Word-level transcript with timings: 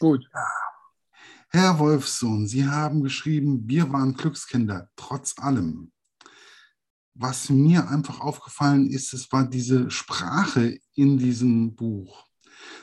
Gut. 0.00 0.24
Herr 1.50 1.78
Wolfsohn, 1.78 2.46
Sie 2.46 2.66
haben 2.66 3.02
geschrieben, 3.02 3.68
wir 3.68 3.92
waren 3.92 4.14
Glückskinder, 4.14 4.88
trotz 4.96 5.38
allem. 5.38 5.92
Was 7.12 7.50
mir 7.50 7.86
einfach 7.90 8.20
aufgefallen 8.20 8.86
ist, 8.86 9.12
es 9.12 9.30
war 9.30 9.46
diese 9.46 9.90
Sprache 9.90 10.78
in 10.94 11.18
diesem 11.18 11.74
Buch. 11.74 12.26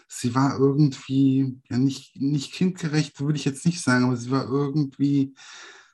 Sie 0.07 0.35
war 0.35 0.59
irgendwie, 0.59 1.59
ja 1.69 1.79
nicht, 1.79 2.15
nicht 2.17 2.53
kindgerecht, 2.53 3.19
würde 3.19 3.39
ich 3.39 3.45
jetzt 3.45 3.65
nicht 3.65 3.81
sagen, 3.81 4.05
aber 4.05 4.17
sie 4.17 4.29
war 4.29 4.45
irgendwie, 4.45 5.33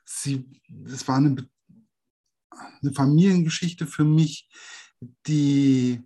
sie, 0.04 0.46
es 0.84 1.08
war 1.08 1.16
eine, 1.16 1.48
eine 2.82 2.92
Familiengeschichte 2.92 3.86
für 3.86 4.04
mich, 4.04 4.46
die 5.26 6.02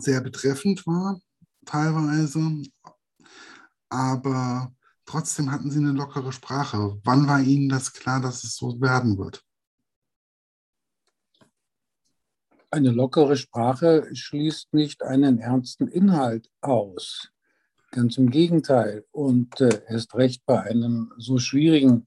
sehr 0.00 0.20
betreffend 0.22 0.84
war, 0.88 1.20
teilweise, 1.68 2.62
aber 3.88 4.72
trotzdem 5.04 5.50
hatten 5.50 5.70
sie 5.70 5.78
eine 5.78 5.92
lockere 5.92 6.32
Sprache. 6.32 6.98
Wann 7.04 7.28
war 7.28 7.40
Ihnen 7.40 7.68
das 7.68 7.92
klar, 7.92 8.20
dass 8.20 8.44
es 8.44 8.56
so 8.56 8.80
werden 8.80 9.18
wird? 9.18 9.44
Eine 12.70 12.90
lockere 12.90 13.36
Sprache 13.36 14.08
schließt 14.12 14.74
nicht 14.74 15.02
einen 15.02 15.38
ernsten 15.38 15.88
Inhalt 15.88 16.50
aus. 16.60 17.30
Ganz 17.90 18.18
im 18.18 18.30
Gegenteil. 18.30 19.06
Und 19.10 19.60
äh, 19.62 19.82
erst 19.88 20.14
recht 20.14 20.44
bei 20.44 20.60
einem 20.62 21.12
so 21.16 21.38
schwierigen 21.38 22.06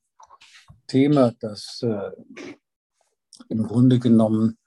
Thema, 0.85 1.33
das 1.39 1.81
äh, 1.81 2.11
im 3.49 3.63
Grunde 3.63 3.97
genommen 3.97 4.59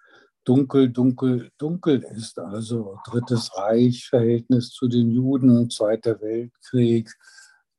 dunkel, 0.44 0.90
dunkel, 0.90 1.50
dunkel 1.58 2.04
ist. 2.16 2.38
Also 2.38 2.98
Drittes 3.06 3.50
Reich, 3.56 4.06
Verhältnis 4.08 4.70
zu 4.70 4.88
den 4.88 5.10
Juden, 5.10 5.70
Zweiter 5.70 6.20
Weltkrieg. 6.20 7.10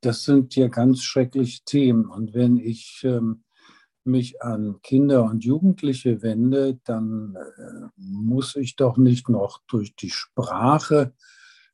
Das 0.02 0.24
sind 0.24 0.56
ja 0.56 0.68
ganz 0.68 1.04
schreckliche 1.04 1.64
Themen. 1.66 2.06
Und 2.06 2.34
wenn 2.34 2.58
ich 2.58 3.02
ähm, 3.04 3.44
mich 4.04 4.42
an 4.42 4.80
Kinder 4.84 5.24
und 5.24 5.44
Jugendliche 5.44 6.22
wende, 6.22 6.80
dann 6.86 7.36
äh, 7.36 7.88
muss 7.98 8.56
ich 8.56 8.76
doch 8.76 8.98
nicht 8.98 9.30
noch 9.30 9.62
durch 9.68 9.96
die 9.96 10.12
Sprache 10.12 11.14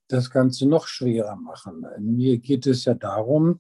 das 0.08 0.30
Ganze 0.30 0.68
noch 0.68 0.88
schwerer 0.88 1.36
machen. 1.36 1.86
Mir 2.00 2.38
geht 2.40 2.68
es 2.68 2.86
ja 2.86 2.94
darum, 2.94 3.60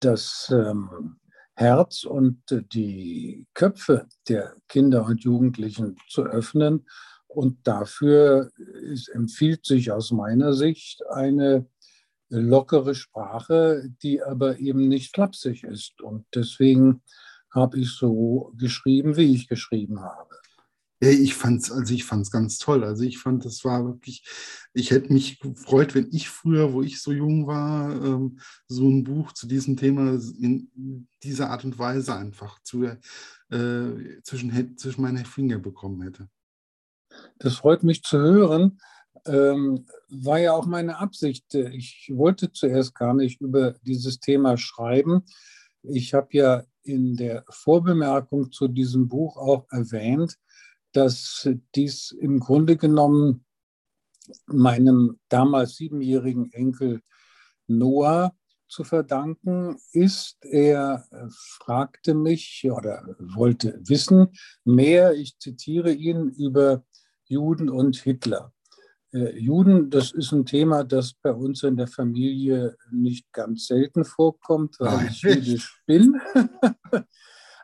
dass 0.00 0.52
ähm, 0.54 1.18
Herz 1.56 2.04
und 2.04 2.42
die 2.50 3.46
Köpfe 3.54 4.06
der 4.28 4.54
Kinder 4.68 5.06
und 5.06 5.24
Jugendlichen 5.24 5.96
zu 6.08 6.22
öffnen. 6.22 6.86
Und 7.26 7.66
dafür 7.66 8.50
ist, 8.56 9.08
empfiehlt 9.08 9.64
sich 9.64 9.90
aus 9.90 10.10
meiner 10.10 10.52
Sicht 10.52 11.04
eine 11.08 11.66
lockere 12.28 12.94
Sprache, 12.94 13.88
die 14.02 14.22
aber 14.22 14.58
eben 14.58 14.88
nicht 14.88 15.14
flapsig 15.14 15.64
ist. 15.64 16.00
Und 16.02 16.26
deswegen 16.34 17.02
habe 17.50 17.78
ich 17.78 17.90
so 17.90 18.52
geschrieben, 18.56 19.16
wie 19.16 19.34
ich 19.34 19.48
geschrieben 19.48 20.02
habe. 20.02 20.36
Ich 20.98 21.34
fand's, 21.34 21.70
also 21.70 21.92
ich 21.92 22.04
fand's 22.04 22.30
ganz 22.30 22.58
toll. 22.58 22.82
Also 22.82 23.04
ich 23.04 23.18
fand, 23.18 23.44
das 23.44 23.64
war 23.64 23.84
wirklich, 23.84 24.24
ich 24.72 24.90
hätte 24.90 25.12
mich 25.12 25.40
gefreut, 25.40 25.94
wenn 25.94 26.08
ich 26.12 26.28
früher, 26.30 26.72
wo 26.72 26.82
ich 26.82 27.02
so 27.02 27.12
jung 27.12 27.46
war, 27.46 27.90
ähm, 28.02 28.38
so 28.66 28.88
ein 28.88 29.04
Buch 29.04 29.32
zu 29.32 29.46
diesem 29.46 29.76
Thema 29.76 30.18
in 30.40 31.06
dieser 31.22 31.50
Art 31.50 31.64
und 31.64 31.78
Weise 31.78 32.14
einfach 32.14 32.58
zu, 32.62 32.84
äh, 32.84 34.20
zwischen, 34.22 34.78
zwischen 34.78 35.02
meine 35.02 35.24
Finger 35.24 35.58
bekommen 35.58 36.00
hätte. 36.02 36.28
Das 37.38 37.56
freut 37.56 37.82
mich 37.82 38.02
zu 38.02 38.18
hören. 38.18 38.78
Ähm, 39.26 39.86
war 40.08 40.38
ja 40.38 40.52
auch 40.52 40.66
meine 40.66 40.98
Absicht. 40.98 41.52
Ich 41.54 42.10
wollte 42.14 42.52
zuerst 42.52 42.94
gar 42.94 43.12
nicht 43.12 43.40
über 43.40 43.72
dieses 43.82 44.20
Thema 44.20 44.56
schreiben. 44.56 45.24
Ich 45.82 46.14
habe 46.14 46.28
ja 46.30 46.64
in 46.82 47.16
der 47.16 47.44
Vorbemerkung 47.50 48.52
zu 48.52 48.68
diesem 48.68 49.08
Buch 49.08 49.36
auch 49.36 49.66
erwähnt, 49.70 50.36
dass 50.96 51.48
dies 51.74 52.10
im 52.10 52.40
Grunde 52.40 52.76
genommen 52.76 53.44
meinem 54.46 55.18
damals 55.28 55.76
siebenjährigen 55.76 56.52
Enkel 56.52 57.02
Noah 57.66 58.34
zu 58.68 58.82
verdanken 58.82 59.76
ist. 59.92 60.38
Er 60.40 61.06
fragte 61.30 62.14
mich 62.14 62.66
oder 62.70 63.04
wollte 63.18 63.78
wissen 63.84 64.28
mehr, 64.64 65.12
ich 65.14 65.38
zitiere 65.38 65.92
ihn, 65.92 66.30
über 66.30 66.84
Juden 67.24 67.68
und 67.68 67.96
Hitler. 67.96 68.52
Äh, 69.12 69.38
Juden, 69.38 69.90
das 69.90 70.12
ist 70.12 70.32
ein 70.32 70.46
Thema, 70.46 70.82
das 70.84 71.12
bei 71.14 71.32
uns 71.32 71.62
in 71.62 71.76
der 71.76 71.88
Familie 71.88 72.76
nicht 72.90 73.32
ganz 73.32 73.66
selten 73.66 74.04
vorkommt, 74.04 74.76
weil 74.80 75.08
ich 75.08 75.22
jüdisch 75.22 75.82
bin. 75.86 76.20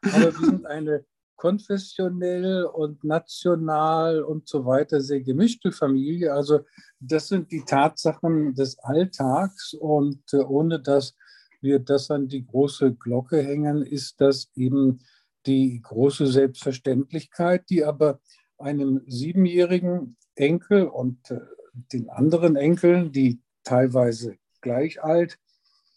Aber 0.03 0.21
wir 0.21 0.33
sind 0.33 0.67
eine 0.67 1.05
konfessionell 1.43 2.67
und 2.67 3.03
national 3.03 4.23
und 4.23 4.49
so 4.49 4.65
weiter 4.65 5.01
sehr 5.01 5.23
gemischte 5.23 5.73
Familie. 5.73 6.33
Also 6.33 6.61
das 7.01 7.27
sind 7.27 7.51
die 7.51 7.65
Tatsachen 7.65 8.55
des 8.55 8.79
Alltags 8.79 9.75
und 9.75 10.23
äh, 10.33 10.37
ohne 10.37 10.79
dass 10.79 11.17
wir 11.61 11.81
das 11.81 12.13
an 12.13 12.29
die 12.29 12.47
große 12.47 12.95
Glocke 12.95 13.43
hängen, 13.43 13.83
ist 13.83 14.21
das 14.21 14.53
eben 14.55 15.01
die 15.45 15.83
große 15.83 16.29
Selbstverständlichkeit, 16.29 17.69
die 17.71 17.85
aber 17.85 18.21
einem 18.57 19.01
siebenjährigen 19.09 20.17
Enkel 20.37 20.87
und 20.87 21.29
äh, 21.33 21.41
den 21.93 22.09
anderen 22.09 22.55
Enkeln, 22.55 23.11
die 23.11 23.41
teilweise 23.65 24.37
gleich 24.61 25.03
alt 25.03 25.41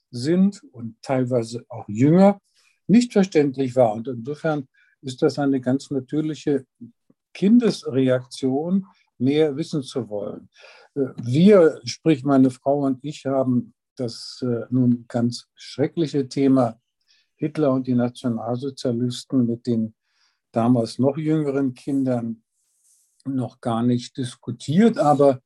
sind 0.09 0.63
und 0.71 0.99
teilweise 1.03 1.65
auch 1.69 1.87
jünger, 1.87 2.41
nicht 2.87 3.13
verständlich 3.13 3.75
war. 3.75 3.93
Und 3.93 4.07
insofern 4.07 4.67
ist 5.05 5.21
das 5.21 5.39
eine 5.39 5.61
ganz 5.61 5.91
natürliche 5.91 6.65
Kindesreaktion, 7.33 8.87
mehr 9.17 9.55
wissen 9.55 9.83
zu 9.83 10.09
wollen. 10.09 10.49
Äh, 10.95 11.07
wir, 11.21 11.79
sprich 11.85 12.23
meine 12.23 12.49
Frau 12.49 12.85
und 12.85 12.99
ich, 13.03 13.25
haben 13.25 13.73
das 13.95 14.43
äh, 14.43 14.65
nun 14.69 15.05
ganz 15.07 15.47
schreckliche 15.55 16.27
Thema 16.27 16.79
Hitler 17.35 17.71
und 17.71 17.87
die 17.87 17.95
Nationalsozialisten 17.95 19.45
mit 19.45 19.67
den 19.67 19.93
damals 20.51 20.99
noch 20.99 21.17
jüngeren 21.17 21.73
Kindern 21.73 22.43
noch 23.25 23.59
gar 23.59 23.83
nicht 23.83 24.17
diskutiert, 24.17 24.97
aber 24.97 25.41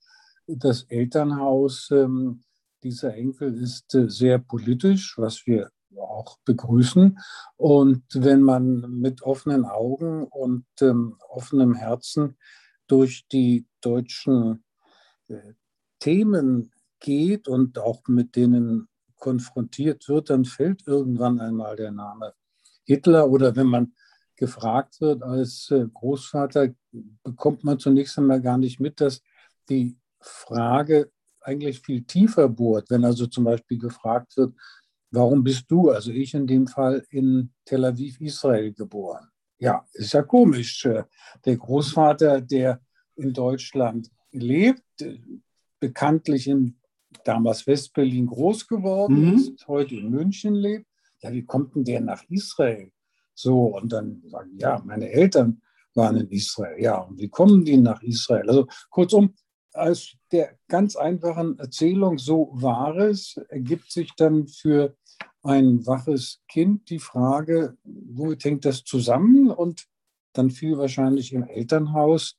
das 0.47 0.83
Elternhaus 0.83 1.89
ähm, 1.91 2.41
dieser 2.83 3.15
Enkel 3.15 3.57
ist 3.61 3.93
äh, 3.95 4.09
sehr 4.09 4.39
politisch, 4.39 5.17
was 5.17 5.45
wir 5.45 5.71
auch 5.97 6.37
begrüßen. 6.45 7.19
Und 7.57 8.03
wenn 8.13 8.41
man 8.41 8.81
mit 8.99 9.21
offenen 9.21 9.65
Augen 9.65 10.23
und 10.23 10.65
ähm, 10.81 11.15
offenem 11.29 11.75
Herzen 11.75 12.37
durch 12.87 13.27
die 13.31 13.65
deutschen 13.81 14.63
äh, 15.27 15.53
Themen 15.99 16.71
geht 16.99 17.47
und 17.47 17.79
auch 17.79 18.01
mit 18.07 18.35
denen 18.35 18.87
konfrontiert 19.17 20.07
wird, 20.07 20.29
dann 20.29 20.45
fällt 20.45 20.87
irgendwann 20.87 21.39
einmal 21.39 21.75
der 21.75 21.91
Name 21.91 22.33
Hitler 22.85 23.29
oder 23.29 23.55
wenn 23.55 23.67
man 23.67 23.93
gefragt 24.35 25.01
wird 25.01 25.21
als 25.21 25.69
äh, 25.69 25.85
Großvater, 25.93 26.69
bekommt 27.23 27.63
man 27.63 27.77
zunächst 27.77 28.17
einmal 28.17 28.41
gar 28.41 28.57
nicht 28.57 28.79
mit, 28.79 29.01
dass 29.01 29.21
die 29.69 29.97
Frage 30.21 31.11
eigentlich 31.41 31.81
viel 31.81 32.03
tiefer 32.03 32.49
bohrt. 32.49 32.89
Wenn 32.89 33.05
also 33.05 33.27
zum 33.27 33.43
Beispiel 33.43 33.77
gefragt 33.77 34.37
wird, 34.37 34.53
warum 35.11 35.43
bist 35.43 35.69
du, 35.69 35.89
also 35.89 36.11
ich 36.11 36.33
in 36.33 36.47
dem 36.47 36.67
Fall, 36.67 37.05
in 37.09 37.51
Tel 37.65 37.85
Aviv, 37.85 38.19
Israel 38.21 38.73
geboren? 38.73 39.27
Ja, 39.57 39.85
ist 39.93 40.13
ja 40.13 40.23
komisch. 40.23 40.85
Äh, 40.85 41.03
der 41.45 41.57
Großvater, 41.57 42.41
der 42.41 42.81
in 43.15 43.33
Deutschland 43.33 44.09
lebt, 44.31 44.83
bekanntlich 45.79 46.47
in 46.47 46.77
damals 47.23 47.65
Westberlin 47.67 48.27
groß 48.27 48.67
geworden 48.67 49.25
mhm. 49.25 49.33
ist, 49.35 49.67
heute 49.67 49.95
in 49.95 50.09
München 50.09 50.55
lebt. 50.55 50.85
Ja, 51.21 51.31
wie 51.31 51.43
kommt 51.43 51.75
denn 51.75 51.83
der 51.83 52.01
nach 52.01 52.23
Israel? 52.29 52.91
So, 53.33 53.75
und 53.77 53.91
dann 53.91 54.21
sagen, 54.27 54.51
ja, 54.57 54.81
meine 54.85 55.09
Eltern 55.09 55.61
waren 55.95 56.17
in 56.17 56.29
Israel. 56.29 56.81
Ja, 56.81 56.99
und 56.99 57.19
wie 57.19 57.29
kommen 57.29 57.65
die 57.65 57.77
nach 57.77 58.01
Israel? 58.03 58.47
Also 58.49 58.67
kurzum, 58.89 59.33
aus 59.73 60.15
der 60.31 60.57
ganz 60.67 60.95
einfachen 60.95 61.57
Erzählung, 61.59 62.17
so 62.17 62.49
war 62.53 62.97
es, 62.97 63.37
ergibt 63.49 63.91
sich 63.91 64.13
dann 64.15 64.47
für 64.47 64.95
ein 65.43 65.85
waches 65.85 66.41
Kind 66.47 66.89
die 66.89 66.99
Frage, 66.99 67.77
womit 67.83 68.43
hängt 68.43 68.65
das 68.65 68.83
zusammen? 68.83 69.51
Und 69.51 69.87
dann 70.33 70.49
fiel 70.49 70.77
wahrscheinlich 70.77 71.33
im 71.33 71.43
Elternhaus 71.43 72.37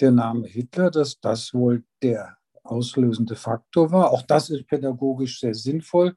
der 0.00 0.12
Name 0.12 0.46
Hitler, 0.46 0.90
dass 0.90 1.18
das 1.20 1.52
wohl 1.54 1.84
der 2.02 2.36
auslösende 2.62 3.34
Faktor 3.34 3.90
war. 3.90 4.10
Auch 4.12 4.22
das 4.22 4.50
ist 4.50 4.66
pädagogisch 4.66 5.40
sehr 5.40 5.54
sinnvoll, 5.54 6.16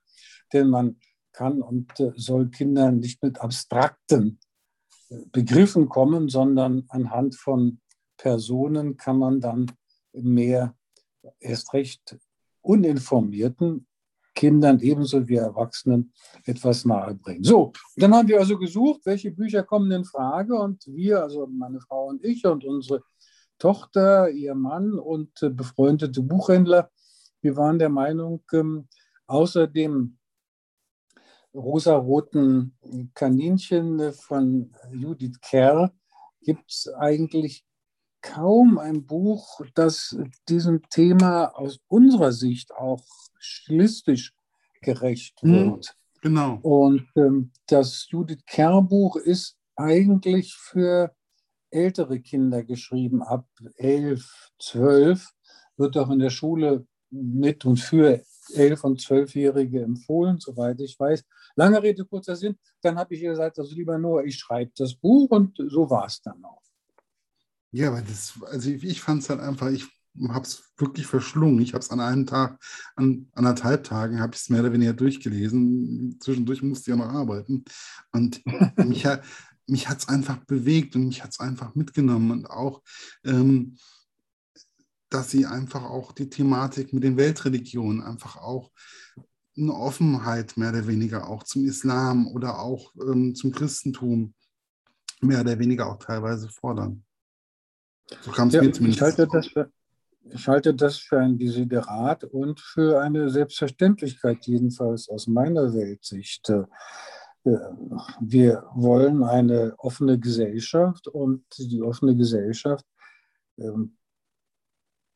denn 0.53 0.69
man 0.69 0.97
kann 1.31 1.61
und 1.61 1.99
äh, 1.99 2.11
soll 2.15 2.49
Kindern 2.49 2.99
nicht 2.99 3.23
mit 3.23 3.39
abstrakten 3.39 4.39
äh, 5.09 5.15
Begriffen 5.31 5.87
kommen, 5.87 6.29
sondern 6.29 6.85
anhand 6.89 7.35
von 7.35 7.79
Personen 8.17 8.97
kann 8.97 9.17
man 9.17 9.39
dann 9.39 9.71
mehr 10.13 10.75
erst 11.39 11.73
recht 11.73 12.17
uninformierten 12.61 13.87
Kindern 14.41 14.79
ebenso 14.79 15.27
wie 15.27 15.35
Erwachsenen 15.35 16.11
etwas 16.45 16.83
nahebringen. 16.83 17.43
So, 17.43 17.73
dann 17.95 18.11
haben 18.15 18.27
wir 18.27 18.39
also 18.39 18.57
gesucht, 18.57 19.01
welche 19.05 19.29
Bücher 19.29 19.61
kommen 19.61 19.91
in 19.91 20.03
Frage 20.03 20.55
und 20.55 20.83
wir, 20.87 21.21
also 21.21 21.45
meine 21.45 21.79
Frau 21.79 22.07
und 22.07 22.25
ich 22.25 22.43
und 22.43 22.65
unsere 22.65 23.03
Tochter, 23.59 24.31
ihr 24.31 24.55
Mann 24.55 24.97
und 24.97 25.31
befreundete 25.55 26.23
Buchhändler, 26.23 26.89
wir 27.41 27.55
waren 27.55 27.77
der 27.77 27.89
Meinung, 27.89 28.41
ähm, 28.51 28.87
außer 29.27 29.67
dem 29.67 30.17
rosaroten 31.53 32.75
Kaninchen 33.13 34.11
von 34.11 34.71
Judith 34.91 35.39
Kerr 35.41 35.93
gibt 36.41 36.71
es 36.71 36.91
eigentlich 36.95 37.63
kaum 38.21 38.77
ein 38.77 39.05
Buch, 39.05 39.61
das 39.73 40.17
diesem 40.47 40.81
Thema 40.89 41.45
aus 41.55 41.79
unserer 41.87 42.31
Sicht 42.31 42.73
auch 42.73 43.03
stilistisch 43.39 44.33
gerecht 44.81 45.41
hm, 45.41 45.53
wird. 45.53 45.95
genau. 46.21 46.59
Und 46.61 47.07
ähm, 47.15 47.51
das 47.67 48.07
Judith 48.09 48.43
Kerr 48.45 48.81
Buch 48.81 49.15
ist 49.15 49.57
eigentlich 49.75 50.53
für 50.55 51.15
ältere 51.71 52.19
Kinder 52.19 52.63
geschrieben, 52.63 53.23
ab 53.23 53.47
elf, 53.75 54.49
zwölf, 54.59 55.29
wird 55.77 55.97
auch 55.97 56.09
in 56.09 56.19
der 56.19 56.29
Schule 56.29 56.85
mit 57.09 57.65
und 57.65 57.77
für 57.77 58.23
elf- 58.53 58.83
und 58.83 59.01
zwölfjährige 59.01 59.81
empfohlen, 59.81 60.39
soweit 60.39 60.79
ich 60.81 60.99
weiß. 60.99 61.23
Lange 61.55 61.81
Rede, 61.81 62.05
kurzer 62.05 62.35
Sinn. 62.35 62.57
Dann 62.81 62.97
habe 62.97 63.15
ich 63.15 63.21
ihr 63.21 63.31
gesagt, 63.31 63.59
also 63.59 63.73
lieber 63.73 63.97
Noah, 63.97 64.23
ich 64.23 64.37
schreibe 64.37 64.71
das 64.75 64.95
Buch 64.95 65.29
und 65.31 65.57
so 65.57 65.89
war 65.89 66.05
es 66.05 66.21
dann 66.21 66.43
auch. 66.43 66.61
Ja, 67.71 67.87
aber 67.89 68.01
das, 68.01 68.33
also 68.47 68.69
ich, 68.69 68.83
ich 68.83 69.01
fand 69.01 69.23
es 69.23 69.29
halt 69.29 69.39
einfach, 69.39 69.69
ich 69.69 69.85
habe 70.29 70.45
es 70.45 70.63
wirklich 70.77 71.07
verschlungen. 71.07 71.61
Ich 71.61 71.73
habe 71.73 71.81
es 71.81 71.89
an 71.89 71.99
einem 71.99 72.25
Tag, 72.25 72.59
an 72.95 73.27
anderthalb 73.33 73.83
Tagen, 73.83 74.19
habe 74.19 74.35
ich 74.35 74.41
es 74.41 74.49
mehr 74.49 74.61
oder 74.61 74.73
weniger 74.73 74.93
durchgelesen. 74.93 76.19
Zwischendurch 76.19 76.61
musste 76.61 76.91
ich 76.91 76.97
ja 76.97 77.03
noch 77.03 77.13
arbeiten. 77.13 77.63
Und 78.11 78.41
mich, 78.77 79.05
mich 79.67 79.89
hat 79.89 79.99
es 79.99 80.09
einfach 80.09 80.37
bewegt 80.45 80.95
und 80.95 81.07
mich 81.07 81.23
hat 81.23 81.31
es 81.31 81.39
einfach 81.39 81.75
mitgenommen. 81.75 82.31
Und 82.31 82.49
auch, 82.49 82.81
ähm, 83.23 83.77
dass 85.09 85.31
sie 85.31 85.45
einfach 85.45 85.83
auch 85.83 86.11
die 86.11 86.29
Thematik 86.29 86.93
mit 86.93 87.03
den 87.03 87.17
Weltreligionen 87.17 88.01
einfach 88.01 88.37
auch 88.37 88.71
eine 89.57 89.73
Offenheit 89.73 90.55
mehr 90.57 90.69
oder 90.69 90.87
weniger 90.87 91.27
auch 91.27 91.43
zum 91.43 91.65
Islam 91.65 92.27
oder 92.27 92.59
auch 92.59 92.93
ähm, 92.95 93.35
zum 93.35 93.51
Christentum 93.51 94.33
mehr 95.21 95.41
oder 95.41 95.59
weniger 95.59 95.87
auch 95.87 95.99
teilweise 95.99 96.49
fordern. 96.49 97.03
So 98.21 98.31
kam 98.31 98.49
es 98.49 98.53
ja, 98.55 98.61
mir 98.61 98.71
zumindest. 98.71 98.97
Ich 98.97 99.01
halte, 99.01 99.27
das 99.27 99.47
für, 99.47 99.71
ich 100.29 100.47
halte 100.47 100.73
das 100.73 100.97
für 100.97 101.19
ein 101.19 101.37
Desiderat 101.37 102.23
und 102.25 102.59
für 102.59 103.01
eine 103.01 103.29
Selbstverständlichkeit, 103.29 104.45
jedenfalls 104.45 105.09
aus 105.09 105.27
meiner 105.27 105.73
Weltsicht. 105.73 106.49
Äh, 106.49 106.63
wir 108.19 108.63
wollen 108.75 109.23
eine 109.23 109.73
offene 109.79 110.19
Gesellschaft 110.19 111.07
und 111.07 111.43
die 111.57 111.81
offene 111.81 112.15
Gesellschaft 112.15 112.85
ähm, 113.57 113.97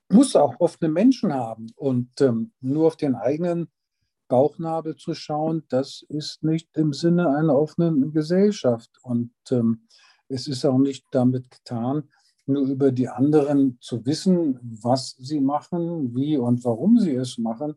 muss 0.09 0.36
auch 0.36 0.59
offene 0.59 0.89
Menschen 0.89 1.33
haben. 1.33 1.68
Und 1.75 2.21
ähm, 2.21 2.51
nur 2.62 2.88
auf 2.88 2.97
den 2.97 3.15
eigenen 3.15 3.69
Bauchnabel 4.27 4.95
zu 4.95 5.13
schauen, 5.13 5.63
das 5.69 6.03
ist 6.09 6.44
nicht 6.44 6.69
im 6.75 6.94
Sinne 6.94 7.30
einer 7.36 7.56
offenen 7.56 8.12
Gesellschaft. 8.12 8.89
Und 9.03 9.33
ähm, 9.51 9.88
es 10.27 10.47
ist 10.47 10.65
auch 10.65 10.80
nicht 10.80 11.06
damit 11.12 11.51
getan, 11.51 12.09
nur 12.47 12.68
über 12.68 12.92
die 12.92 13.07
anderen 13.07 13.77
zu 13.81 14.06
wissen, 14.06 14.59
was 14.62 15.15
sie 15.18 15.39
machen, 15.39 16.15
wie 16.15 16.38
und 16.38 16.63
warum 16.63 17.00
sie 17.00 17.15
es 17.15 17.38
machen, 17.38 17.75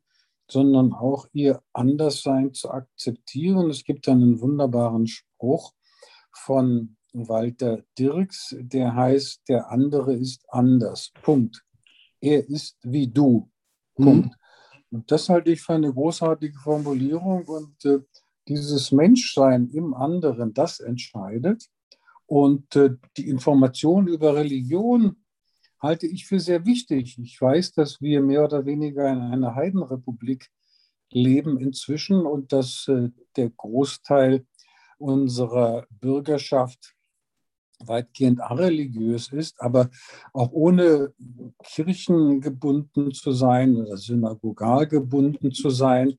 sondern 0.50 0.92
auch 0.92 1.26
ihr 1.32 1.62
Anderssein 1.72 2.54
zu 2.54 2.70
akzeptieren. 2.70 3.70
Es 3.70 3.84
gibt 3.84 4.08
einen 4.08 4.40
wunderbaren 4.40 5.06
Spruch 5.06 5.72
von 6.32 6.96
Walter 7.12 7.82
Dirks, 7.98 8.54
der 8.58 8.94
heißt, 8.94 9.42
der 9.48 9.70
andere 9.70 10.14
ist 10.14 10.44
anders. 10.48 11.12
Punkt. 11.22 11.64
Er 12.20 12.48
ist 12.48 12.78
wie 12.82 13.08
du. 13.08 13.50
Mhm. 13.96 14.04
Punkt. 14.04 14.26
Mhm. 14.26 14.32
Und 14.90 15.10
das 15.10 15.28
halte 15.28 15.50
ich 15.50 15.60
für 15.60 15.74
eine 15.74 15.92
großartige 15.92 16.58
Formulierung. 16.58 17.44
Und 17.44 17.84
äh, 17.84 18.00
dieses 18.48 18.92
Menschsein 18.92 19.68
im 19.68 19.94
anderen, 19.94 20.54
das 20.54 20.80
entscheidet. 20.80 21.68
Und 22.28 22.76
äh, 22.76 22.90
die 23.16 23.26
Information 23.26 24.06
über 24.06 24.36
Religion 24.36 25.16
halte 25.80 26.06
ich 26.06 26.26
für 26.26 26.38
sehr 26.38 26.66
wichtig. 26.66 27.18
Ich 27.18 27.40
weiß, 27.40 27.72
dass 27.72 28.02
wir 28.02 28.20
mehr 28.20 28.44
oder 28.44 28.66
weniger 28.66 29.10
in 29.10 29.18
einer 29.18 29.54
Heidenrepublik 29.54 30.50
leben 31.10 31.58
inzwischen 31.58 32.26
und 32.26 32.52
dass 32.52 32.86
äh, 32.88 33.08
der 33.36 33.48
Großteil 33.48 34.44
unserer 34.98 35.86
Bürgerschaft 35.88 36.94
weitgehend 37.78 38.42
areligiös 38.42 39.32
ist, 39.32 39.58
aber 39.62 39.88
auch 40.34 40.50
ohne 40.52 41.14
Kirchen 41.64 42.42
gebunden 42.42 43.12
zu 43.12 43.32
sein 43.32 43.74
oder 43.74 43.96
synagogal 43.96 44.86
gebunden 44.86 45.52
zu 45.52 45.70
sein. 45.70 46.18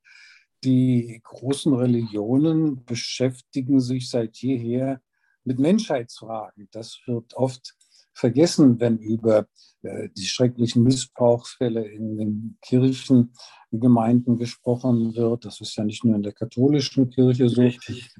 Die 0.63 1.21
großen 1.23 1.71
Religionen 1.71 2.83
beschäftigen 2.83 3.79
sich 3.79 4.09
seit 4.09 4.38
jeher 4.38 5.01
mit 5.49 5.57
Menschheitsfragen. 5.57 6.69
Das 6.71 6.99
wird 7.07 7.33
oft 7.33 7.75
vergessen, 8.13 8.79
wenn 8.79 8.99
über 8.99 9.47
äh, 9.81 10.09
die 10.15 10.25
schrecklichen 10.25 10.83
Missbrauchsfälle 10.83 11.87
in 11.87 12.17
den 12.17 12.57
Kirchengemeinden 12.61 14.37
gesprochen 14.37 15.15
wird. 15.15 15.45
Das 15.45 15.59
ist 15.59 15.75
ja 15.75 15.83
nicht 15.83 16.05
nur 16.05 16.15
in 16.15 16.21
der 16.21 16.33
katholischen 16.33 17.09
Kirche 17.09 17.49
so, 17.49 17.61
Richtig. 17.61 18.13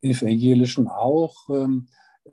evangelischen 0.00 0.88
auch. 0.88 1.36
Ähm, 1.50 1.88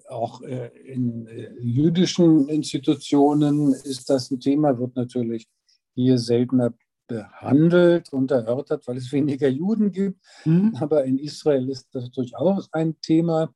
auch 0.08 0.42
äh, 0.44 0.68
in 0.86 1.28
äh, 1.28 1.52
jüdischen 1.60 2.48
Institutionen 2.48 3.74
ist 3.74 4.10
das 4.10 4.32
ein 4.32 4.40
Thema, 4.40 4.80
wird 4.80 4.96
natürlich 4.96 5.50
hier 5.94 6.18
seltener 6.18 6.74
behandelt 7.08 8.14
und 8.14 8.32
erörtert, 8.32 8.88
weil 8.88 8.96
es 8.96 9.12
weniger 9.12 9.50
Juden 9.50 9.92
gibt. 9.92 10.22
Mhm. 10.46 10.78
Aber 10.80 11.04
in 11.04 11.18
Israel 11.18 11.68
ist 11.68 11.90
das 11.92 12.10
durchaus 12.12 12.70
ein 12.72 12.96
Thema 13.02 13.54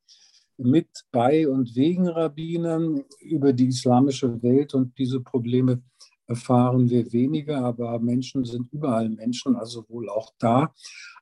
mit, 0.58 0.88
bei 1.12 1.48
und 1.48 1.76
wegen 1.76 2.08
Rabbinern 2.08 3.04
über 3.20 3.54
die 3.54 3.68
islamische 3.68 4.42
Welt 4.42 4.74
und 4.74 4.98
diese 4.98 5.20
Probleme 5.20 5.82
erfahren 6.28 6.90
wir 6.90 7.12
weniger, 7.12 7.64
aber 7.64 8.00
Menschen 8.00 8.46
sind 8.46 8.72
überall 8.72 9.10
Menschen, 9.10 9.56
also 9.56 9.86
wohl 9.90 10.10
auch 10.10 10.34
da. 10.40 10.74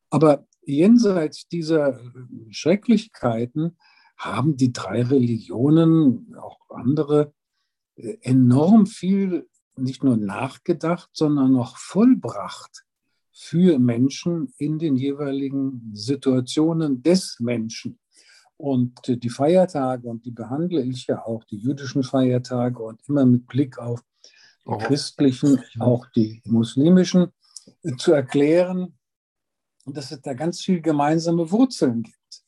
Aber 0.09 0.46
jenseits 0.65 1.48
dieser 1.48 2.00
Schrecklichkeiten 2.50 3.77
haben 4.17 4.55
die 4.55 4.72
drei 4.72 5.03
Religionen, 5.03 6.36
auch 6.36 6.60
andere, 6.69 7.34
äh, 7.96 8.17
enorm 8.22 8.86
viel 8.86 9.48
nicht 9.75 10.03
nur 10.03 10.17
nachgedacht, 10.17 11.10
sondern 11.13 11.55
auch 11.55 11.77
vollbracht 11.77 12.86
für 13.31 13.79
Menschen 13.79 14.53
in 14.58 14.77
den 14.77 14.96
jeweiligen 14.96 15.91
Situationen 15.93 17.01
des 17.01 17.38
Menschen. 17.39 18.00
Und 18.63 19.10
äh, 19.10 19.17
die 19.17 19.29
Feiertage, 19.29 20.08
und 20.08 20.24
die 20.25 20.32
behandle 20.32 20.82
ich 20.84 21.08
ja 21.08 21.25
auch, 21.25 21.43
die 21.43 21.58
jüdischen 21.58 22.01
Feiertage 22.01 22.82
und 22.82 23.01
immer 23.10 23.25
mit 23.25 23.46
Blick 23.46 23.77
auf 23.77 24.00
die 24.63 24.70
oh. 24.70 24.77
christlichen, 24.77 25.62
auch 25.79 26.05
die 26.15 26.41
muslimischen, 26.46 27.34
äh, 27.84 27.98
zu 27.98 28.13
erklären, 28.13 28.98
dass 29.86 30.13
es 30.13 30.22
da 30.22 30.34
ganz 30.34 30.62
viel 30.62 30.79
gemeinsame 30.79 31.51
Wurzeln 31.51 32.03
gibt 32.03 32.46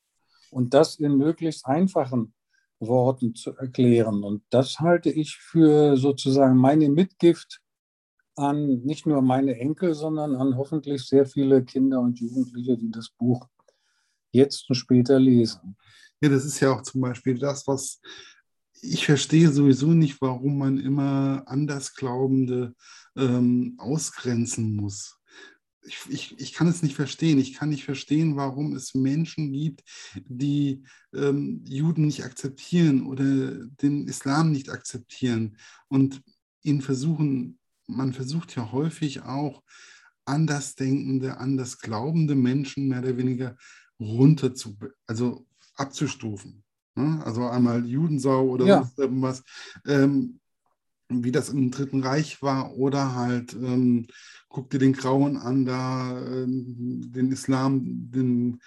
und 0.52 0.74
das 0.74 0.96
in 0.96 1.18
möglichst 1.18 1.66
einfachen 1.66 2.34
Worten 2.80 3.36
zu 3.36 3.54
erklären. 3.58 4.24
Und 4.24 4.42
das 4.52 4.80
halte 4.80 5.10
ich 5.10 5.36
für 5.36 5.98
sozusagen 5.98 6.56
meine 6.56 6.88
Mitgift 6.88 7.60
an 8.38 8.86
nicht 8.86 9.06
nur 9.06 9.22
meine 9.22 9.60
Enkel, 9.60 9.94
sondern 9.94 10.38
an 10.38 10.56
hoffentlich 10.56 11.04
sehr 11.04 11.26
viele 11.26 11.66
Kinder 11.66 12.00
und 12.00 12.22
Jugendliche, 12.22 12.78
die 12.78 12.90
das 12.90 13.10
Buch 13.10 13.50
jetzt 14.32 14.70
und 14.70 14.76
später 14.76 15.20
lesen. 15.20 15.76
Ja, 16.22 16.30
das 16.30 16.46
ist 16.46 16.60
ja 16.60 16.72
auch 16.72 16.82
zum 16.82 17.02
Beispiel 17.02 17.38
das, 17.38 17.68
was 17.68 18.02
ich 18.82 19.06
verstehe 19.06 19.52
sowieso 19.52 19.88
nicht, 19.88 20.22
warum 20.22 20.58
man 20.58 20.78
immer 20.78 21.44
Andersglaubende 21.48 22.74
ähm, 23.16 23.76
ausgrenzen 23.78 24.76
muss 24.76 25.20
ich, 25.86 26.00
ich, 26.10 26.40
ich 26.40 26.54
kann 26.54 26.68
es 26.68 26.82
nicht 26.82 26.96
verstehen. 26.96 27.40
Ich 27.40 27.54
kann 27.54 27.70
nicht 27.70 27.86
verstehen, 27.86 28.36
warum 28.36 28.76
es 28.76 28.96
Menschen 28.96 29.52
gibt, 29.52 29.84
die 30.28 30.84
ähm, 31.14 31.62
Juden 31.66 32.06
nicht 32.06 32.24
akzeptieren 32.24 33.06
oder 33.06 33.24
den 33.82 34.08
Islam 34.08 34.52
nicht 34.52 34.70
akzeptieren 34.70 35.58
und 35.88 36.22
ihn 36.64 36.82
versuchen, 36.82 37.60
man 37.88 38.14
versucht 38.14 38.56
ja 38.56 38.72
häufig 38.72 39.22
auch 39.22 39.64
andersdenkende, 40.26 41.38
andersglaubende 41.38 42.34
Menschen 42.36 42.88
mehr 42.88 43.00
oder 43.00 43.18
weniger 43.18 43.56
runter 44.00 44.54
also 45.06 45.46
abzustufen. 45.76 46.64
Ne? 46.96 47.22
Also 47.24 47.46
einmal 47.48 47.86
Judensau 47.86 48.50
oder 48.50 48.66
ja. 48.66 48.92
was. 48.98 49.44
Ähm, 49.86 50.40
wie 51.10 51.32
das 51.32 51.50
im 51.50 51.70
Dritten 51.70 52.02
Reich 52.02 52.42
war, 52.42 52.76
oder 52.78 53.14
halt, 53.14 53.54
ähm, 53.54 54.08
guck 54.50 54.72
dir 54.72 54.80
den 54.80 54.94
Grauen 54.94 55.38
an, 55.38 55.66
da, 55.66 56.20
äh, 56.20 56.46
den 56.48 57.32
Islam, 57.32 58.12
den 58.12 58.60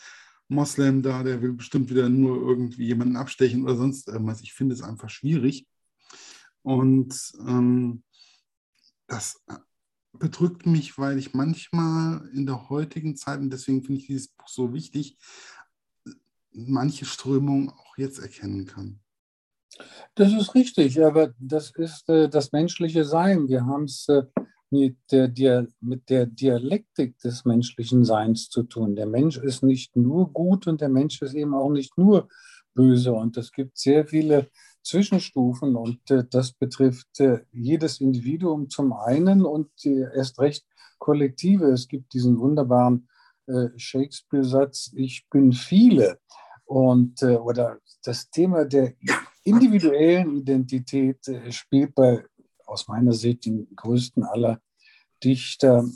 Moslem 0.49 1.03
da, 1.03 1.23
der 1.23 1.43
will 1.43 1.53
bestimmt 1.53 1.91
wieder 1.91 2.09
nur 2.09 2.37
irgendwie 2.41 2.87
jemanden 2.87 3.17
abstechen 3.17 3.65
oder 3.65 3.77
sonst 3.77 4.09
irgendwas. 4.09 4.41
Ich 4.41 4.55
finde 4.55 4.75
es 4.75 4.83
einfach 4.83 5.11
schwierig. 5.11 5.67
Und 6.63 7.33
ähm, 7.47 8.03
das 9.09 9.45
bedrückt 10.13 10.67
mich, 10.67 10.99
weil 10.99 11.19
ich 11.19 11.35
manchmal 11.35 12.29
in 12.33 12.47
der 12.47 12.69
heutigen 12.69 13.17
Zeit, 13.17 13.41
und 13.41 13.51
deswegen 13.51 13.83
finde 13.83 14.01
ich 14.01 14.07
dieses 14.07 14.29
Buch 14.29 14.49
so 14.49 14.73
wichtig, 14.73 15.19
manche 16.67 17.05
Strömungen 17.05 17.71
auch 17.71 17.97
jetzt 17.97 18.19
erkennen 18.19 18.67
kann. 18.67 19.01
Das 20.15 20.33
ist 20.33 20.55
richtig, 20.55 21.03
aber 21.05 21.35
das 21.39 21.71
ist 21.71 22.09
äh, 22.09 22.29
das 22.29 22.53
menschliche 22.53 23.05
Sein. 23.05 23.49
Wir 23.49 23.65
haben 23.65 23.85
es 23.85 24.09
äh, 24.09 24.25
mit, 24.71 24.97
der, 25.11 25.67
mit 25.81 26.11
der 26.11 26.27
Dialektik 26.27 27.19
des 27.19 27.45
menschlichen 27.45 28.05
Seins 28.05 28.51
zu 28.51 28.65
tun. 28.65 28.97
Der 28.97 29.07
Mensch 29.07 29.39
ist 29.39 29.63
nicht 29.63 29.97
nur 29.97 30.33
gut 30.33 30.67
und 30.67 30.81
der 30.81 30.89
Mensch 30.89 31.23
ist 31.23 31.35
eben 31.35 31.55
auch 31.55 31.71
nicht 31.71 31.97
nur 31.97 32.29
böse. 32.75 33.13
Und 33.13 33.37
es 33.37 33.53
gibt 33.53 33.79
sehr 33.79 34.07
viele 34.07 34.51
Zwischenstufen 34.83 35.77
und 35.77 36.11
äh, 36.11 36.25
das 36.29 36.53
betrifft 36.53 37.21
äh, 37.21 37.41
jedes 37.53 38.01
Individuum 38.01 38.69
zum 38.69 38.93
einen 38.93 39.45
und 39.45 39.71
äh, 39.85 40.07
erst 40.15 40.39
recht 40.39 40.65
Kollektive. 40.99 41.67
Es 41.67 41.89
gibt 41.89 42.13
diesen 42.13 42.39
wunderbaren 42.39 43.09
äh, 43.47 43.69
Shakespeare-Satz, 43.77 44.93
ich 44.95 45.27
bin 45.31 45.53
viele. 45.53 46.19
Und, 46.69 47.23
äh, 47.23 47.37
oder 47.37 47.79
das 48.03 48.29
Thema 48.29 48.67
der 48.67 48.93
individuellen 49.43 50.37
Identität 50.37 51.27
äh, 51.27 51.51
spielt 51.51 51.95
bei, 51.95 52.23
aus 52.67 52.87
meiner 52.89 53.15
Sicht, 53.15 53.47
den 53.47 53.75
größten 53.75 54.23
aller 54.23 54.61
Dichter 55.25 55.89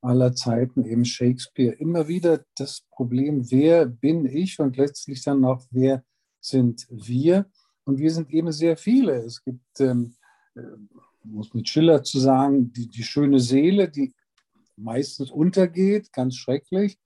aller 0.00 0.34
Zeiten, 0.34 0.84
eben 0.84 1.04
Shakespeare, 1.04 1.74
immer 1.74 2.06
wieder 2.06 2.44
das 2.56 2.82
Problem, 2.92 3.50
wer 3.50 3.86
bin 3.86 4.24
ich 4.24 4.60
und 4.60 4.76
letztlich 4.76 5.22
dann 5.24 5.44
auch, 5.44 5.66
wer 5.72 6.04
sind 6.40 6.86
wir? 6.88 7.50
Und 7.84 7.98
wir 7.98 8.12
sind 8.12 8.30
eben 8.30 8.52
sehr 8.52 8.76
viele. 8.76 9.16
Es 9.16 9.42
gibt, 9.42 9.80
ähm, 9.80 10.14
äh, 10.54 10.62
muss 11.24 11.52
mit 11.52 11.68
Schiller 11.68 12.04
zu 12.04 12.20
sagen, 12.20 12.72
die, 12.72 12.88
die 12.88 13.02
schöne 13.02 13.40
Seele, 13.40 13.90
die 13.90 14.14
meistens 14.76 15.30
untergeht, 15.30 16.12
ganz 16.12 16.36
schrecklich, 16.36 16.98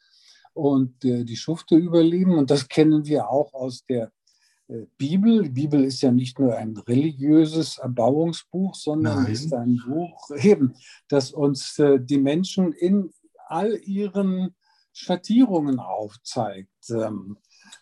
und 0.55 1.05
äh, 1.05 1.25
die 1.25 1.37
Schufte 1.37 1.77
überleben. 1.77 2.39
Und 2.39 2.51
das 2.51 2.69
kennen 2.69 3.05
wir 3.07 3.29
auch 3.29 3.53
aus 3.53 3.85
der 3.85 4.13
äh, 4.69 4.87
Bibel. 4.97 5.43
Die 5.43 5.51
Bibel 5.51 5.85
ist 5.85 6.01
ja 6.01 6.11
nicht 6.11 6.39
nur 6.39 6.57
ein 6.57 6.77
religiöses 6.77 7.79
Erbauungsbuch, 7.79 8.75
sondern 8.75 9.25
Nein. 9.25 9.33
ist 9.33 9.53
ein 9.53 9.83
Buch, 9.87 10.31
eben, 10.37 10.75
das 11.09 11.33
uns 11.33 11.79
äh, 11.79 11.99
die 12.01 12.19
Menschen 12.19 12.73
in 12.73 13.11
all 13.47 13.77
ihren 13.85 14.55
Schattierungen 14.93 15.81
aufzeigt. 15.81 16.71
Ähm, 16.91 17.37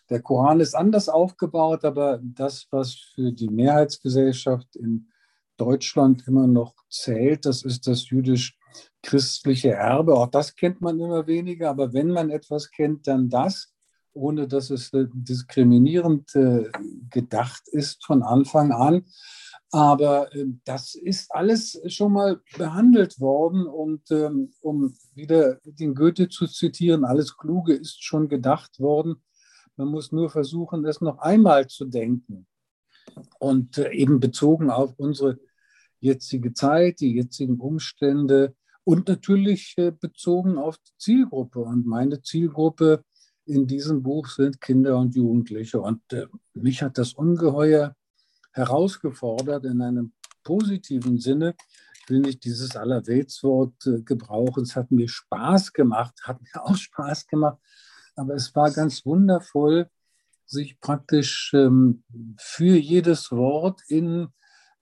der 0.09 0.21
Koran 0.21 0.59
ist 0.59 0.75
anders 0.75 1.09
aufgebaut, 1.09 1.85
aber 1.85 2.19
das, 2.21 2.67
was 2.71 2.95
für 3.15 3.31
die 3.31 3.49
Mehrheitsgesellschaft 3.49 4.75
in 4.75 5.07
Deutschland 5.57 6.27
immer 6.27 6.47
noch 6.47 6.73
zählt, 6.89 7.45
das 7.45 7.63
ist 7.63 7.87
das 7.87 8.09
jüdisch-christliche 9.03 9.71
Erbe. 9.71 10.15
Auch 10.15 10.27
das 10.27 10.55
kennt 10.55 10.81
man 10.81 10.99
immer 10.99 11.27
weniger, 11.27 11.69
aber 11.69 11.93
wenn 11.93 12.09
man 12.09 12.29
etwas 12.29 12.71
kennt, 12.71 13.07
dann 13.07 13.29
das 13.29 13.69
ohne 14.15 14.47
dass 14.47 14.69
es 14.69 14.93
äh, 14.93 15.07
diskriminierend 15.11 16.35
äh, 16.35 16.69
gedacht 17.09 17.67
ist 17.69 18.05
von 18.05 18.21
Anfang 18.21 18.71
an. 18.71 19.05
Aber 19.71 20.31
äh, 20.35 20.45
das 20.65 20.93
ist 20.93 21.33
alles 21.33 21.81
schon 21.87 22.13
mal 22.13 22.39
behandelt 22.55 23.19
worden 23.19 23.65
und 23.65 24.11
ähm, 24.11 24.53
um 24.61 24.95
wieder 25.15 25.55
den 25.65 25.95
Goethe 25.95 26.29
zu 26.29 26.45
zitieren, 26.45 27.05
alles 27.05 27.35
Kluge 27.37 27.73
ist 27.73 28.03
schon 28.03 28.29
gedacht 28.29 28.79
worden. 28.79 29.15
Man 29.77 29.87
muss 29.87 30.11
nur 30.11 30.29
versuchen, 30.29 30.85
es 30.85 31.01
noch 31.01 31.17
einmal 31.17 31.65
zu 31.65 31.85
denken. 31.85 32.45
Und 33.39 33.79
eben 33.79 34.19
bezogen 34.19 34.69
auf 34.69 34.93
unsere 34.97 35.39
jetzige 36.01 36.53
Zeit, 36.53 36.99
die 36.99 37.15
jetzigen 37.15 37.59
Umstände 37.59 38.55
und 38.83 39.07
natürlich 39.07 39.75
bezogen 39.99 40.57
auf 40.57 40.77
die 40.77 40.97
Zielgruppe. 40.97 41.59
Und 41.59 41.85
meine 41.85 42.21
Zielgruppe 42.21 43.03
in 43.45 43.67
diesem 43.67 44.03
Buch 44.03 44.27
sind 44.27 44.61
Kinder 44.61 44.97
und 44.97 45.15
Jugendliche. 45.15 45.79
Und 45.81 46.01
äh, 46.11 46.27
mich 46.53 46.81
hat 46.81 46.97
das 46.97 47.13
ungeheuer 47.13 47.95
herausgefordert 48.51 49.65
in 49.65 49.81
einem 49.81 50.13
positiven 50.43 51.19
Sinne. 51.19 51.55
Ich 52.01 52.09
will 52.09 52.19
nicht 52.19 52.43
dieses 52.43 52.75
Allerweltswort 52.75 53.85
äh, 53.87 54.01
gebrauchen. 54.01 54.63
Es 54.63 54.75
hat 54.75 54.91
mir 54.91 55.07
Spaß 55.07 55.73
gemacht, 55.73 56.13
hat 56.23 56.41
mir 56.41 56.63
auch 56.63 56.75
Spaß 56.75 57.27
gemacht. 57.27 57.57
Aber 58.15 58.35
es 58.35 58.53
war 58.55 58.71
ganz 58.71 59.05
wundervoll, 59.05 59.89
sich 60.45 60.79
praktisch 60.79 61.51
ähm, 61.53 62.03
für 62.37 62.77
jedes 62.77 63.31
Wort 63.31 63.81
in 63.87 64.27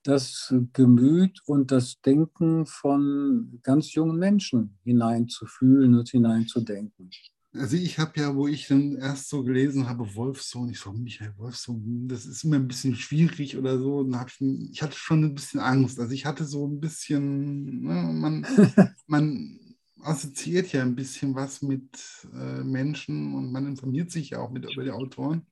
das 0.02 0.54
Gemüt 0.72 1.40
und 1.46 1.70
das 1.70 2.00
Denken 2.00 2.66
von 2.66 3.60
ganz 3.62 3.94
jungen 3.94 4.18
Menschen 4.18 4.78
hineinzufühlen 4.84 5.94
und 5.94 6.08
hineinzudenken. 6.08 7.10
Also 7.54 7.76
ich 7.76 7.98
habe 7.98 8.18
ja, 8.18 8.34
wo 8.34 8.48
ich 8.48 8.66
dann 8.66 8.96
erst 8.96 9.28
so 9.28 9.44
gelesen 9.44 9.86
habe, 9.86 10.14
Wolfsohn, 10.14 10.70
ich 10.70 10.80
so, 10.80 10.92
Michael 10.92 11.34
Wolfsohn, 11.36 12.08
das 12.08 12.24
ist 12.24 12.44
immer 12.44 12.56
ein 12.56 12.66
bisschen 12.66 12.96
schwierig 12.96 13.58
oder 13.58 13.78
so. 13.78 14.02
Dann 14.04 14.26
ich, 14.26 14.70
ich 14.72 14.82
hatte 14.82 14.96
schon 14.96 15.22
ein 15.22 15.34
bisschen 15.34 15.60
Angst. 15.60 16.00
Also 16.00 16.12
ich 16.12 16.24
hatte 16.24 16.46
so 16.46 16.66
ein 16.66 16.80
bisschen, 16.80 17.82
ne, 17.82 18.10
man, 18.14 18.46
man 19.06 19.58
assoziiert 20.02 20.72
ja 20.72 20.82
ein 20.82 20.94
bisschen 20.94 21.34
was 21.34 21.62
mit 21.62 21.98
äh, 22.34 22.62
Menschen 22.62 23.34
und 23.34 23.52
man 23.52 23.66
informiert 23.66 24.10
sich 24.10 24.30
ja 24.30 24.40
auch 24.40 24.50
mit 24.50 24.70
über 24.70 24.84
die 24.84 24.90
Autoren. 24.90 25.46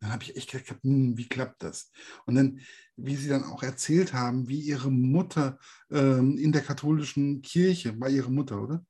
Dann 0.00 0.12
habe 0.12 0.22
ich 0.22 0.36
echt 0.36 0.50
gedacht, 0.50 0.82
hm, 0.82 1.16
wie 1.16 1.28
klappt 1.28 1.62
das? 1.62 1.90
Und 2.26 2.36
dann, 2.36 2.60
wie 2.96 3.16
sie 3.16 3.28
dann 3.28 3.44
auch 3.44 3.62
erzählt 3.62 4.12
haben, 4.12 4.48
wie 4.48 4.60
ihre 4.60 4.90
Mutter 4.90 5.58
ähm, 5.90 6.38
in 6.38 6.52
der 6.52 6.62
katholischen 6.62 7.42
Kirche, 7.42 7.98
war 8.00 8.08
ihre 8.08 8.30
Mutter, 8.30 8.62
oder? 8.62 8.84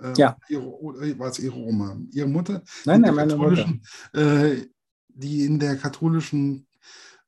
Äh, 0.00 0.14
ja. 0.16 0.36
Ihre, 0.48 0.64
äh, 1.02 1.18
war 1.18 1.30
es 1.30 1.38
ihre 1.38 1.56
Oma? 1.56 1.98
Ihre 2.12 2.28
Mutter? 2.28 2.62
Nein, 2.84 3.00
nein, 3.00 3.14
meine 3.14 3.36
Mutter. 3.36 3.72
Äh, 4.12 4.66
die 5.08 5.44
in 5.44 5.58
der 5.58 5.76
katholischen 5.76 6.66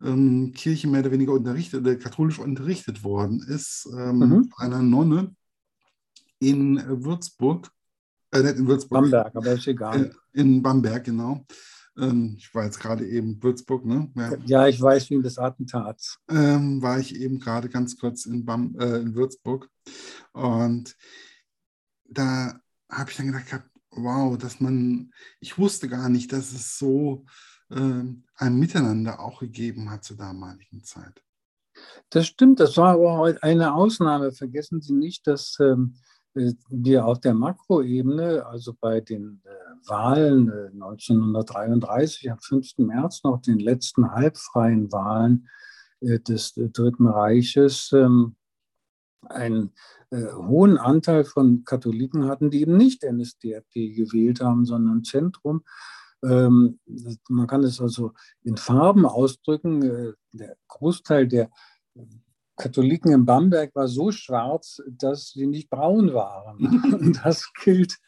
ähm, 0.02 0.52
Kirche 0.54 0.88
mehr 0.88 1.00
oder 1.00 1.12
weniger 1.12 1.32
unterrichtet, 1.32 2.00
katholisch 2.00 2.38
unterrichtet 2.38 3.04
worden 3.04 3.42
ist, 3.49 3.88
ähm, 3.96 4.18
mhm. 4.18 4.52
einer 4.56 4.82
Nonne 4.82 5.35
in 6.38 6.82
Würzburg. 7.04 7.70
Äh, 8.32 8.42
nicht 8.42 8.56
in 8.56 8.66
Würzburg. 8.66 9.02
Bamberg, 9.02 9.36
aber 9.36 9.52
ist 9.52 9.66
egal. 9.66 10.06
Äh, 10.06 10.40
in 10.40 10.62
Bamberg, 10.62 11.04
genau. 11.04 11.44
Ähm, 11.98 12.34
ich 12.38 12.54
war 12.54 12.64
jetzt 12.64 12.78
gerade 12.78 13.06
eben 13.06 13.42
Würzburg, 13.42 13.84
ne? 13.84 14.10
Ja, 14.14 14.36
ja 14.44 14.68
ich 14.68 14.80
weiß 14.80 15.10
wegen 15.10 15.22
des 15.22 15.38
Attentats. 15.38 16.18
Ähm, 16.28 16.82
war 16.82 16.98
ich 16.98 17.16
eben 17.16 17.38
gerade 17.38 17.68
ganz 17.68 17.98
kurz 17.98 18.26
in, 18.26 18.44
Bam, 18.44 18.76
äh, 18.78 18.98
in 18.98 19.14
Würzburg. 19.14 19.70
Und 20.32 20.96
da 22.04 22.58
habe 22.90 23.10
ich 23.10 23.16
dann 23.16 23.26
gedacht, 23.32 23.64
wow, 23.90 24.36
dass 24.36 24.60
man, 24.60 25.10
ich 25.40 25.58
wusste 25.58 25.88
gar 25.88 26.08
nicht, 26.08 26.32
dass 26.32 26.52
es 26.52 26.78
so 26.78 27.24
äh, 27.70 28.02
ein 28.36 28.58
Miteinander 28.58 29.20
auch 29.20 29.40
gegeben 29.40 29.90
hat 29.90 30.04
zur 30.04 30.16
damaligen 30.16 30.84
Zeit. 30.84 31.22
Das 32.10 32.26
stimmt, 32.26 32.60
das 32.60 32.76
war 32.76 32.94
aber 32.94 33.36
eine 33.42 33.74
Ausnahme. 33.74 34.32
Vergessen 34.32 34.80
Sie 34.80 34.94
nicht, 34.94 35.26
dass 35.26 35.58
ähm, 35.60 35.96
äh, 36.36 36.54
wir 36.68 37.06
auf 37.06 37.20
der 37.20 37.34
Makroebene, 37.34 38.46
also 38.46 38.74
bei 38.78 39.00
den 39.00 39.40
äh, 39.44 39.88
Wahlen 39.88 40.48
äh, 40.48 40.70
1933, 40.72 42.30
am 42.30 42.38
5. 42.38 42.78
März 42.78 43.24
noch 43.24 43.40
den 43.40 43.58
letzten 43.58 44.10
halbfreien 44.12 44.92
Wahlen 44.92 45.48
äh, 46.00 46.18
des 46.20 46.56
äh, 46.56 46.68
Dritten 46.68 47.06
Reiches, 47.06 47.92
ähm, 47.92 48.36
einen 49.22 49.72
äh, 50.10 50.26
hohen 50.32 50.78
Anteil 50.78 51.24
von 51.24 51.64
Katholiken 51.64 52.26
hatten, 52.26 52.50
die 52.50 52.60
eben 52.60 52.76
nicht 52.76 53.02
NSDAP 53.02 53.72
gewählt 53.72 54.40
haben, 54.40 54.64
sondern 54.64 55.04
Zentrum. 55.04 55.62
Ähm, 56.24 56.78
man 57.28 57.46
kann 57.46 57.64
es 57.64 57.80
also 57.80 58.12
in 58.42 58.56
Farben 58.56 59.04
ausdrücken. 59.04 59.82
Äh, 59.82 60.12
der 60.32 60.56
Großteil 60.68 61.26
der 61.26 61.50
Katholiken 62.56 63.12
in 63.12 63.26
Bamberg 63.26 63.75
war 63.75 63.88
so 63.88 64.10
schwarz, 64.10 64.82
dass 64.88 65.30
sie 65.30 65.46
nicht 65.46 65.70
braun 65.70 66.14
waren. 66.14 66.58
Und 67.00 67.25
das 67.25 67.52
gilt 67.62 67.98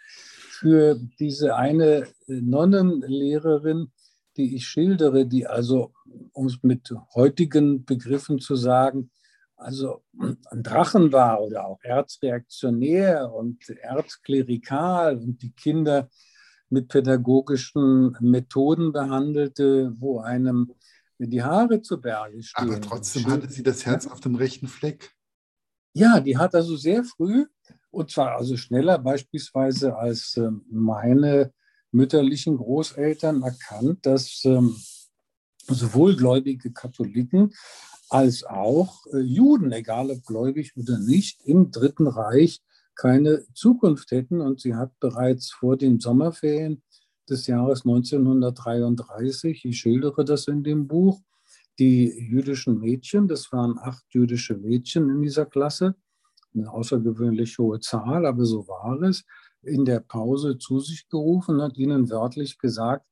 für 0.58 0.98
diese 1.20 1.54
eine 1.54 2.08
Nonnenlehrerin, 2.26 3.92
die 4.36 4.56
ich 4.56 4.66
schildere, 4.66 5.26
die 5.26 5.46
also, 5.46 5.92
um 6.32 6.46
es 6.46 6.58
mit 6.62 6.92
heutigen 7.14 7.84
Begriffen 7.84 8.38
zu 8.38 8.56
sagen, 8.56 9.10
also 9.56 10.02
ein 10.18 10.62
Drachen 10.62 11.12
war 11.12 11.42
oder 11.42 11.66
auch 11.66 11.80
erzreaktionär 11.82 13.32
und 13.32 13.68
erzklerikal 13.68 15.18
und 15.18 15.42
die 15.42 15.50
Kinder 15.52 16.08
mit 16.70 16.88
pädagogischen 16.88 18.16
Methoden 18.20 18.92
behandelte, 18.92 19.92
wo 19.98 20.20
einem 20.20 20.72
die 21.26 21.42
Haare 21.42 21.82
zu 21.82 22.00
Berge 22.00 22.42
stehen. 22.42 22.70
Aber 22.70 22.80
trotzdem 22.80 23.26
hatte 23.26 23.50
sie 23.50 23.62
das 23.62 23.84
Herz 23.86 24.06
auf 24.06 24.20
dem 24.20 24.36
rechten 24.36 24.68
Fleck. 24.68 25.14
Ja, 25.92 26.20
die 26.20 26.38
hat 26.38 26.54
also 26.54 26.76
sehr 26.76 27.02
früh, 27.04 27.46
und 27.90 28.10
zwar 28.10 28.36
also 28.36 28.56
schneller 28.56 28.98
beispielsweise 28.98 29.96
als 29.96 30.36
ähm, 30.36 30.64
meine 30.70 31.52
mütterlichen 31.90 32.56
Großeltern 32.56 33.42
erkannt, 33.42 34.06
dass 34.06 34.42
ähm, 34.44 34.76
sowohl 35.66 36.16
gläubige 36.16 36.72
Katholiken 36.72 37.52
als 38.10 38.44
auch 38.44 39.04
äh, 39.12 39.18
Juden, 39.18 39.72
egal 39.72 40.10
ob 40.10 40.24
gläubig 40.24 40.76
oder 40.76 40.98
nicht, 40.98 41.42
im 41.44 41.70
Dritten 41.70 42.06
Reich 42.06 42.62
keine 42.94 43.44
Zukunft 43.54 44.10
hätten. 44.10 44.40
Und 44.40 44.60
sie 44.60 44.74
hat 44.74 44.98
bereits 45.00 45.50
vor 45.50 45.76
den 45.76 46.00
Sommerferien 46.00 46.82
des 47.30 47.46
Jahres 47.46 47.84
1933, 47.84 49.64
ich 49.64 49.78
schildere 49.78 50.24
das 50.24 50.48
in 50.48 50.62
dem 50.62 50.86
Buch, 50.86 51.20
die 51.78 52.08
jüdischen 52.08 52.78
Mädchen, 52.78 53.28
das 53.28 53.52
waren 53.52 53.78
acht 53.78 54.04
jüdische 54.10 54.56
Mädchen 54.56 55.08
in 55.10 55.22
dieser 55.22 55.46
Klasse, 55.46 55.94
eine 56.54 56.70
außergewöhnlich 56.70 57.58
hohe 57.58 57.80
Zahl, 57.80 58.26
aber 58.26 58.44
so 58.44 58.66
war 58.66 59.00
es, 59.02 59.24
in 59.62 59.84
der 59.84 60.00
Pause 60.00 60.58
zu 60.58 60.80
sich 60.80 61.08
gerufen 61.08 61.56
und 61.56 61.62
hat 61.62 61.76
ihnen 61.76 62.10
wörtlich 62.10 62.58
gesagt, 62.58 63.06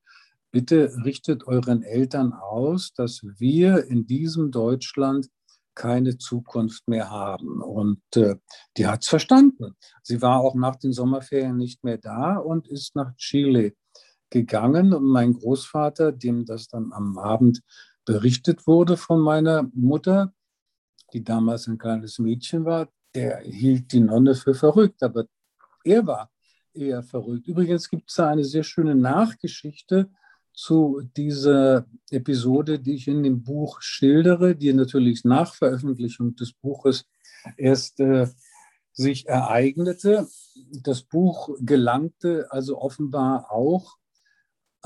bitte 0.51 0.93
richtet 1.03 1.45
euren 1.47 1.83
Eltern 1.83 2.33
aus, 2.33 2.93
dass 2.93 3.21
wir 3.23 3.85
in 3.85 4.07
diesem 4.07 4.51
Deutschland 4.51 5.29
keine 5.75 6.17
Zukunft 6.17 6.87
mehr 6.87 7.11
haben. 7.11 7.61
Und 7.61 8.01
äh, 8.15 8.35
die 8.75 8.87
hat 8.87 9.03
es 9.03 9.09
verstanden. 9.09 9.75
Sie 10.01 10.21
war 10.21 10.39
auch 10.39 10.55
nach 10.55 10.75
den 10.75 10.91
Sommerferien 10.91 11.55
nicht 11.55 11.83
mehr 11.83 11.99
da 11.99 12.37
und 12.37 12.67
ist 12.67 12.95
nach 12.95 13.15
Chile 13.17 13.73
gegangen. 14.29 14.93
Und 14.93 15.05
mein 15.05 15.33
Großvater, 15.33 16.11
dem 16.11 16.45
das 16.45 16.67
dann 16.67 16.91
am 16.93 17.17
Abend 17.17 17.61
berichtet 18.05 18.67
wurde 18.67 18.97
von 18.97 19.19
meiner 19.19 19.69
Mutter, 19.73 20.33
die 21.13 21.23
damals 21.23 21.67
ein 21.67 21.77
kleines 21.77 22.19
Mädchen 22.19 22.65
war, 22.65 22.89
der 23.15 23.39
hielt 23.39 23.91
die 23.91 23.99
Nonne 23.99 24.35
für 24.35 24.53
verrückt. 24.53 25.03
Aber 25.03 25.25
er 25.83 26.05
war 26.05 26.31
eher 26.73 27.03
verrückt. 27.03 27.47
Übrigens 27.47 27.89
gibt 27.89 28.09
es 28.09 28.15
da 28.15 28.29
eine 28.29 28.43
sehr 28.43 28.63
schöne 28.63 28.95
Nachgeschichte 28.95 30.09
zu 30.53 31.01
dieser 31.15 31.85
Episode, 32.09 32.79
die 32.79 32.95
ich 32.95 33.07
in 33.07 33.23
dem 33.23 33.43
Buch 33.43 33.81
schildere, 33.81 34.55
die 34.55 34.73
natürlich 34.73 35.23
nach 35.23 35.53
Veröffentlichung 35.53 36.35
des 36.35 36.53
Buches 36.53 37.05
erst 37.57 37.99
äh, 37.99 38.27
sich 38.91 39.27
ereignete. 39.27 40.27
Das 40.81 41.03
Buch 41.03 41.55
gelangte 41.59 42.47
also 42.49 42.79
offenbar 42.81 43.51
auch 43.51 43.96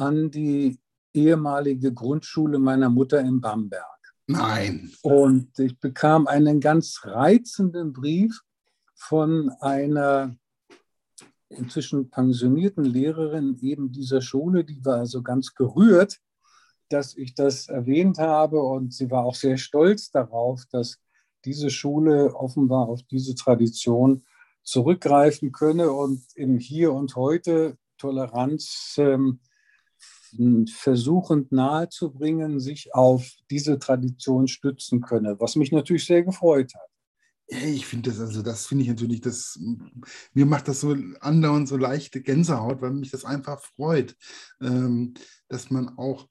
an 0.01 0.31
die 0.31 0.79
ehemalige 1.13 1.93
Grundschule 1.93 2.57
meiner 2.57 2.89
Mutter 2.89 3.19
in 3.21 3.39
Bamberg. 3.39 3.85
Nein. 4.25 4.91
Und 5.03 5.57
ich 5.59 5.79
bekam 5.79 6.25
einen 6.25 6.59
ganz 6.59 7.01
reizenden 7.03 7.93
Brief 7.93 8.41
von 8.95 9.51
einer 9.59 10.35
inzwischen 11.49 12.09
pensionierten 12.09 12.83
Lehrerin 12.83 13.57
eben 13.61 13.91
dieser 13.91 14.21
Schule, 14.21 14.63
die 14.63 14.83
war 14.83 14.97
also 14.97 15.21
ganz 15.21 15.53
gerührt, 15.53 16.19
dass 16.89 17.15
ich 17.15 17.35
das 17.35 17.67
erwähnt 17.67 18.17
habe 18.17 18.61
und 18.61 18.93
sie 18.93 19.11
war 19.11 19.25
auch 19.25 19.35
sehr 19.35 19.57
stolz 19.57 20.09
darauf, 20.09 20.63
dass 20.71 20.99
diese 21.45 21.69
Schule 21.69 22.33
offenbar 22.35 22.87
auf 22.87 23.03
diese 23.03 23.35
Tradition 23.35 24.23
zurückgreifen 24.63 25.51
könne 25.51 25.91
und 25.91 26.23
im 26.35 26.57
Hier 26.57 26.93
und 26.93 27.15
Heute 27.15 27.77
Toleranz 27.97 28.95
ähm, 28.97 29.39
versuchend 30.73 31.51
nahezubringen, 31.51 32.59
sich 32.59 32.93
auf 32.93 33.29
diese 33.49 33.79
Tradition 33.79 34.47
stützen 34.47 35.01
könne, 35.01 35.39
was 35.39 35.55
mich 35.55 35.71
natürlich 35.71 36.05
sehr 36.05 36.23
gefreut 36.23 36.73
hat. 36.75 36.91
Ich 37.47 37.85
finde 37.85 38.09
das, 38.09 38.19
also 38.21 38.41
das 38.41 38.65
finde 38.65 38.83
ich 38.83 38.89
natürlich, 38.89 39.19
das, 39.19 39.59
mir 40.33 40.45
macht 40.45 40.69
das 40.69 40.79
so 40.79 40.95
andauernd 41.19 41.67
so 41.67 41.75
leichte 41.75 42.21
Gänsehaut, 42.21 42.81
weil 42.81 42.91
mich 42.91 43.11
das 43.11 43.25
einfach 43.25 43.61
freut, 43.61 44.15
ähm, 44.61 45.15
dass 45.49 45.69
man 45.69 45.97
auch, 45.97 46.29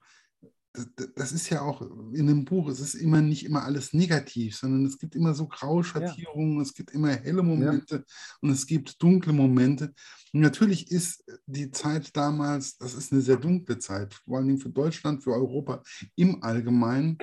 das 1.15 1.33
ist 1.33 1.49
ja 1.49 1.61
auch 1.61 1.81
in 2.13 2.27
dem 2.27 2.45
Buch, 2.45 2.69
es 2.69 2.79
ist 2.79 2.93
immer 2.93 3.21
nicht 3.21 3.45
immer 3.45 3.63
alles 3.63 3.93
negativ, 3.93 4.55
sondern 4.55 4.85
es 4.85 4.97
gibt 4.97 5.15
immer 5.15 5.33
so 5.33 5.47
Grauschattierungen, 5.47 6.57
ja. 6.57 6.61
es 6.61 6.73
gibt 6.73 6.91
immer 6.91 7.09
helle 7.09 7.43
Momente 7.43 7.95
ja. 7.95 8.03
und 8.39 8.51
es 8.51 8.65
gibt 8.65 9.01
dunkle 9.01 9.33
Momente. 9.33 9.93
Und 10.33 10.39
natürlich 10.39 10.89
ist 10.89 11.25
die 11.45 11.71
Zeit 11.71 12.15
damals, 12.15 12.77
das 12.77 12.93
ist 12.93 13.11
eine 13.11 13.21
sehr 13.21 13.35
dunkle 13.35 13.79
Zeit, 13.79 14.13
vor 14.13 14.37
allem 14.37 14.57
für 14.57 14.69
Deutschland, 14.69 15.23
für 15.23 15.33
Europa 15.33 15.83
im 16.15 16.41
Allgemeinen. 16.41 17.17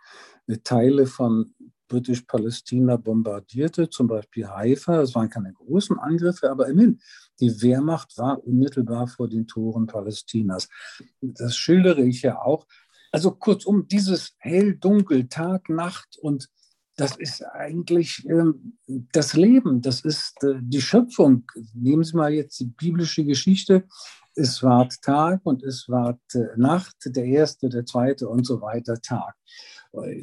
Teile 0.63 1.07
von 1.07 1.55
Britisch-Palästina 1.87 2.97
bombardierte, 2.97 3.89
zum 3.89 4.07
Beispiel 4.07 4.47
Haifa. 4.47 5.01
Es 5.01 5.15
waren 5.15 5.29
keine 5.29 5.53
großen 5.53 5.99
Angriffe, 5.99 6.49
aber 6.49 6.67
immerhin, 6.67 6.99
die 7.39 7.61
Wehrmacht 7.61 8.17
war 8.17 8.43
unmittelbar 8.43 9.07
vor 9.07 9.29
den 9.29 9.47
Toren 9.47 9.87
Palästinas. 9.87 10.67
Das 11.21 11.55
schildere 11.55 12.01
ich 12.01 12.21
ja 12.21 12.41
auch. 12.41 12.67
Also 13.15 13.31
kurzum, 13.31 13.87
dieses 13.87 14.35
hell, 14.39 14.75
dunkel, 14.75 15.29
Tag, 15.29 15.69
Nacht 15.69 16.17
und 16.21 16.49
das 16.97 17.15
ist 17.15 17.45
eigentlich 17.45 18.27
äh, 18.27 18.51
das 19.13 19.35
Leben, 19.35 19.81
das 19.81 20.01
ist 20.01 20.43
äh, 20.43 20.55
die 20.59 20.81
Schöpfung. 20.81 21.49
Nehmen 21.73 22.03
Sie 22.03 22.17
mal 22.17 22.33
jetzt 22.33 22.59
die 22.59 22.65
biblische 22.65 23.23
Geschichte. 23.23 23.85
Es 24.35 24.61
war 24.63 24.89
Tag 25.01 25.39
und 25.45 25.63
es 25.63 25.87
war 25.87 26.19
äh, 26.33 26.39
Nacht, 26.57 26.97
der 27.05 27.23
erste, 27.23 27.69
der 27.69 27.85
zweite 27.85 28.27
und 28.27 28.45
so 28.45 28.59
weiter 28.59 29.01
Tag. 29.01 29.33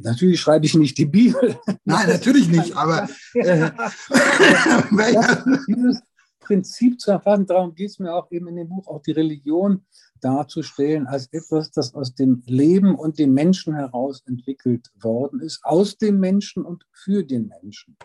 Natürlich 0.02 0.38
schreibe 0.38 0.66
ich 0.66 0.74
nicht 0.74 0.98
die 0.98 1.06
Bibel. 1.06 1.56
Nein, 1.86 2.10
natürlich 2.10 2.48
nicht, 2.48 2.76
aber 2.76 3.08
äh, 3.32 3.70
dieses 5.66 6.02
Prinzip 6.42 7.00
zu 7.00 7.10
erfassen, 7.10 7.46
darum 7.46 7.74
geht 7.74 7.90
es 7.90 7.98
mir 7.98 8.14
auch 8.14 8.30
eben 8.30 8.48
in 8.48 8.56
dem 8.56 8.68
Buch, 8.68 8.86
auch 8.86 9.02
die 9.02 9.12
Religion 9.12 9.84
darzustellen 10.20 11.06
als 11.06 11.26
etwas, 11.32 11.70
das 11.70 11.94
aus 11.94 12.14
dem 12.14 12.42
Leben 12.46 12.94
und 12.94 13.18
dem 13.18 13.34
Menschen 13.34 13.74
heraus 13.74 14.22
entwickelt 14.26 14.90
worden 15.00 15.40
ist, 15.40 15.60
aus 15.64 15.98
dem 15.98 16.20
Menschen 16.20 16.64
und 16.64 16.86
für 16.92 17.24
den 17.24 17.48
Menschen. 17.48 17.96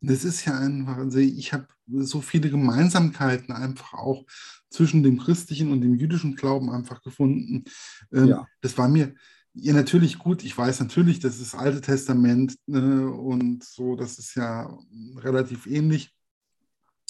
Das 0.00 0.24
ist 0.24 0.44
ja 0.44 0.56
einfach, 0.56 0.98
also 0.98 1.18
ich 1.18 1.52
habe 1.52 1.66
so 1.86 2.20
viele 2.20 2.48
Gemeinsamkeiten 2.48 3.52
einfach 3.52 3.94
auch 3.94 4.24
zwischen 4.70 5.02
dem 5.02 5.18
christlichen 5.18 5.72
und 5.72 5.80
dem 5.80 5.94
jüdischen 5.94 6.36
Glauben 6.36 6.70
einfach 6.70 7.02
gefunden. 7.02 7.64
Ähm, 8.12 8.28
ja. 8.28 8.46
Das 8.60 8.78
war 8.78 8.88
mir 8.88 9.14
ja 9.52 9.72
natürlich 9.72 10.18
gut. 10.18 10.44
Ich 10.44 10.56
weiß 10.56 10.80
natürlich, 10.80 11.20
das 11.20 11.40
ist 11.40 11.54
das 11.54 11.60
Alte 11.60 11.80
Testament 11.80 12.56
ne, 12.66 13.08
und 13.10 13.64
so, 13.64 13.96
das 13.96 14.18
ist 14.18 14.34
ja 14.34 14.76
relativ 15.16 15.66
ähnlich 15.66 16.12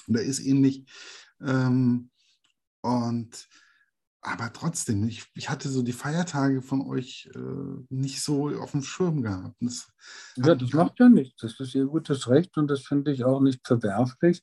oder 0.08 0.22
ist 0.22 0.40
ähnlich. 0.40 0.84
Ähm, 1.40 2.10
und 2.82 3.48
aber 4.26 4.50
trotzdem, 4.54 5.04
ich, 5.04 5.26
ich 5.34 5.50
hatte 5.50 5.68
so 5.68 5.82
die 5.82 5.92
Feiertage 5.92 6.62
von 6.62 6.80
euch 6.86 7.28
äh, 7.34 7.84
nicht 7.90 8.22
so 8.22 8.48
auf 8.58 8.70
dem 8.70 8.82
Schirm 8.82 9.22
gehabt. 9.22 9.56
Das 9.60 9.86
ja, 10.36 10.54
das 10.54 10.72
macht 10.72 10.98
ja 10.98 11.10
nichts. 11.10 11.42
Das 11.42 11.60
ist 11.60 11.74
ihr 11.74 11.84
gutes 11.84 12.28
Recht 12.28 12.56
und 12.56 12.68
das 12.68 12.80
finde 12.80 13.12
ich 13.12 13.24
auch 13.24 13.40
nicht 13.40 13.66
verwerflich. 13.66 14.42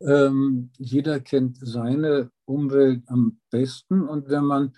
Ähm, 0.00 0.70
jeder 0.78 1.18
kennt 1.18 1.58
seine 1.60 2.30
Umwelt 2.44 3.02
am 3.06 3.40
besten 3.50 4.02
und 4.02 4.28
wenn 4.28 4.44
man, 4.44 4.76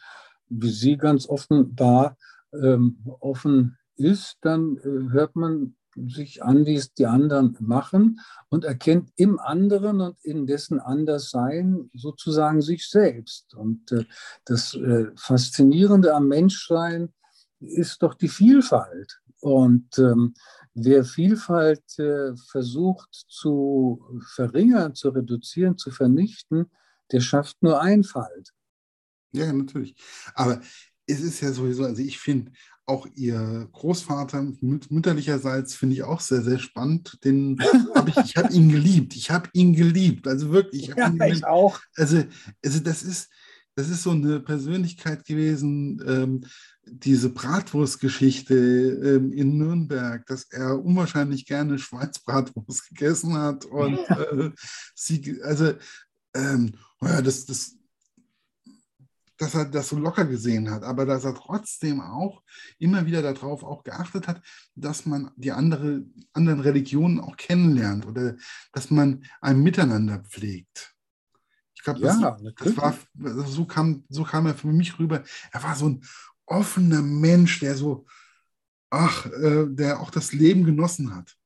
wie 0.49 0.71
Sie 0.71 0.97
ganz 0.97 1.29
offenbar, 1.29 2.17
ähm, 2.55 3.05
offen 3.21 3.77
ist, 3.97 4.39
dann 4.41 4.79
äh, 4.79 5.13
hört 5.13 5.37
man 5.37 5.77
sich 6.09 6.43
an, 6.43 6.67
wie 6.67 6.77
es 6.77 6.93
die 6.95 7.07
anderen 7.07 7.57
machen 7.61 8.21
und 8.49 8.65
erkennt 8.65 9.11
im 9.17 9.39
anderen 9.39 10.01
und 10.01 10.17
in 10.23 10.47
dessen 10.47 10.81
Anderssein 10.81 11.91
sozusagen 11.95 12.63
sich 12.63 12.89
selbst. 12.89 13.55
Und 13.55 13.93
äh, 13.93 14.05
das 14.45 14.75
äh, 14.75 15.07
Faszinierende 15.17 16.15
am 16.15 16.29
Menschsein 16.29 17.13
ist 17.61 18.03
doch 18.03 18.15
die 18.15 18.29
Vielfalt. 18.29 19.21
Und 19.41 19.99
ähm, 19.99 20.35
wer 20.75 21.05
Vielfalt 21.05 21.99
äh, 21.99 22.37
versucht 22.37 23.09
zu 23.29 24.05
verringern, 24.35 24.95
zu 24.95 25.11
reduzieren, 25.11 25.79
zu 25.79 25.91
vernichten, 25.91 26.71
der 27.13 27.21
schafft 27.21 27.63
nur 27.63 27.81
Einfalt. 27.81 28.53
Ja, 29.33 29.53
natürlich. 29.53 29.95
Aber 30.35 30.61
es 31.07 31.21
ist 31.21 31.41
ja 31.41 31.53
sowieso, 31.53 31.85
also 31.85 32.03
ich 32.03 32.19
finde 32.19 32.53
auch 32.89 33.07
ihr 33.15 33.69
Großvater 33.73 34.43
mütterlicherseits 34.61 35.75
finde 35.75 35.95
ich 35.97 36.03
auch 36.03 36.21
sehr, 36.21 36.43
sehr 36.43 36.59
spannend. 36.59 37.19
Den 37.25 37.59
habe 37.95 38.11
ich, 38.11 38.17
ich 38.17 38.37
habe 38.37 38.53
ihn 38.53 38.71
geliebt. 38.71 39.15
Ich 39.15 39.31
habe 39.31 39.49
ihn 39.53 39.75
geliebt. 39.75 40.27
Also 40.27 40.51
wirklich. 40.51 40.89
Ich, 40.89 40.97
ja, 40.97 41.13
ich 41.27 41.45
auch. 41.45 41.81
Also, 41.97 42.25
also 42.65 42.81
das 42.81 43.03
ist, 43.03 43.29
das 43.75 43.91
ist 43.91 44.03
so 44.03 44.11
eine 44.11 44.41
Persönlichkeit 44.41 45.25
gewesen, 45.25 46.03
ähm, 46.07 46.45
diese 46.85 47.29
Bratwurstgeschichte 47.29 48.55
ähm, 48.55 49.33
in 49.33 49.59
Nürnberg, 49.59 50.25
dass 50.27 50.45
er 50.51 50.83
unwahrscheinlich 50.83 51.45
gerne 51.47 51.79
Schweinsbratwurst 51.79 52.89
gegessen 52.89 53.35
hat 53.35 53.67
und 53.67 53.99
äh, 54.09 54.51
sie, 54.95 55.41
also 55.43 55.75
ähm, 56.35 56.73
ja, 57.03 57.21
das, 57.21 57.45
das 57.45 57.78
dass 59.39 59.55
er 59.55 59.65
das 59.65 59.89
so 59.89 59.99
locker 59.99 60.25
gesehen 60.25 60.71
hat, 60.71 60.83
aber 60.83 61.07
dass 61.07 61.25
er 61.25 61.35
trotzdem 61.35 62.01
auch 62.01 62.43
immer 62.79 63.07
wieder 63.07 63.23
darauf 63.23 63.63
auch 63.63 63.85
geachtet 63.85 64.27
hat, 64.29 64.43
dass 64.75 65.07
man 65.07 65.31
die 65.37 65.53
andere, 65.53 66.05
anderen 66.33 66.61
Religionen 66.61 67.21
auch 67.21 67.37
kennenlernt 67.37 68.07
oder 68.07 68.37
dass 68.73 68.91
man 68.91 69.25
ein 69.41 69.63
Miteinander 69.63 70.19
pflegt. 70.19 70.95
Ich 71.77 71.85
glaube, 71.85 72.01
das, 72.01 72.21
ja, 72.21 72.37
das, 72.57 72.77
war, 72.77 72.99
so 73.47 73.65
kam, 73.65 74.05
so 74.09 74.25
kam 74.25 74.47
er 74.47 74.55
für 74.55 74.67
mich 74.67 74.99
rüber. 74.99 75.23
Er 75.53 75.63
war 75.63 75.77
so 75.77 75.89
ein 75.89 76.03
offener 76.45 77.03
Mensch, 77.03 77.61
der 77.61 77.77
so, 77.77 78.07
ach, 78.91 79.27
äh, 79.27 79.67
der 79.69 80.01
auch 80.01 80.11
das 80.11 80.33
Leben 80.33 80.65
genossen 80.65 81.15
hat. 81.15 81.37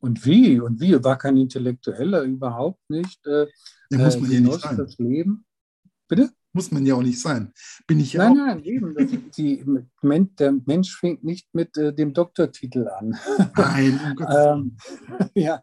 Und 0.00 0.26
wie? 0.26 0.60
Und 0.60 0.80
wie? 0.80 1.02
War 1.02 1.16
kein 1.16 1.36
Intellektueller 1.36 2.22
überhaupt 2.22 2.90
nicht. 2.90 3.24
Äh, 3.26 3.46
der 3.90 3.98
muss 3.98 4.18
man 4.18 4.30
äh, 4.30 4.40
nicht 4.40 4.60
sein. 4.60 4.76
das 4.76 4.98
Leben. 4.98 5.44
Bitte? 6.08 6.30
Muss 6.56 6.70
man 6.70 6.86
ja 6.86 6.94
auch 6.94 7.02
nicht 7.02 7.20
sein. 7.20 7.52
Bin 7.86 8.00
ich 8.00 8.14
nein, 8.14 8.32
auch. 8.32 8.34
Nein, 8.34 8.64
eben. 8.64 8.96
Die, 9.36 9.62
der 10.02 10.52
Mensch 10.64 10.98
fängt 10.98 11.22
nicht 11.22 11.54
mit 11.54 11.76
äh, 11.76 11.92
dem 11.92 12.14
Doktortitel 12.14 12.88
an. 12.88 13.14
Nein, 13.54 14.00
um 14.18 14.26
ähm, 14.34 14.76
Ja, 15.34 15.62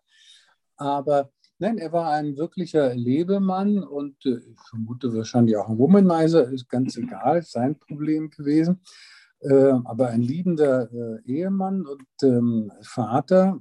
aber 0.77 1.32
nein, 1.58 1.79
er 1.79 1.91
war 1.93 2.12
ein 2.12 2.38
wirklicher 2.38 2.93
Lebemann 2.93 3.79
und 3.84 4.23
äh, 4.27 4.38
ich 4.38 4.60
vermute 4.69 5.12
wahrscheinlich 5.15 5.58
auch 5.58 5.67
ein 5.67 5.79
Womanizer, 5.79 6.47
ist 6.51 6.69
ganz 6.69 6.95
egal, 6.95 7.41
sein 7.41 7.79
Problem 7.79 8.29
gewesen. 8.29 8.82
Äh, 9.39 9.73
aber 9.86 10.10
ein 10.10 10.21
liebender 10.21 10.91
äh, 10.93 11.21
Ehemann 11.25 11.88
und 11.88 12.06
ähm, 12.21 12.71
Vater, 12.84 13.60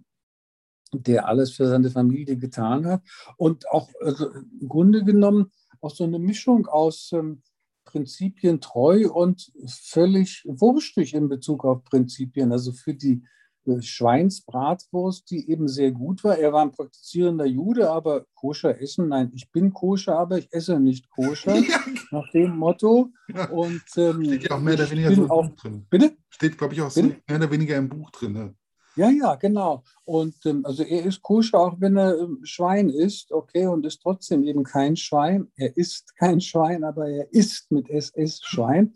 der 0.93 1.29
alles 1.29 1.53
für 1.53 1.67
seine 1.67 1.89
Familie 1.89 2.37
getan 2.37 2.85
hat 2.85 3.01
und 3.39 3.71
auch 3.71 3.89
also 4.03 4.31
im 4.61 4.69
Grunde 4.69 5.03
genommen 5.03 5.51
auch 5.83 5.95
so 5.95 6.05
eine 6.05 6.19
Mischung 6.19 6.67
aus 6.67 7.11
ähm, 7.13 7.43
Prinzipien 7.85 8.61
treu 8.61 9.11
und 9.11 9.53
völlig 9.67 10.45
wurschtig 10.47 11.15
in 11.15 11.29
Bezug 11.29 11.65
auf 11.65 11.85
Prinzipien. 11.85 12.53
Also 12.53 12.73
für 12.73 12.95
die 12.95 13.23
äh, 13.65 13.81
Schweinsbratwurst, 13.81 15.31
die 15.31 15.51
eben 15.51 15.69
sehr 15.69 15.93
gut 15.93 16.25
war. 16.25 16.39
Er 16.39 16.53
war 16.53 16.63
ein 16.63 16.73
praktizierender 16.73 17.47
Jude, 17.47 17.91
aber 17.91 18.27
koscher 18.35 18.81
essen. 18.81 19.09
Nein, 19.09 19.31
ich 19.35 19.51
bin 19.51 19.73
koscher, 19.73 20.19
aber 20.19 20.39
ich 20.39 20.49
esse 20.53 20.79
nicht 20.81 21.09
koscher. 21.11 21.57
Ja. 21.63 21.79
Nach 22.11 22.31
dem 22.33 22.57
Motto. 22.57 23.11
Und, 23.51 23.83
ähm, 23.97 24.25
Steht 24.25 24.51
ja 24.51 24.57
auch 24.57 24.61
mehr 24.61 24.75
oder 24.75 24.91
weniger 24.91 25.15
so 25.15 25.23
im 25.23 25.29
Buch 25.29 25.57
drin. 25.57 25.87
Bitte? 25.89 26.17
Steht, 26.29 26.59
glaube 26.59 26.75
ich, 26.75 26.83
auch 26.83 26.91
so 26.91 27.03
mehr 27.03 27.17
oder 27.29 27.51
weniger 27.51 27.77
im 27.77 27.89
Buch 27.89 28.11
drin. 28.11 28.33
Ne? 28.33 28.55
Ja, 28.95 29.09
ja, 29.09 29.37
genau. 29.37 29.85
Und 30.05 30.35
ähm, 30.45 30.67
also 30.67 30.83
er 30.83 31.07
ist 31.07 31.23
koscher, 31.23 31.59
auch 31.59 31.81
wenn 31.81 31.97
er 31.97 32.19
ähm, 32.19 32.41
Schwein 32.43 32.91
isst, 32.91 33.33
okay, 33.33 33.67
und 33.67 33.87
ist 33.87 34.03
trotzdem 34.03 34.45
eben 34.45 34.65
kein 34.65 34.97
Schwein. 34.97 35.51
Er 35.57 35.75
isst 35.77 36.15
kein 36.17 36.41
Schwein, 36.43 36.85
aber 36.85 37.09
er 37.09 37.33
isst 37.33 37.71
mit 37.73 37.89
SS 37.89 38.41
Schwein, 38.43 38.93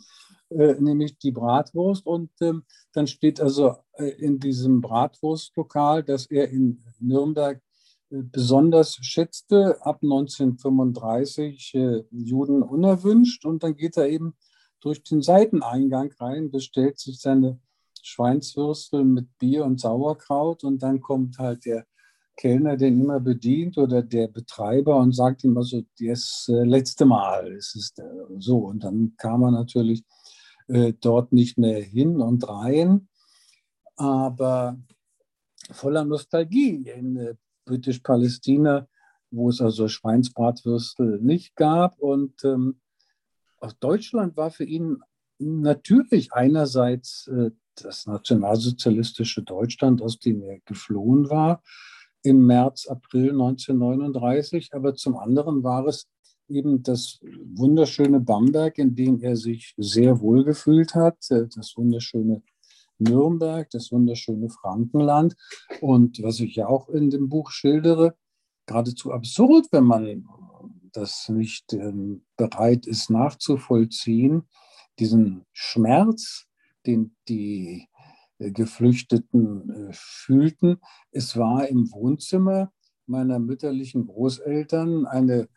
äh, 0.51 0.75
nämlich 0.75 1.19
die 1.19 1.31
Bratwurst. 1.33 2.07
Und 2.07 2.31
ähm, 2.43 2.65
dann 2.93 3.07
steht 3.07 3.41
also 3.41 3.77
äh, 3.95 4.09
in 4.19 4.39
diesem 4.39 4.83
Bratwurstlokal, 4.83 6.03
dass 6.03 6.27
er 6.27 6.51
in 6.51 6.83
Nürnberg 6.99 7.63
äh, 8.11 8.23
besonders 8.23 8.97
schätzte, 9.01 9.79
ab 9.81 10.01
1935 10.03 11.75
äh, 11.75 12.03
Juden 12.11 12.63
unerwünscht. 12.63 13.47
Und 13.47 13.63
dann 13.63 13.77
geht 13.77 13.97
er 13.97 14.11
eben 14.11 14.35
durch 14.81 15.03
den 15.03 15.23
Seiteneingang 15.23 16.13
rein, 16.21 16.51
bestellt 16.51 16.99
sich 16.99 17.19
seine 17.19 17.59
Schweinswürstel 18.07 19.05
mit 19.05 19.37
Bier 19.39 19.65
und 19.65 19.81
Sauerkraut 19.81 20.65
und 20.65 20.83
dann 20.83 21.01
kommt 21.01 21.39
halt 21.39 21.65
der 21.65 21.87
Kellner, 22.37 22.77
den 22.77 23.01
immer 23.01 23.19
bedient 23.19 23.79
oder 23.79 24.03
der 24.03 24.29
Betreiber 24.29 24.97
und 24.97 25.13
sagt 25.13 25.43
ihm 25.43 25.57
also, 25.57 25.83
das 25.99 26.47
äh, 26.49 26.65
letzte 26.65 27.07
Mal 27.07 27.53
ist 27.53 27.75
es 27.75 27.95
so. 28.39 28.59
Und 28.59 28.85
dann 28.85 29.15
kam 29.17 29.43
er 29.43 29.51
natürlich 29.51 30.05
äh, 30.69 30.93
dort 31.01 31.33
nicht 31.33 31.59
mehr 31.59 31.83
hin 31.83 32.21
und 32.21 32.47
rein, 32.49 33.09
aber 33.97 34.79
voller 35.71 36.05
Nostalgie 36.05 36.89
in 36.89 37.17
äh, 37.17 37.35
Britisch-Palästina, 37.65 38.87
wo 39.31 39.49
es 39.49 39.61
also 39.61 39.89
Schweinsbratwürstel 39.89 41.21
nicht 41.21 41.57
gab. 41.57 41.99
Und 41.99 42.45
ähm, 42.45 42.81
aus 43.59 43.79
Deutschland 43.79 44.37
war 44.37 44.51
für 44.51 44.65
ihn 44.65 45.03
natürlich 45.39 46.33
einerseits 46.33 47.27
äh, 47.29 47.51
das 47.83 48.07
nationalsozialistische 48.07 49.43
Deutschland, 49.43 50.03
aus 50.03 50.19
dem 50.19 50.43
er 50.43 50.59
geflohen 50.65 51.31
war 51.31 51.63
im 52.23 52.47
März, 52.47 52.87
April 52.89 53.31
1939. 53.31 54.75
Aber 54.75 54.95
zum 54.95 55.17
anderen 55.17 55.63
war 55.63 55.87
es 55.87 56.09
eben 56.49 56.83
das 56.83 57.21
wunderschöne 57.55 58.21
Bamberg, 58.21 58.79
in 58.79 58.95
dem 58.95 59.21
er 59.21 59.37
sich 59.37 59.75
sehr 59.77 60.21
wohl 60.21 60.45
gefühlt 60.45 60.95
hat, 60.95 61.19
das 61.29 61.77
wunderschöne 61.77 62.43
Nürnberg, 62.99 63.69
das 63.71 63.93
wunderschöne 63.93 64.49
Frankenland. 64.49 65.37
Und 65.81 66.23
was 66.23 66.41
ich 66.41 66.57
ja 66.57 66.67
auch 66.69 66.89
in 66.89 67.11
dem 67.11 67.29
Buch 67.29 67.51
schildere, 67.51 68.17
geradezu 68.67 69.13
absurd, 69.13 69.67
wenn 69.71 69.85
man 69.85 70.27
das 70.93 71.29
nicht 71.29 71.73
ähm, 71.73 72.25
bereit 72.37 72.87
ist 72.87 73.11
nachzuvollziehen, 73.11 74.49
diesen 74.99 75.45
Schmerz, 75.53 76.47
den 76.87 77.17
die 77.29 77.89
äh, 78.39 78.51
Geflüchteten 78.51 79.71
äh, 79.71 79.93
fühlten. 79.93 80.79
Es 81.11 81.37
war 81.37 81.69
im 81.69 81.91
Wohnzimmer 81.93 82.73
meiner 83.07 83.39
mütterlichen 83.39 84.07
Großeltern 84.07 85.07
eine, 85.07 85.49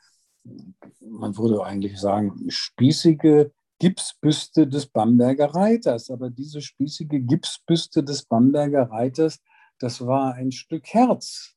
man 1.00 1.38
würde 1.38 1.64
eigentlich 1.64 2.00
sagen, 2.00 2.50
spießige 2.50 3.52
Gipsbüste 3.80 4.68
des 4.68 4.88
Bamberger 4.88 5.56
Reiters. 5.56 6.10
Aber 6.10 6.30
diese 6.30 6.62
spießige 6.62 7.22
Gipsbüste 7.22 8.04
des 8.04 8.24
Bamberger 8.26 8.90
Reiters, 8.92 9.40
das 9.80 10.06
war 10.06 10.36
ein 10.36 10.52
Stück 10.52 10.86
Herz, 10.88 11.56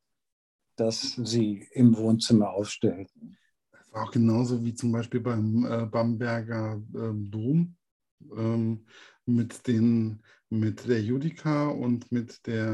das 0.76 1.18
sie 1.22 1.66
im 1.72 1.96
Wohnzimmer 1.96 2.50
aufstellten. 2.50 3.36
Auch 3.92 4.10
genauso 4.10 4.64
wie 4.64 4.74
zum 4.74 4.92
Beispiel 4.92 5.20
beim 5.20 5.66
äh, 5.66 5.84
Bamberger 5.84 6.80
Dom 6.88 7.76
ähm, 8.36 8.86
mit, 9.34 9.66
den, 9.66 10.20
mit 10.50 10.88
der 10.88 11.00
Judika 11.02 11.68
und 11.68 12.10
mit 12.12 12.46
der. 12.46 12.68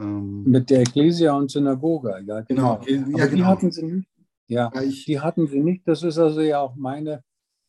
Ähm 0.00 0.44
mit 0.44 0.70
der 0.70 0.82
Ecclesia 0.82 1.32
und 1.32 1.50
Synagoge, 1.50 2.22
ja, 2.26 2.40
genau. 2.42 2.80
genau. 2.84 3.18
Ja, 3.18 3.26
die 3.26 3.36
genau. 3.36 3.46
hatten 3.46 3.70
sie 3.70 3.84
nicht. 3.84 4.08
Ja, 4.46 4.70
die 5.06 5.20
hatten 5.20 5.46
sie 5.46 5.60
nicht. 5.60 5.88
Das 5.88 6.02
ist 6.02 6.18
also 6.18 6.40
ja 6.40 6.60
auch 6.60 6.76
meine 6.76 7.22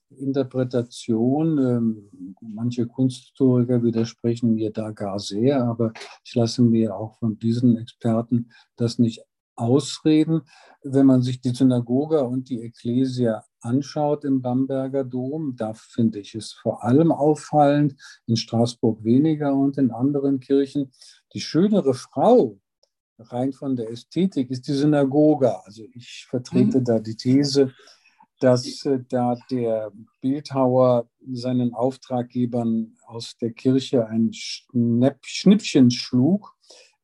Interpretation. 0.09 1.57
Ähm, 1.57 2.35
manche 2.41 2.85
Kunsthistoriker 2.85 3.81
widersprechen 3.83 4.55
mir 4.55 4.71
da 4.71 4.91
gar 4.91 5.19
sehr, 5.19 5.63
aber 5.63 5.93
ich 6.23 6.35
lasse 6.35 6.61
mir 6.61 6.95
auch 6.95 7.17
von 7.17 7.39
diesen 7.39 7.77
Experten 7.77 8.51
das 8.75 8.99
nicht 8.99 9.23
ausreden. 9.55 10.41
Wenn 10.83 11.05
man 11.05 11.21
sich 11.21 11.41
die 11.41 11.49
Synagoge 11.49 12.23
und 12.23 12.49
die 12.49 12.61
Ekklesia 12.61 13.43
anschaut 13.61 14.23
im 14.23 14.41
Bamberger 14.41 15.03
Dom, 15.03 15.55
da 15.55 15.73
finde 15.73 16.19
ich 16.19 16.35
es 16.35 16.53
vor 16.53 16.83
allem 16.83 17.11
auffallend, 17.11 17.95
in 18.27 18.37
Straßburg 18.37 19.03
weniger 19.03 19.53
und 19.53 19.77
in 19.77 19.91
anderen 19.91 20.39
Kirchen. 20.39 20.91
Die 21.33 21.41
schönere 21.41 21.93
Frau, 21.93 22.59
rein 23.17 23.53
von 23.53 23.75
der 23.75 23.89
Ästhetik, 23.89 24.51
ist 24.51 24.67
die 24.67 24.73
Synagoge. 24.73 25.63
Also 25.65 25.83
ich 25.93 26.27
vertrete 26.29 26.79
mhm. 26.79 26.83
da 26.83 26.99
die 26.99 27.15
These, 27.15 27.73
dass 28.39 28.85
äh, 28.85 28.99
da 29.09 29.37
der 29.49 29.91
Bildhauer 30.21 31.09
seinen 31.31 31.73
Auftraggebern 31.73 32.95
aus 33.05 33.37
der 33.37 33.51
Kirche 33.51 34.07
ein 34.07 34.31
Schnippchen 34.33 35.91
schlug, 35.91 36.54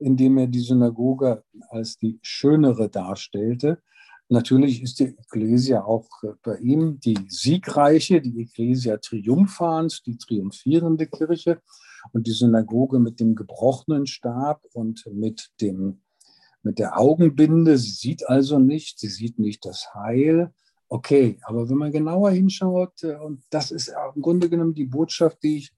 indem 0.02 0.38
er 0.38 0.48
die 0.48 0.60
Synagoge 0.60 1.44
als 1.70 1.98
die 1.98 2.20
schönere 2.22 2.90
darstellte. 2.90 3.82
Natürlich 4.30 4.82
ist 4.82 5.00
die 5.00 5.16
Ecclesia 5.18 5.84
auch 5.84 6.08
äh, 6.24 6.30
bei 6.42 6.58
ihm 6.58 7.00
die 7.00 7.18
siegreiche, 7.28 8.22
die 8.22 8.42
Ecclesia 8.42 8.98
triumphans, 8.98 10.02
die 10.04 10.18
triumphierende 10.18 11.08
Kirche 11.08 11.62
und 12.14 12.28
die 12.28 12.32
Synagoge 12.32 13.00
mit 13.00 13.20
dem 13.20 13.36
gebrochenen 13.36 14.08
Stab 14.08 14.64
und 14.74 15.06
mit, 15.14 15.52
dem, 15.62 16.02
mit 16.64 16.80
der 16.80 17.00
Augenbinde. 17.00 17.78
Sie 17.78 17.92
sieht 17.92 18.28
also 18.28 18.58
nicht, 18.58 19.00
sie 19.00 19.10
sieht 19.10 19.38
nicht 19.38 19.66
das 19.66 19.94
Heil, 19.94 20.52
Okay, 20.94 21.40
aber 21.44 21.70
wenn 21.70 21.78
man 21.78 21.94
genauer 21.94 22.32
hinschaut, 22.32 23.02
äh, 23.04 23.16
und 23.16 23.42
das 23.50 23.72
ist 23.72 23.94
im 24.14 24.22
Grunde 24.22 24.50
genommen 24.50 24.74
die 24.74 24.84
Botschaft, 24.84 25.42
die 25.42 25.60
ich 25.60 25.72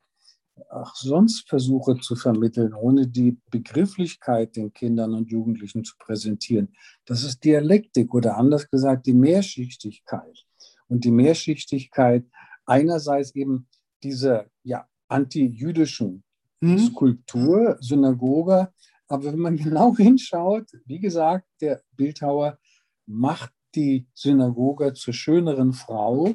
auch 0.69 0.95
sonst 0.95 1.49
versuche 1.49 1.97
zu 1.97 2.15
vermitteln, 2.15 2.73
ohne 2.73 3.07
die 3.07 3.37
Begrifflichkeit 3.49 4.55
den 4.55 4.73
Kindern 4.73 5.13
und 5.13 5.31
Jugendlichen 5.31 5.83
zu 5.83 5.95
präsentieren, 5.97 6.73
das 7.05 7.23
ist 7.23 7.43
Dialektik 7.43 8.13
oder 8.13 8.37
anders 8.37 8.69
gesagt 8.69 9.05
die 9.05 9.13
Mehrschichtigkeit. 9.13 10.45
Und 10.87 11.05
die 11.05 11.11
Mehrschichtigkeit 11.11 12.25
einerseits 12.65 13.33
eben 13.35 13.67
dieser 14.03 14.45
ja, 14.63 14.87
anti-jüdischen 15.07 16.23
mhm. 16.61 16.79
Skulptur, 16.79 17.77
Synagoge, 17.79 18.71
aber 19.07 19.25
wenn 19.25 19.39
man 19.39 19.57
genau 19.57 19.95
hinschaut, 19.95 20.69
wie 20.85 20.99
gesagt, 20.99 21.47
der 21.61 21.81
Bildhauer 21.91 22.59
macht 23.05 23.51
die 23.75 24.07
Synagoge 24.13 24.93
zur 24.93 25.13
schöneren 25.13 25.73
Frau, 25.73 26.33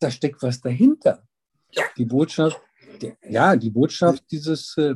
da 0.00 0.10
steckt 0.10 0.42
was 0.42 0.60
dahinter. 0.60 1.22
Die 1.96 2.04
Botschaft, 2.04 2.60
ja, 3.28 3.56
die 3.56 3.70
Botschaft 3.70 4.24
dieses 4.30 4.76
äh, 4.76 4.94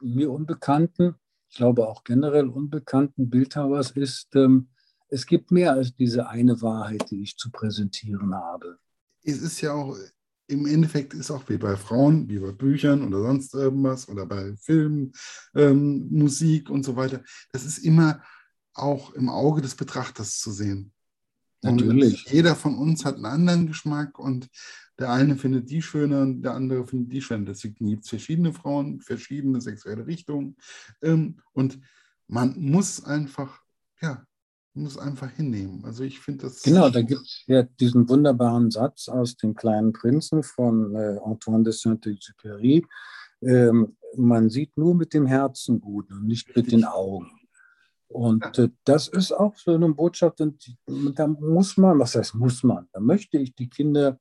mir 0.00 0.30
unbekannten, 0.30 1.14
ich 1.48 1.56
glaube 1.56 1.88
auch 1.88 2.04
generell 2.04 2.48
unbekannten 2.48 3.30
Bildhauers 3.30 3.92
ist, 3.92 4.34
ähm, 4.34 4.68
es 5.08 5.26
gibt 5.26 5.50
mehr 5.50 5.72
als 5.72 5.94
diese 5.94 6.28
eine 6.28 6.60
Wahrheit, 6.60 7.10
die 7.10 7.22
ich 7.22 7.36
zu 7.36 7.50
präsentieren 7.50 8.34
habe. 8.34 8.78
Es 9.22 9.38
ist 9.38 9.60
ja 9.60 9.72
auch, 9.72 9.96
im 10.46 10.66
Endeffekt 10.66 11.14
ist 11.14 11.30
auch 11.30 11.48
wie 11.48 11.58
bei 11.58 11.76
Frauen, 11.76 12.28
wie 12.28 12.38
bei 12.38 12.52
Büchern 12.52 13.02
oder 13.02 13.22
sonst 13.22 13.54
irgendwas 13.54 14.08
oder 14.08 14.26
bei 14.26 14.54
Filmen, 14.56 15.12
ähm, 15.54 16.08
Musik 16.10 16.70
und 16.70 16.84
so 16.84 16.96
weiter. 16.96 17.22
Das 17.52 17.64
ist 17.64 17.78
immer 17.78 18.22
auch 18.74 19.12
im 19.14 19.28
Auge 19.28 19.62
des 19.62 19.74
Betrachters 19.74 20.38
zu 20.38 20.50
sehen. 20.50 20.92
Natürlich. 21.62 22.26
Und 22.26 22.32
jeder 22.32 22.54
von 22.54 22.76
uns 22.76 23.04
hat 23.04 23.16
einen 23.16 23.26
anderen 23.26 23.66
Geschmack 23.66 24.18
und 24.18 24.48
der 24.98 25.12
eine 25.12 25.36
findet 25.36 25.70
die 25.70 25.82
schöner 25.82 26.22
und 26.22 26.42
der 26.42 26.54
andere 26.54 26.86
findet 26.86 27.12
die 27.12 27.22
schöner. 27.22 27.46
Deswegen 27.46 27.86
gibt 27.86 28.04
es 28.04 28.10
verschiedene 28.10 28.52
Frauen, 28.52 29.00
verschiedene 29.00 29.60
sexuelle 29.60 30.06
Richtungen. 30.06 30.56
Ähm, 31.02 31.36
und 31.52 31.78
man 32.26 32.54
muss 32.58 33.04
einfach, 33.04 33.62
ja, 34.00 34.24
muss 34.74 34.98
einfach 34.98 35.30
hinnehmen. 35.30 35.84
Also 35.84 36.04
ich 36.04 36.20
finde 36.20 36.44
das. 36.44 36.62
Genau, 36.62 36.88
da 36.90 37.02
gibt 37.02 37.22
es 37.22 37.44
ja 37.46 37.62
diesen 37.62 38.08
wunderbaren 38.08 38.70
Satz 38.70 39.08
aus 39.08 39.36
dem 39.36 39.54
kleinen 39.54 39.92
Prinzen 39.92 40.42
von 40.42 40.94
äh, 40.94 41.18
Antoine 41.24 41.64
de 41.64 41.72
Saint-Exupéry. 41.72 42.84
Ähm, 43.42 43.96
man 44.16 44.50
sieht 44.50 44.76
nur 44.76 44.94
mit 44.94 45.14
dem 45.14 45.26
Herzen 45.26 45.80
gut 45.80 46.10
und 46.10 46.26
nicht 46.26 46.54
mit 46.56 46.72
den 46.72 46.84
Augen. 46.84 47.30
Und 48.08 48.58
äh, 48.58 48.70
das 48.84 49.08
ist 49.08 49.32
auch 49.32 49.54
so 49.56 49.74
eine 49.74 49.88
Botschaft, 49.90 50.40
und 50.40 50.58
da 51.14 51.26
muss 51.26 51.76
man, 51.76 51.98
was 51.98 52.14
heißt 52.14 52.34
muss 52.34 52.62
man, 52.62 52.88
da 52.92 53.00
möchte 53.00 53.36
ich 53.38 53.54
die 53.54 53.68
Kinder 53.68 54.18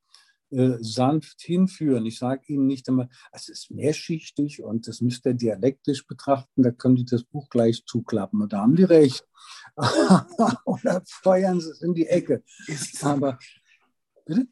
äh, 0.52 0.78
sanft 0.80 1.42
hinführen. 1.42 2.06
Ich 2.06 2.20
sage 2.20 2.44
ihnen 2.48 2.68
nicht 2.68 2.88
immer, 2.88 3.10
es 3.32 3.50
ist 3.50 3.72
mehrschichtig 3.72 4.64
und 4.64 4.88
das 4.88 5.02
müsst 5.02 5.26
ihr 5.26 5.34
dialektisch 5.34 6.08
betrachten, 6.08 6.64
da 6.64 6.72
können 6.72 6.96
die 6.96 7.06
das 7.06 7.24
Buch 7.24 7.50
gleich 7.50 7.84
zuklappen 7.86 8.42
und 8.42 8.54
da 8.54 8.62
haben 8.62 8.76
die 8.76 8.84
recht. 8.84 9.26
Oder 10.66 11.04
feuern 11.06 11.60
sie 11.60 11.70
es 11.70 11.82
in 11.82 11.94
die 11.94 12.08
Ecke. 12.08 12.44
Aber, 13.02 13.38
bitte? 14.26 14.48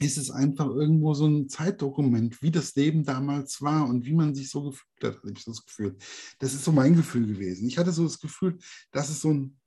ist 0.00 0.16
es 0.16 0.30
einfach 0.30 0.66
irgendwo 0.66 1.14
so 1.14 1.26
ein 1.26 1.48
Zeitdokument, 1.48 2.40
wie 2.40 2.50
das 2.50 2.74
Leben 2.76 3.04
damals 3.04 3.60
war 3.62 3.88
und 3.88 4.04
wie 4.04 4.14
man 4.14 4.34
sich 4.34 4.50
so 4.50 4.62
gefühlt 4.62 5.02
hat, 5.02 5.16
habe 5.16 5.32
ich 5.32 5.42
so 5.42 5.50
das 5.50 5.64
Gefühl. 5.64 5.96
Das 6.38 6.54
ist 6.54 6.64
so 6.64 6.72
mein 6.72 6.94
Gefühl 6.94 7.26
gewesen. 7.26 7.66
Ich 7.66 7.78
hatte 7.78 7.90
so 7.90 8.04
das 8.04 8.20
Gefühl, 8.20 8.58
dass 8.92 9.08
es 9.08 9.20
so 9.20 9.32
ein, 9.32 9.57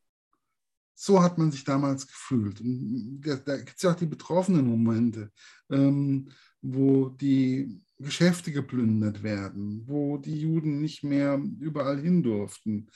so 1.03 1.19
hat 1.19 1.39
man 1.39 1.51
sich 1.51 1.63
damals 1.63 2.05
gefühlt. 2.05 2.61
Und 2.61 3.21
da, 3.21 3.35
da 3.37 3.57
gibt 3.57 3.75
es 3.75 3.81
ja 3.81 3.91
auch 3.91 3.95
die 3.95 4.05
betroffenen 4.05 4.67
Momente, 4.67 5.31
ähm, 5.71 6.29
wo 6.61 7.09
die 7.09 7.81
Geschäfte 7.97 8.51
geplündert 8.51 9.23
werden, 9.23 9.81
wo 9.87 10.19
die 10.19 10.39
Juden 10.39 10.79
nicht 10.79 11.03
mehr 11.03 11.41
überall 11.59 11.99
hin 11.99 12.21
durften. 12.21 12.87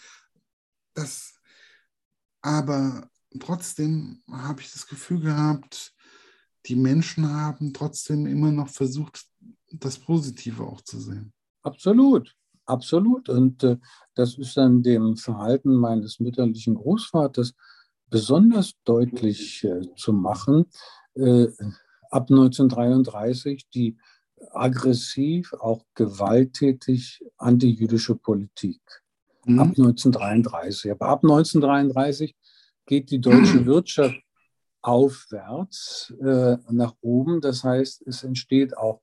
Das, 0.93 1.33
aber 2.43 3.09
trotzdem 3.39 4.21
habe 4.29 4.61
ich 4.61 4.71
das 4.71 4.85
Gefühl 4.85 5.21
gehabt, 5.21 5.91
die 6.67 6.75
Menschen 6.75 7.27
haben 7.27 7.73
trotzdem 7.73 8.27
immer 8.27 8.51
noch 8.51 8.69
versucht, 8.69 9.25
das 9.71 9.97
Positive 9.97 10.61
auch 10.61 10.81
zu 10.81 10.99
sehen. 10.99 11.33
Absolut, 11.63 12.35
absolut. 12.67 13.29
Und 13.29 13.63
äh, 13.63 13.77
das 14.13 14.37
ist 14.37 14.59
an 14.59 14.83
dem 14.83 15.17
Verhalten 15.17 15.73
meines 15.73 16.19
mütterlichen 16.19 16.75
Großvaters 16.75 17.55
besonders 18.09 18.73
deutlich 18.83 19.63
äh, 19.63 19.81
zu 19.95 20.13
machen. 20.13 20.65
Äh, 21.15 21.47
ab 22.11 22.29
1933 22.29 23.69
die 23.69 23.97
aggressiv, 24.51 25.53
auch 25.53 25.85
gewalttätig 25.95 27.23
antijüdische 27.37 28.15
Politik. 28.15 28.81
Mhm. 29.45 29.59
Ab 29.59 29.67
1933. 29.69 30.91
Aber 30.91 31.07
ab 31.07 31.23
1933 31.23 32.35
geht 32.85 33.11
die 33.11 33.21
deutsche 33.21 33.65
Wirtschaft 33.65 34.21
aufwärts 34.81 36.13
äh, 36.21 36.57
nach 36.69 36.93
oben. 37.01 37.41
Das 37.41 37.63
heißt, 37.63 38.05
es 38.05 38.23
entsteht 38.23 38.77
auch 38.77 39.01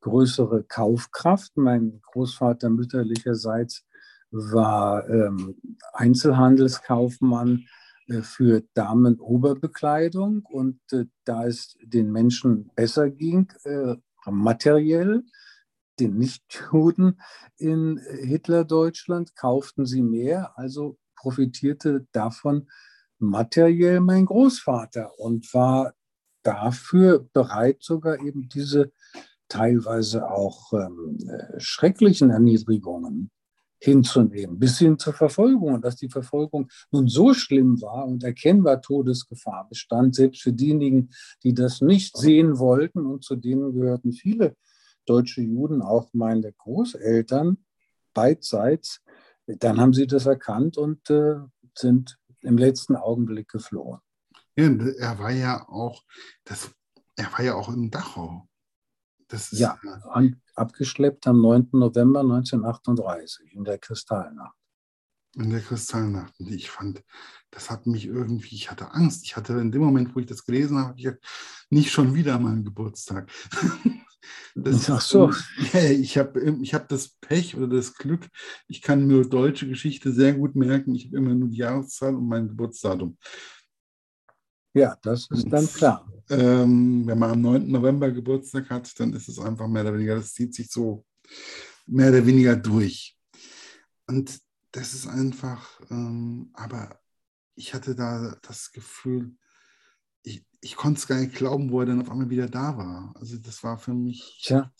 größere 0.00 0.64
Kaufkraft. 0.64 1.56
Mein 1.56 2.00
Großvater 2.02 2.70
mütterlicherseits 2.70 3.86
war 4.30 5.08
ähm, 5.08 5.56
Einzelhandelskaufmann 5.92 7.66
für 8.22 8.62
Damenoberbekleidung 8.74 10.44
und 10.50 10.80
äh, 10.92 11.06
da 11.24 11.46
es 11.46 11.76
den 11.82 12.10
Menschen 12.10 12.70
besser 12.74 13.10
ging, 13.10 13.52
äh, 13.64 13.96
materiell, 14.26 15.22
den 15.98 16.16
Nichtjuden 16.16 17.20
in 17.56 18.00
Hitlerdeutschland 18.22 19.36
kauften 19.36 19.86
sie 19.86 20.02
mehr, 20.02 20.58
also 20.58 20.98
profitierte 21.16 22.06
davon 22.12 22.68
materiell 23.18 24.00
mein 24.00 24.26
Großvater 24.26 25.18
und 25.18 25.52
war 25.52 25.92
dafür 26.42 27.28
bereit, 27.32 27.78
sogar 27.82 28.20
eben 28.20 28.48
diese 28.48 28.92
teilweise 29.48 30.30
auch 30.30 30.72
ähm, 30.72 31.18
äh, 31.28 31.60
schrecklichen 31.60 32.30
Erniedrigungen 32.30 33.30
hinzunehmen, 33.80 34.58
bis 34.58 34.78
hin 34.78 34.98
zur 34.98 35.14
Verfolgung. 35.14 35.74
Und 35.74 35.84
dass 35.84 35.96
die 35.96 36.08
Verfolgung 36.08 36.68
nun 36.90 37.08
so 37.08 37.34
schlimm 37.34 37.80
war 37.80 38.06
und 38.06 38.22
erkennbar 38.22 38.80
Todesgefahr 38.80 39.66
bestand, 39.68 40.14
selbst 40.14 40.42
für 40.42 40.52
diejenigen, 40.52 41.10
die 41.42 41.54
das 41.54 41.80
nicht 41.80 42.16
sehen 42.16 42.58
wollten, 42.58 43.06
und 43.06 43.24
zu 43.24 43.36
denen 43.36 43.72
gehörten 43.72 44.12
viele 44.12 44.56
deutsche 45.06 45.42
Juden, 45.42 45.82
auch 45.82 46.10
meine 46.12 46.52
Großeltern, 46.52 47.58
beidseits, 48.14 49.00
dann 49.46 49.80
haben 49.80 49.92
sie 49.92 50.06
das 50.06 50.26
erkannt 50.26 50.76
und 50.76 51.10
äh, 51.10 51.36
sind 51.74 52.18
im 52.42 52.56
letzten 52.56 52.96
Augenblick 52.96 53.48
geflohen. 53.48 54.00
Ja, 54.56 54.68
er 54.98 55.18
war 55.18 55.30
ja 55.30 55.68
auch, 55.68 56.04
das, 56.44 56.70
er 57.16 57.32
war 57.32 57.42
ja 57.42 57.54
auch 57.54 57.68
in 57.68 57.90
Dachau. 57.90 58.46
Das 59.28 59.52
ist, 59.52 59.60
ja, 59.60 59.78
an, 60.10 60.40
abgeschleppt 60.60 61.26
am 61.26 61.40
9. 61.40 61.70
November 61.72 62.20
1938 62.20 63.54
in 63.54 63.64
der 63.64 63.78
Kristallnacht. 63.78 64.56
In 65.36 65.50
der 65.50 65.60
Kristallnacht. 65.60 66.38
Und 66.38 66.52
ich 66.52 66.70
fand, 66.70 67.02
das 67.50 67.70
hat 67.70 67.86
mich 67.86 68.06
irgendwie, 68.06 68.54
ich 68.54 68.70
hatte 68.70 68.92
Angst. 68.92 69.24
Ich 69.24 69.36
hatte 69.36 69.54
in 69.54 69.72
dem 69.72 69.82
Moment, 69.82 70.14
wo 70.14 70.20
ich 70.20 70.26
das 70.26 70.44
gelesen 70.44 70.78
habe, 70.78 70.98
ich 70.98 71.08
nicht 71.70 71.90
schon 71.92 72.14
wieder 72.14 72.38
meinen 72.38 72.64
Geburtstag. 72.64 73.30
Das, 74.54 74.90
Ach 74.90 75.00
so. 75.00 75.30
Ja, 75.72 75.84
ich 75.84 76.18
habe 76.18 76.58
ich 76.60 76.74
hab 76.74 76.88
das 76.88 77.08
Pech 77.08 77.56
oder 77.56 77.68
das 77.68 77.94
Glück, 77.94 78.28
ich 78.68 78.82
kann 78.82 79.06
mir 79.06 79.24
deutsche 79.24 79.66
Geschichte 79.66 80.12
sehr 80.12 80.34
gut 80.34 80.56
merken. 80.56 80.94
Ich 80.94 81.06
habe 81.06 81.16
immer 81.16 81.34
nur 81.34 81.48
die 81.48 81.56
Jahreszahl 81.56 82.14
und 82.14 82.28
mein 82.28 82.48
Geburtsdatum. 82.48 83.16
Ja, 84.74 84.96
das 85.02 85.28
ist 85.30 85.48
dann 85.50 85.66
klar. 85.66 86.10
Ähm, 86.28 87.06
wenn 87.06 87.18
man 87.18 87.30
am 87.30 87.40
9. 87.40 87.70
November 87.70 88.10
Geburtstag 88.10 88.70
hat, 88.70 88.98
dann 89.00 89.12
ist 89.12 89.28
es 89.28 89.38
einfach 89.38 89.66
mehr 89.66 89.82
oder 89.82 89.94
weniger, 89.94 90.16
das 90.16 90.32
zieht 90.32 90.54
sich 90.54 90.70
so 90.70 91.04
mehr 91.86 92.10
oder 92.10 92.24
weniger 92.24 92.56
durch. 92.56 93.18
Und 94.06 94.40
das 94.72 94.94
ist 94.94 95.08
einfach, 95.08 95.80
ähm, 95.90 96.50
aber 96.52 97.00
ich 97.56 97.74
hatte 97.74 97.94
da 97.94 98.36
das 98.42 98.70
Gefühl, 98.70 99.36
ich, 100.22 100.44
ich 100.60 100.76
konnte 100.76 100.98
es 100.98 101.06
gar 101.08 101.18
nicht 101.18 101.34
glauben, 101.34 101.70
wo 101.70 101.80
er 101.80 101.86
dann 101.86 102.00
auf 102.00 102.10
einmal 102.10 102.30
wieder 102.30 102.48
da 102.48 102.76
war. 102.76 103.12
Also 103.18 103.38
das 103.38 103.64
war 103.64 103.78
für 103.78 103.94
mich. 103.94 104.40
Tja, 104.44 104.72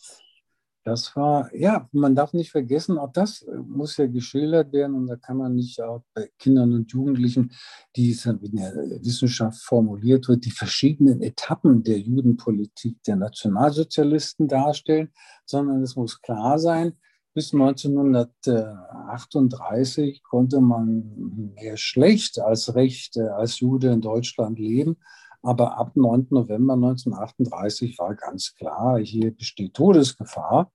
das 0.83 1.15
war, 1.15 1.53
ja, 1.55 1.87
man 1.91 2.15
darf 2.15 2.33
nicht 2.33 2.49
vergessen, 2.51 2.97
auch 2.97 3.11
das 3.11 3.43
äh, 3.43 3.55
muss 3.55 3.97
ja 3.97 4.07
geschildert 4.07 4.73
werden 4.73 4.95
und 4.95 5.05
da 5.07 5.15
kann 5.15 5.37
man 5.37 5.53
nicht 5.55 5.79
auch 5.81 6.03
bei 6.13 6.29
Kindern 6.39 6.73
und 6.73 6.91
Jugendlichen, 6.91 7.51
die 7.95 8.11
es 8.11 8.25
in 8.25 8.55
der 8.55 8.73
Wissenschaft 9.03 9.61
formuliert 9.61 10.27
wird, 10.27 10.45
die 10.45 10.51
verschiedenen 10.51 11.21
Etappen 11.21 11.83
der 11.83 11.99
Judenpolitik 11.99 13.03
der 13.03 13.17
Nationalsozialisten 13.17 14.47
darstellen, 14.47 15.09
sondern 15.45 15.83
es 15.83 15.95
muss 15.95 16.19
klar 16.21 16.57
sein, 16.57 16.93
bis 17.33 17.53
1938 17.53 20.21
konnte 20.23 20.59
man 20.59 21.53
mehr 21.55 21.77
schlecht 21.77 22.39
als 22.39 22.75
recht 22.75 23.17
als 23.17 23.61
Jude 23.61 23.91
in 23.91 24.01
Deutschland 24.01 24.59
leben. 24.59 24.97
Aber 25.41 25.77
ab 25.77 25.95
9. 25.95 26.27
November 26.29 26.73
1938 26.73 27.97
war 27.97 28.15
ganz 28.15 28.53
klar, 28.55 28.99
hier 28.99 29.31
besteht 29.35 29.73
Todesgefahr. 29.73 30.71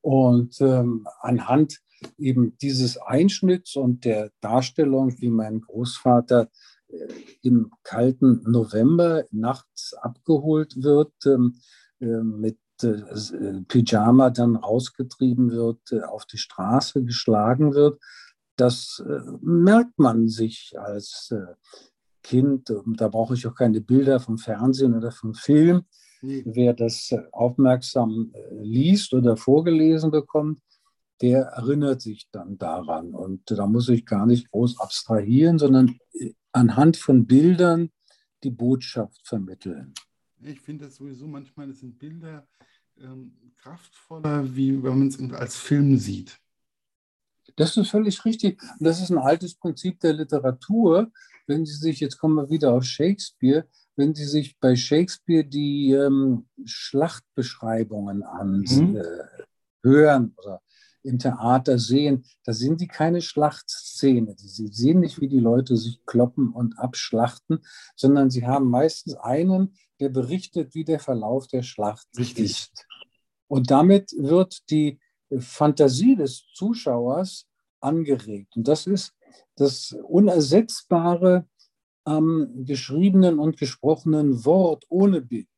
Und 0.00 0.60
ähm, 0.60 1.06
anhand 1.20 1.80
eben 2.18 2.56
dieses 2.58 2.96
Einschnitts 2.96 3.76
und 3.76 4.04
der 4.04 4.30
Darstellung, 4.40 5.20
wie 5.20 5.30
mein 5.30 5.60
Großvater 5.60 6.48
äh, 6.88 7.08
im 7.42 7.72
kalten 7.82 8.42
November 8.50 9.24
nachts 9.30 9.94
abgeholt 9.94 10.82
wird, 10.82 11.12
ähm, 11.26 11.60
äh, 12.00 12.22
mit 12.22 12.58
äh, 12.82 13.62
Pyjama 13.68 14.30
dann 14.30 14.56
rausgetrieben 14.56 15.50
wird, 15.50 15.92
äh, 15.92 16.02
auf 16.02 16.24
die 16.24 16.38
Straße 16.38 17.04
geschlagen 17.04 17.74
wird, 17.74 18.00
das 18.56 19.02
äh, 19.06 19.20
merkt 19.40 19.98
man 19.98 20.28
sich 20.28 20.74
als 20.78 21.30
äh, 21.32 21.54
Kind, 22.22 22.72
da 22.86 23.08
brauche 23.08 23.34
ich 23.34 23.46
auch 23.46 23.54
keine 23.54 23.80
Bilder 23.80 24.20
vom 24.20 24.38
Fernsehen 24.38 24.94
oder 24.94 25.10
vom 25.10 25.34
Film. 25.34 25.82
Nee. 26.22 26.42
Wer 26.44 26.74
das 26.74 27.14
aufmerksam 27.32 28.30
äh, 28.34 28.62
liest 28.62 29.14
oder 29.14 29.38
vorgelesen 29.38 30.10
bekommt, 30.10 30.60
der 31.22 31.44
erinnert 31.44 32.02
sich 32.02 32.28
dann 32.30 32.58
daran. 32.58 33.14
Und 33.14 33.50
da 33.50 33.66
muss 33.66 33.88
ich 33.88 34.04
gar 34.04 34.26
nicht 34.26 34.50
groß 34.50 34.80
abstrahieren, 34.80 35.58
sondern 35.58 35.98
äh, 36.12 36.34
anhand 36.52 36.96
von 36.96 37.26
Bildern 37.26 37.90
die 38.42 38.50
Botschaft 38.50 39.26
vermitteln. 39.26 39.94
Ich 40.42 40.60
finde 40.60 40.86
das 40.86 40.96
sowieso 40.96 41.26
manchmal, 41.26 41.68
das 41.68 41.80
sind 41.80 41.98
Bilder 41.98 42.46
ähm, 42.98 43.32
kraftvoller, 43.56 44.54
wie 44.54 44.82
wenn 44.82 44.98
man 44.98 45.08
es 45.08 45.32
als 45.32 45.56
Film 45.56 45.96
sieht. 45.98 46.38
Das 47.56 47.76
ist 47.76 47.90
völlig 47.90 48.24
richtig. 48.24 48.62
Das 48.78 49.02
ist 49.02 49.10
ein 49.10 49.18
altes 49.18 49.54
Prinzip 49.54 50.00
der 50.00 50.14
Literatur. 50.14 51.10
Wenn 51.50 51.66
Sie 51.66 51.74
sich, 51.74 51.98
jetzt 51.98 52.18
kommen 52.18 52.36
wir 52.36 52.48
wieder 52.48 52.72
auf 52.72 52.84
Shakespeare, 52.84 53.66
wenn 53.96 54.14
Sie 54.14 54.24
sich 54.24 54.56
bei 54.60 54.76
Shakespeare 54.76 55.44
die 55.44 55.90
ähm, 55.90 56.46
Schlachtbeschreibungen 56.64 58.22
anhören 58.22 58.92
mhm. 59.82 60.36
äh, 60.36 60.38
oder 60.38 60.62
im 61.02 61.18
Theater 61.18 61.80
sehen, 61.80 62.24
da 62.44 62.52
sind 62.52 62.80
die 62.80 62.86
keine 62.86 63.20
Schlachtszene. 63.20 64.36
Sie 64.36 64.68
sehen 64.68 65.00
nicht, 65.00 65.20
wie 65.20 65.26
die 65.26 65.40
Leute 65.40 65.76
sich 65.76 66.06
kloppen 66.06 66.52
und 66.52 66.78
abschlachten, 66.78 67.64
sondern 67.96 68.30
sie 68.30 68.46
haben 68.46 68.70
meistens 68.70 69.16
einen, 69.16 69.74
der 69.98 70.10
berichtet, 70.10 70.76
wie 70.76 70.84
der 70.84 71.00
Verlauf 71.00 71.48
der 71.48 71.64
Schlacht 71.64 72.06
Richtig. 72.16 72.44
ist. 72.44 72.86
Und 73.48 73.72
damit 73.72 74.12
wird 74.16 74.70
die 74.70 75.00
Fantasie 75.36 76.14
des 76.14 76.44
Zuschauers 76.54 77.48
angeregt. 77.80 78.56
Und 78.56 78.68
das 78.68 78.86
ist 78.86 79.14
das 79.56 79.92
Unersetzbare 79.92 81.46
am 82.04 82.64
geschriebenen 82.64 83.38
und 83.38 83.58
gesprochenen 83.58 84.44
Wort 84.44 84.84
ohne 84.88 85.20
Bild. 85.20 85.48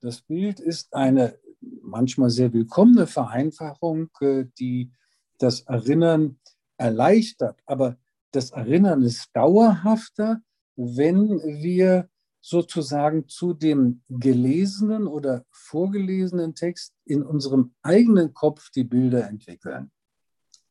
Das 0.00 0.22
Bild 0.22 0.60
ist 0.60 0.94
eine 0.94 1.38
manchmal 1.82 2.30
sehr 2.30 2.52
willkommene 2.52 3.06
Vereinfachung, 3.06 4.08
äh, 4.20 4.44
die 4.58 4.92
das 5.38 5.62
Erinnern 5.62 6.38
erleichtert. 6.76 7.60
Aber 7.66 7.98
das 8.30 8.50
Erinnern 8.50 9.02
ist 9.02 9.28
dauerhafter, 9.34 10.40
wenn 10.76 11.28
wir 11.62 12.08
sozusagen 12.40 13.28
zu 13.28 13.52
dem 13.52 14.02
gelesenen 14.08 15.06
oder 15.06 15.44
vorgelesenen 15.50 16.54
Text 16.54 16.94
in 17.04 17.22
unserem 17.22 17.74
eigenen 17.82 18.32
Kopf 18.32 18.70
die 18.70 18.84
Bilder 18.84 19.28
entwickeln. 19.28 19.90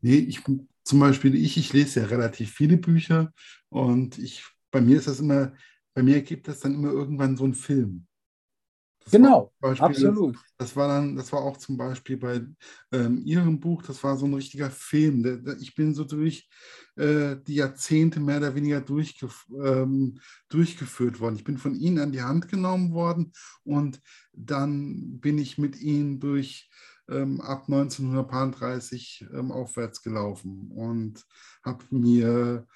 Nee, 0.02 0.18
ich 0.18 0.42
zum 0.90 1.00
Beispiel, 1.02 1.36
ich, 1.36 1.56
ich 1.56 1.72
lese 1.72 2.00
ja 2.00 2.08
relativ 2.08 2.52
viele 2.52 2.76
Bücher 2.76 3.32
und 3.70 4.18
ich, 4.18 4.44
bei 4.72 4.82
mir 4.82 4.98
ist 4.98 5.08
das 5.08 5.20
immer, 5.20 5.54
bei 5.94 6.02
mir 6.02 6.20
gibt 6.24 6.48
es 6.48 6.62
dann 6.62 6.74
immer 6.74 6.92
irgendwann 6.92 7.38
so 7.38 7.44
einen 7.44 7.54
Film. 7.54 8.08
Das 9.04 9.12
genau, 9.12 9.54
Beispiel, 9.60 9.86
absolut. 9.86 10.36
Das, 10.36 10.70
das, 10.70 10.76
war 10.76 10.88
dann, 10.88 11.16
das 11.16 11.32
war 11.32 11.42
auch 11.42 11.58
zum 11.58 11.78
Beispiel 11.78 12.18
bei 12.18 12.42
ähm, 12.92 13.22
Ihrem 13.24 13.60
Buch, 13.60 13.84
das 13.84 14.04
war 14.04 14.18
so 14.18 14.26
ein 14.26 14.34
richtiger 14.34 14.72
Film. 14.72 15.22
Der, 15.22 15.38
der, 15.38 15.58
ich 15.60 15.76
bin 15.76 15.94
so 15.94 16.06
durch 16.06 16.50
äh, 16.96 17.36
die 17.48 17.56
Jahrzehnte 17.56 18.20
mehr 18.20 18.38
oder 18.38 18.56
weniger 18.56 18.82
durchgef 18.82 19.46
ähm, 19.64 20.20
durchgeführt 20.50 21.20
worden. 21.20 21.36
Ich 21.36 21.44
bin 21.44 21.60
von 21.60 21.76
Ihnen 21.76 22.00
an 22.00 22.12
die 22.12 22.24
Hand 22.24 22.50
genommen 22.50 22.94
worden 22.94 23.32
und 23.64 24.02
dann 24.34 25.20
bin 25.20 25.38
ich 25.38 25.60
mit 25.60 25.80
Ihnen 25.80 26.20
durch 26.20 26.68
ähm, 27.10 27.42
ab 27.42 27.64
1930 27.68 29.26
ähm, 29.34 29.52
aufwärts 29.52 30.02
gelaufen 30.02 30.72
und 30.72 31.26
habe 31.64 31.84
mir 31.90 32.68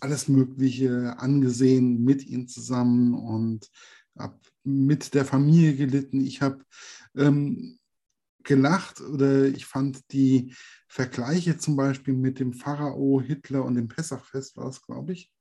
alles 0.00 0.28
Mögliche 0.28 1.18
angesehen 1.18 2.04
mit 2.04 2.24
Ihnen 2.26 2.48
zusammen 2.48 3.14
und 3.14 3.70
habe 4.18 4.38
mit 4.64 5.14
der 5.14 5.24
Familie 5.24 5.74
gelitten. 5.74 6.20
Ich 6.20 6.42
habe 6.42 6.64
ähm, 7.16 7.78
gelacht 8.44 9.00
oder 9.00 9.46
ich 9.46 9.66
fand 9.66 10.10
die 10.12 10.54
Vergleiche 10.88 11.58
zum 11.58 11.76
Beispiel 11.76 12.14
mit 12.14 12.38
dem 12.38 12.52
Pharao 12.52 13.20
Hitler 13.20 13.64
und 13.64 13.74
dem 13.74 13.88
Pessachfest, 13.88 14.56
war 14.56 14.68
es, 14.68 14.82
glaube 14.82 15.12
ich. 15.12 15.32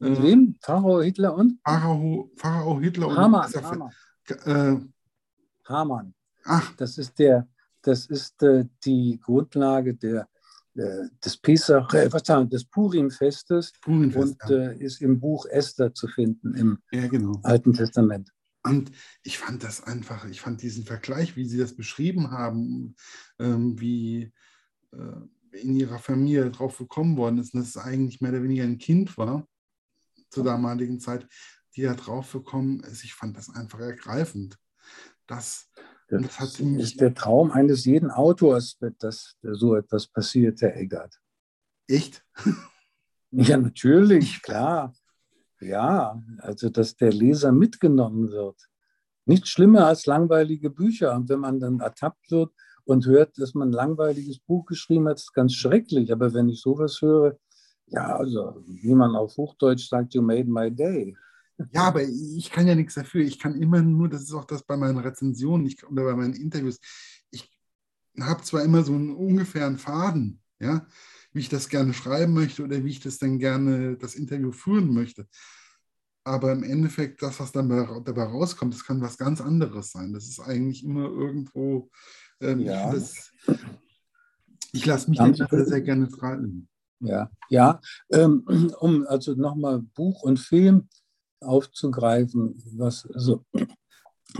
Mit 0.00 0.18
äh, 0.18 0.22
wem? 0.22 0.56
Pharao 0.60 1.02
Hitler 1.02 1.34
und? 1.34 1.60
Pharao, 1.62 2.30
Pharao 2.36 2.80
Hitler 2.80 3.08
und 3.08 3.16
Hamann, 3.16 3.52
Hamann. 3.52 3.90
Äh, 4.26 4.76
Hamann. 5.66 6.14
Ach. 6.44 6.74
Das 6.76 6.98
ist, 6.98 7.18
der, 7.18 7.48
das 7.82 8.06
ist 8.06 8.42
äh, 8.42 8.64
die 8.84 9.18
Grundlage 9.22 9.94
der 9.94 10.28
äh, 10.76 11.08
des 11.24 11.36
Pesach, 11.36 11.94
äh, 11.94 12.12
was 12.12 12.26
sagen, 12.26 12.50
des 12.50 12.64
Purim-Festes 12.64 13.72
Purim 13.80 14.12
und 14.16 14.36
ja. 14.48 14.70
äh, 14.70 14.84
ist 14.84 15.00
im 15.02 15.20
Buch 15.20 15.46
Esther 15.46 15.94
zu 15.94 16.08
finden 16.08 16.54
im 16.54 16.78
ja, 16.90 17.06
genau. 17.06 17.38
Alten 17.44 17.72
Testament. 17.72 18.32
Und 18.64 18.90
ich 19.22 19.38
fand 19.38 19.62
das 19.62 19.84
einfach, 19.84 20.24
ich 20.24 20.40
fand 20.40 20.62
diesen 20.62 20.84
Vergleich, 20.84 21.36
wie 21.36 21.44
Sie 21.44 21.58
das 21.58 21.76
beschrieben 21.76 22.32
haben, 22.32 22.96
ähm, 23.38 23.78
wie 23.78 24.32
äh, 24.92 25.60
in 25.60 25.76
Ihrer 25.76 25.98
Familie 25.98 26.50
drauf 26.50 26.78
gekommen 26.78 27.16
worden 27.16 27.38
ist, 27.38 27.54
dass 27.54 27.68
es 27.68 27.76
eigentlich 27.76 28.20
mehr 28.20 28.32
oder 28.32 28.42
weniger 28.42 28.64
ein 28.64 28.78
Kind 28.78 29.16
war 29.16 29.46
zur 30.30 30.42
damaligen 30.42 30.98
Zeit, 30.98 31.28
die 31.76 31.82
da 31.82 31.94
drauf 31.94 32.32
gekommen 32.32 32.80
ist. 32.80 33.04
Ich 33.04 33.14
fand 33.14 33.36
das 33.36 33.48
einfach 33.54 33.78
ergreifend. 33.78 34.58
Das, 35.26 35.70
das, 36.08 36.22
das 36.38 36.60
ist 36.60 37.00
der 37.00 37.14
Traum 37.14 37.50
eines 37.50 37.84
jeden 37.84 38.10
Autors, 38.10 38.78
dass 38.98 39.36
so 39.42 39.74
etwas 39.74 40.06
passiert, 40.06 40.60
Herr 40.60 40.76
Eggert. 40.76 41.18
Echt? 41.86 42.24
Ja, 43.36 43.56
natürlich, 43.56 44.42
klar. 44.42 44.94
Ja, 45.60 46.22
also 46.38 46.68
dass 46.68 46.94
der 46.94 47.12
Leser 47.12 47.50
mitgenommen 47.50 48.30
wird. 48.30 48.56
Nichts 49.26 49.48
schlimmer 49.48 49.88
als 49.88 50.06
langweilige 50.06 50.70
Bücher. 50.70 51.16
Und 51.16 51.28
wenn 51.28 51.40
man 51.40 51.58
dann 51.58 51.80
ertappt 51.80 52.30
wird 52.30 52.52
und 52.84 53.06
hört, 53.06 53.36
dass 53.38 53.54
man 53.54 53.70
ein 53.70 53.72
langweiliges 53.72 54.38
Buch 54.38 54.66
geschrieben 54.66 55.08
hat, 55.08 55.16
ist 55.16 55.34
ganz 55.34 55.54
schrecklich. 55.54 56.12
Aber 56.12 56.32
wenn 56.32 56.48
ich 56.48 56.60
sowas 56.60 57.00
höre, 57.02 57.36
ja, 57.86 58.16
also 58.16 58.62
wie 58.66 58.94
man 58.94 59.16
auf 59.16 59.36
Hochdeutsch 59.36 59.88
sagt, 59.88 60.14
you 60.14 60.22
made 60.22 60.48
my 60.48 60.70
day. 60.70 61.16
Ja, 61.72 61.84
aber 61.84 62.02
ich 62.02 62.50
kann 62.50 62.66
ja 62.66 62.74
nichts 62.74 62.94
dafür. 62.94 63.22
Ich 63.22 63.38
kann 63.38 63.60
immer 63.60 63.80
nur, 63.80 64.08
das 64.08 64.22
ist 64.22 64.32
auch 64.32 64.44
das 64.44 64.62
bei 64.64 64.76
meinen 64.76 64.98
Rezensionen 64.98 65.66
ich, 65.66 65.84
oder 65.86 66.04
bei 66.04 66.16
meinen 66.16 66.34
Interviews, 66.34 66.78
ich 67.30 67.50
habe 68.20 68.42
zwar 68.42 68.62
immer 68.62 68.82
so 68.82 68.94
einen 68.94 69.14
ungefähren 69.14 69.78
Faden, 69.78 70.40
ja, 70.58 70.86
wie 71.32 71.40
ich 71.40 71.48
das 71.48 71.68
gerne 71.68 71.94
schreiben 71.94 72.32
möchte 72.32 72.64
oder 72.64 72.82
wie 72.84 72.90
ich 72.90 73.00
das 73.00 73.18
dann 73.18 73.38
gerne 73.38 73.96
das 73.96 74.14
Interview 74.14 74.52
führen 74.52 74.92
möchte. 74.92 75.28
Aber 76.24 76.52
im 76.52 76.62
Endeffekt, 76.62 77.22
das, 77.22 77.38
was 77.38 77.52
dann 77.52 77.68
dabei 77.68 78.24
rauskommt, 78.24 78.72
das 78.72 78.84
kann 78.84 79.02
was 79.02 79.18
ganz 79.18 79.40
anderes 79.40 79.92
sein. 79.92 80.12
Das 80.12 80.26
ist 80.26 80.40
eigentlich 80.40 80.82
immer 80.82 81.04
irgendwo, 81.04 81.90
ähm, 82.40 82.60
ja. 82.60 82.94
ich, 82.94 83.30
ich 84.72 84.86
lasse 84.86 85.10
mich 85.10 85.18
dann 85.18 85.34
sehr 85.34 85.82
gerne 85.82 86.08
treiben. 86.08 86.68
Ja, 87.00 87.30
ja 87.50 87.80
ähm, 88.10 88.42
um 88.80 89.06
also 89.06 89.34
nochmal 89.34 89.80
Buch 89.80 90.22
und 90.22 90.40
Film 90.40 90.88
aufzugreifen, 91.44 92.62
was 92.76 93.06
also 93.12 93.44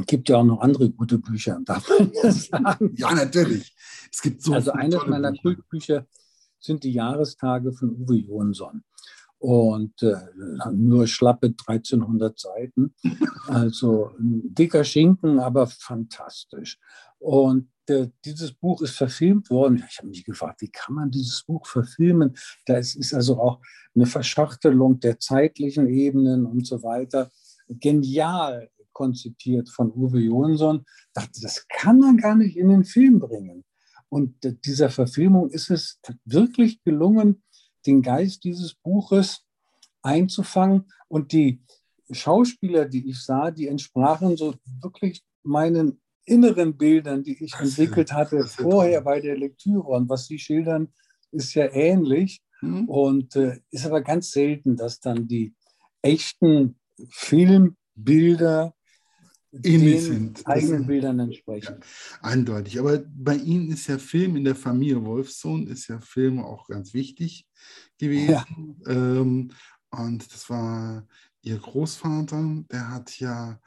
gibt 0.06 0.28
ja 0.28 0.38
auch 0.38 0.44
noch 0.44 0.60
andere 0.60 0.90
gute 0.90 1.18
Bücher, 1.18 1.60
darf 1.64 1.88
man 1.88 2.10
ja 2.12 2.30
sagen. 2.32 2.94
Ja, 2.96 3.14
natürlich. 3.14 3.74
Es 4.12 4.20
gibt 4.22 4.42
so 4.42 4.54
Also 4.54 4.72
eines 4.72 5.06
meiner 5.06 5.30
Bücher. 5.30 5.42
Kultbücher 5.42 6.06
sind 6.58 6.84
die 6.84 6.92
Jahrestage 6.92 7.72
von 7.72 7.90
Uwe 7.90 8.16
Jonsson. 8.16 8.82
Und 9.38 10.02
äh, 10.02 10.16
nur 10.72 11.06
schlappe 11.06 11.48
1300 11.48 12.38
Seiten. 12.38 12.94
Also 13.46 14.12
ein 14.18 14.54
dicker 14.54 14.84
Schinken, 14.84 15.38
aber 15.38 15.66
fantastisch. 15.66 16.78
Und 17.18 17.68
äh, 17.88 18.08
dieses 18.24 18.52
Buch 18.52 18.82
ist 18.82 18.96
verfilmt 18.96 19.50
worden. 19.50 19.84
Ich 19.88 19.98
habe 19.98 20.08
mich 20.08 20.24
gefragt, 20.24 20.60
wie 20.62 20.70
kann 20.70 20.94
man 20.94 21.10
dieses 21.10 21.42
Buch 21.44 21.66
verfilmen? 21.66 22.34
Da 22.66 22.76
ist, 22.76 22.96
ist 22.96 23.14
also 23.14 23.40
auch 23.40 23.60
eine 23.94 24.06
Verschachtelung 24.06 25.00
der 25.00 25.18
zeitlichen 25.18 25.88
Ebenen 25.88 26.46
und 26.46 26.66
so 26.66 26.82
weiter. 26.82 27.30
Genial 27.68 28.70
konzipiert 28.92 29.68
von 29.68 29.92
Uwe 29.92 30.20
Jonsson. 30.20 30.84
Dachte, 31.12 31.40
das 31.42 31.66
kann 31.68 31.98
man 31.98 32.16
gar 32.16 32.34
nicht 32.34 32.56
in 32.56 32.68
den 32.68 32.84
Film 32.84 33.18
bringen. 33.18 33.64
Und 34.08 34.36
dieser 34.64 34.90
Verfilmung 34.90 35.50
ist 35.50 35.70
es 35.70 36.00
wirklich 36.24 36.82
gelungen, 36.84 37.42
den 37.86 38.00
Geist 38.00 38.44
dieses 38.44 38.74
Buches 38.74 39.44
einzufangen. 40.02 40.84
Und 41.08 41.32
die 41.32 41.62
Schauspieler, 42.10 42.86
die 42.86 43.08
ich 43.10 43.22
sah, 43.22 43.50
die 43.50 43.66
entsprachen 43.66 44.36
so 44.36 44.54
wirklich 44.80 45.24
meinen 45.42 46.00
inneren 46.24 46.76
Bildern, 46.76 47.22
die 47.22 47.42
ich 47.42 47.54
entwickelt 47.54 48.12
hatte 48.12 48.44
vorher 48.44 49.00
bei 49.02 49.20
der 49.20 49.36
Lektüre. 49.36 49.88
Und 49.88 50.08
was 50.08 50.26
Sie 50.26 50.38
schildern, 50.38 50.88
ist 51.30 51.54
ja 51.54 51.70
ähnlich. 51.72 52.42
Mhm. 52.60 52.88
Und 52.88 53.36
äh, 53.36 53.58
ist 53.70 53.86
aber 53.86 54.02
ganz 54.02 54.30
selten, 54.30 54.76
dass 54.76 55.00
dann 55.00 55.26
die 55.26 55.54
echten 56.02 56.76
Filmbilder 57.10 58.74
ähnlich 59.62 60.02
sind. 60.02 60.46
eigenen 60.46 60.86
Bildern 60.86 61.20
entsprechen. 61.20 61.76
Ja, 61.80 62.28
eindeutig. 62.30 62.78
Aber 62.78 63.02
bei 63.14 63.36
Ihnen 63.36 63.70
ist 63.70 63.86
ja 63.86 63.98
Film 63.98 64.36
in 64.36 64.44
der 64.44 64.56
Familie 64.56 65.04
Wolfsohn, 65.04 65.66
ist 65.66 65.88
ja 65.88 66.00
Film 66.00 66.40
auch 66.40 66.66
ganz 66.66 66.94
wichtig 66.94 67.46
gewesen. 67.98 68.76
Ja. 68.86 68.92
Ähm, 68.92 69.50
und 69.90 70.32
das 70.32 70.50
war 70.50 71.06
Ihr 71.42 71.58
Großvater, 71.58 72.64
der 72.70 72.90
hat 72.90 73.18
ja 73.20 73.60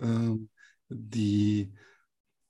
ähm, 0.00 0.48
die 0.88 1.72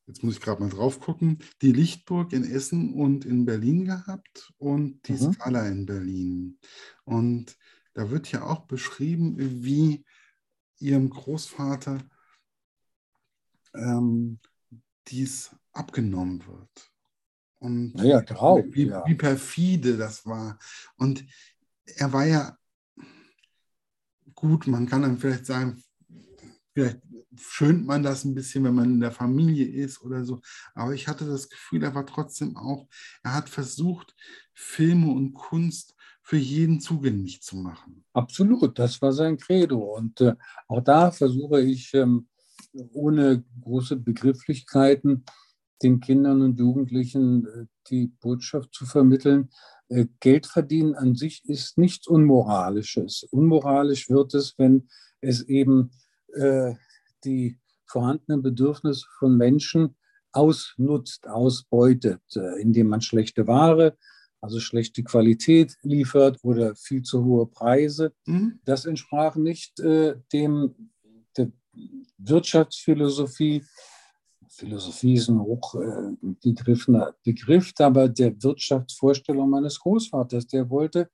jetzt 0.07 0.23
muss 0.23 0.35
ich 0.35 0.41
gerade 0.41 0.63
mal 0.63 0.71
drauf 0.71 1.01
gucken, 1.01 1.39
die 1.63 1.73
Lichtburg 1.73 2.33
in 2.33 2.45
Essen 2.45 2.95
und 2.95 3.25
in 3.25 3.45
Berlin 3.45 3.85
gehabt 3.85 4.53
und 4.59 5.07
die 5.09 5.13
mhm. 5.13 5.33
Skala 5.33 5.67
in 5.69 5.87
Berlin. 5.87 6.59
Und 7.05 7.57
da 7.95 8.11
wird 8.11 8.31
ja 8.31 8.45
auch 8.45 8.67
beschrieben, 8.67 9.37
wie 9.39 10.05
ihrem 10.79 11.11
Großvater 11.11 11.99
ähm, 13.75 14.39
dies 15.09 15.55
abgenommen 15.73 16.47
wird. 16.47 16.93
Und 17.59 17.95
ja, 18.01 18.21
drauf, 18.21 18.65
wie, 18.69 18.89
ja. 18.89 19.05
wie 19.07 19.15
perfide 19.15 19.97
das 19.97 20.27
war. 20.27 20.59
Und 20.97 21.25
er 21.85 22.13
war 22.13 22.27
ja 22.27 22.57
gut, 24.35 24.67
man 24.67 24.87
kann 24.87 25.03
dann 25.03 25.19
vielleicht 25.19 25.47
sagen, 25.47 25.83
vielleicht 26.75 27.01
schönt 27.39 27.87
man 27.87 28.03
das 28.03 28.25
ein 28.25 28.35
bisschen, 28.35 28.65
wenn 28.65 28.75
man 28.75 28.95
in 28.95 29.01
der 29.01 29.13
Familie 29.13 29.67
ist 29.67 30.03
oder 30.03 30.25
so. 30.25 30.41
Aber 30.75 30.95
ich 30.95 31.09
hatte 31.09 31.27
das 31.27 31.49
Gefühl, 31.49 31.83
er 31.83 31.95
war 31.95 32.07
trotzdem 32.07 32.57
auch, 32.57 32.89
er 33.23 33.35
hat 33.35 33.49
versucht, 33.49 34.15
Filme 34.55 35.11
und 35.13 35.35
Kunst 35.35 35.95
für 36.23 36.37
jeden 36.37 36.81
zugänglich 36.81 37.43
zu 37.43 37.57
machen. 37.57 38.05
Absolut, 38.13 38.79
das 38.79 39.01
war 39.01 39.13
sein 39.13 39.37
Credo. 39.37 39.97
Und 39.97 40.21
äh, 40.21 40.35
auch 40.67 40.83
da 40.83 41.11
versuche 41.13 41.61
ich, 41.61 41.95
ähm, 41.95 42.27
ohne 42.93 43.45
große 43.61 43.97
Begrifflichkeiten, 43.97 45.25
den 45.83 46.01
Kindern 46.01 46.43
und 46.43 46.59
Jugendlichen 46.59 47.47
äh, 47.47 47.67
die 47.91 48.09
Botschaft 48.21 48.75
zu 48.75 48.87
vermitteln. 48.87 49.51
Äh, 49.89 50.07
Geld 50.21 50.47
verdienen 50.47 50.95
an 50.95 51.15
sich 51.15 51.45
ist 51.49 51.79
nichts 51.79 52.07
Unmoralisches. 52.07 53.27
Unmoralisch 53.31 54.09
wird 54.09 54.35
es, 54.35 54.55
wenn 54.59 54.89
es 55.21 55.43
eben 55.43 55.91
äh, 56.35 56.75
die 57.27 57.59
vorhandenen 57.87 58.43
Bedürfnisse 58.43 59.07
von 59.19 59.37
Menschen 59.37 59.97
ausnutzt, 60.33 61.27
ausbeutet, 61.29 62.23
äh, 62.35 62.61
indem 62.61 62.89
man 62.89 63.01
schlechte 63.01 63.47
Ware, 63.47 63.97
also 64.41 64.61
schlechte 64.61 65.03
Qualität 65.03 65.77
liefert 65.83 66.39
oder 66.43 66.77
viel 66.77 67.03
zu 67.03 67.25
hohe 67.25 67.47
Preise. 67.47 68.13
Mhm. 68.27 68.61
Das 68.65 68.85
entsprach 68.85 69.37
nicht 69.37 69.81
äh, 69.81 70.17
dem 70.33 70.91
der 71.37 71.51
Wirtschaftsphilosophie. 72.19 73.65
Philosophie 74.49 75.15
ist 75.15 75.29
ein 75.29 75.41
hochgegriffener 75.41 77.09
äh, 77.09 77.13
Begriff, 77.25 77.73
aber 77.79 78.09
der 78.09 78.43
Wirtschaftsvorstellung 78.43 79.51
meines 79.51 79.81
Großvaters, 79.81 80.47
der 80.47 80.71
wollte 80.71 81.11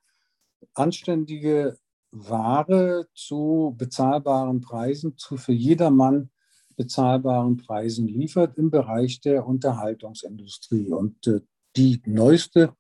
anständige 0.74 1.76
Ware 2.12 3.08
zu 3.14 3.74
bezahlbaren 3.76 4.60
Preisen, 4.60 5.16
zu 5.16 5.36
für 5.36 5.52
jedermann 5.52 6.30
bezahlbaren 6.76 7.56
Preisen 7.56 8.06
liefert 8.06 8.56
im 8.58 8.70
Bereich 8.70 9.20
der 9.20 9.46
Unterhaltungsindustrie. 9.46 10.90
Und 10.92 11.26
äh, 11.26 11.40
die 11.76 12.02
neueste 12.04 12.74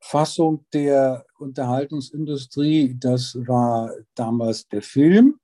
Fassung 0.00 0.66
der 0.72 1.24
Unterhaltungsindustrie, 1.38 2.96
das 2.98 3.36
war 3.46 3.90
damals 4.14 4.68
der 4.68 4.82
Film 4.82 5.38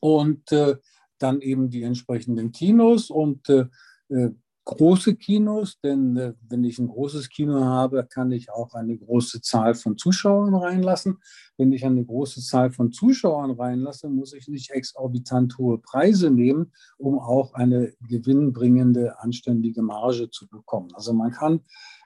und 0.00 0.50
äh, 0.52 0.76
dann 1.18 1.40
eben 1.40 1.68
die 1.68 1.82
entsprechenden 1.82 2.52
Kinos 2.52 3.10
und 3.10 3.48
äh, 3.48 3.66
äh 4.08 4.30
große 4.76 5.16
Kinos, 5.16 5.80
denn 5.80 6.16
äh, 6.16 6.34
wenn 6.48 6.64
ich 6.64 6.78
ein 6.78 6.88
großes 6.88 7.28
Kino 7.28 7.64
habe, 7.64 8.06
kann 8.08 8.30
ich 8.32 8.50
auch 8.50 8.74
eine 8.74 8.96
große 8.96 9.40
Zahl 9.40 9.74
von 9.74 9.98
Zuschauern 9.98 10.54
reinlassen. 10.54 11.18
Wenn 11.56 11.72
ich 11.72 11.84
eine 11.84 12.04
große 12.04 12.40
Zahl 12.40 12.70
von 12.70 12.92
Zuschauern 12.92 13.50
reinlasse, 13.50 14.08
muss 14.08 14.32
ich 14.32 14.48
nicht 14.48 14.70
exorbitant 14.70 15.58
hohe 15.58 15.78
Preise 15.78 16.30
nehmen, 16.30 16.72
um 16.98 17.18
auch 17.18 17.54
eine 17.54 17.92
gewinnbringende, 18.08 19.20
anständige 19.20 19.82
Marge 19.82 20.30
zu 20.30 20.48
bekommen. 20.48 20.90
Also 20.94 21.12
man 21.12 21.32
kann 21.32 21.60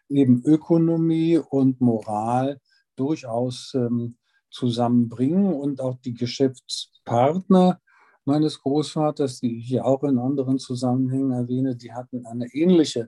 eben 0.08 0.42
Ökonomie 0.44 1.38
und 1.38 1.80
Moral 1.80 2.60
durchaus 2.96 3.72
ähm, 3.74 4.16
zusammenbringen 4.50 5.52
und 5.52 5.80
auch 5.80 5.98
die 5.98 6.14
Geschäftspartner 6.14 7.80
meines 8.26 8.60
Großvaters, 8.60 9.40
die 9.40 9.58
ich 9.58 9.80
auch 9.80 10.02
in 10.04 10.18
anderen 10.18 10.58
Zusammenhängen 10.58 11.32
erwähne, 11.32 11.76
die 11.76 11.92
hatten 11.92 12.26
eine 12.26 12.46
ähnliche 12.52 13.06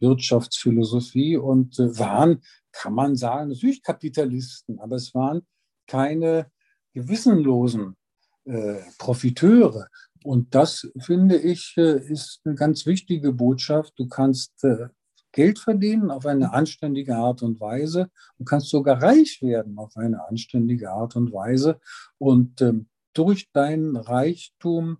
Wirtschaftsphilosophie 0.00 1.36
und 1.36 1.78
äh, 1.78 1.98
waren, 1.98 2.42
kann 2.72 2.94
man 2.94 3.16
sagen, 3.16 3.50
natürlich 3.50 3.82
Kapitalisten, 3.82 4.80
aber 4.80 4.96
es 4.96 5.14
waren 5.14 5.42
keine 5.86 6.50
gewissenlosen 6.92 7.96
äh, 8.44 8.80
Profiteure. 8.98 9.88
Und 10.24 10.54
das, 10.54 10.88
finde 10.98 11.36
ich, 11.36 11.74
äh, 11.76 11.98
ist 12.10 12.40
eine 12.44 12.54
ganz 12.54 12.86
wichtige 12.86 13.32
Botschaft. 13.32 13.92
Du 13.96 14.08
kannst 14.08 14.64
äh, 14.64 14.88
Geld 15.32 15.58
verdienen 15.58 16.10
auf 16.10 16.26
eine 16.26 16.52
anständige 16.52 17.16
Art 17.16 17.42
und 17.42 17.60
Weise. 17.60 18.10
Du 18.38 18.44
kannst 18.44 18.70
sogar 18.70 19.02
reich 19.02 19.40
werden 19.42 19.78
auf 19.78 19.96
eine 19.96 20.26
anständige 20.26 20.90
Art 20.90 21.14
und 21.14 21.32
Weise. 21.32 21.78
Und 22.18 22.60
ähm, 22.62 22.88
durch 23.16 23.50
deinen 23.52 23.96
Reichtum 23.96 24.98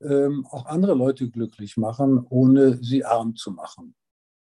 ähm, 0.00 0.46
auch 0.50 0.66
andere 0.66 0.94
Leute 0.94 1.30
glücklich 1.30 1.76
machen, 1.76 2.24
ohne 2.28 2.82
sie 2.82 3.04
arm 3.04 3.34
zu 3.36 3.50
machen. 3.50 3.94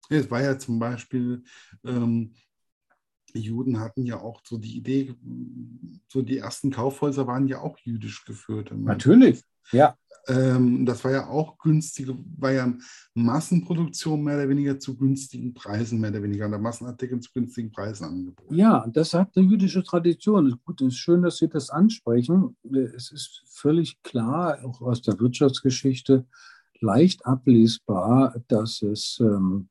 Es 0.10 0.30
war 0.32 0.42
ja 0.42 0.58
zum 0.58 0.80
Beispiel, 0.80 1.44
ähm, 1.84 2.34
die 3.34 3.42
Juden 3.42 3.80
hatten 3.80 4.06
ja 4.06 4.20
auch 4.20 4.42
so 4.46 4.58
die 4.58 4.78
Idee, 4.78 5.14
so 6.08 6.22
die 6.22 6.38
ersten 6.38 6.72
Kaufhäuser 6.72 7.28
waren 7.28 7.48
ja 7.48 7.62
auch 7.62 7.78
jüdisch 7.80 8.26
geführt. 8.26 8.72
Natürlich. 8.74 9.44
Ja. 9.72 9.96
Ähm, 10.28 10.86
das 10.86 11.04
war 11.06 11.12
ja 11.12 11.28
auch 11.28 11.58
günstige, 11.58 12.18
war 12.38 12.52
ja 12.52 12.74
Massenproduktion 13.14 14.22
mehr 14.22 14.36
oder 14.36 14.50
weniger 14.50 14.78
zu 14.78 14.98
günstigen 14.98 15.54
Preisen, 15.54 16.02
mehr 16.02 16.10
oder 16.10 16.22
weniger, 16.22 16.48
oder 16.48 16.60
Massenartikeln 16.60 17.22
zu 17.22 17.32
günstigen 17.34 17.72
Preisen 17.72 18.06
angeboten. 18.06 18.54
Ja, 18.54 18.86
das 18.88 19.14
hat 19.14 19.38
eine 19.38 19.46
jüdische 19.46 19.84
Tradition. 19.84 20.60
Gut, 20.66 20.82
es 20.82 20.88
ist 20.88 20.98
schön, 20.98 21.22
dass 21.22 21.38
Sie 21.38 21.48
das 21.48 21.70
ansprechen. 21.70 22.58
Es 22.96 23.12
ist 23.12 23.44
völlig 23.48 24.02
klar, 24.04 24.60
auch 24.66 24.82
aus 24.82 25.02
der 25.02 25.18
Wirtschaftsgeschichte, 25.20 26.26
leicht 26.82 27.26
ablesbar, 27.26 28.36
dass 28.50 28.82
es 28.82 29.20
ähm, 29.22 29.70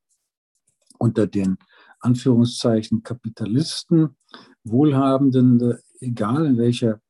unter 0.99 1.27
den 1.27 1.59
Anführungszeichen 2.01 3.03
Kapitalisten, 3.03 4.17
Wohlhabenden, 4.65 5.79
egal 6.01 6.47
in 6.47 6.59
welcher 6.59 7.01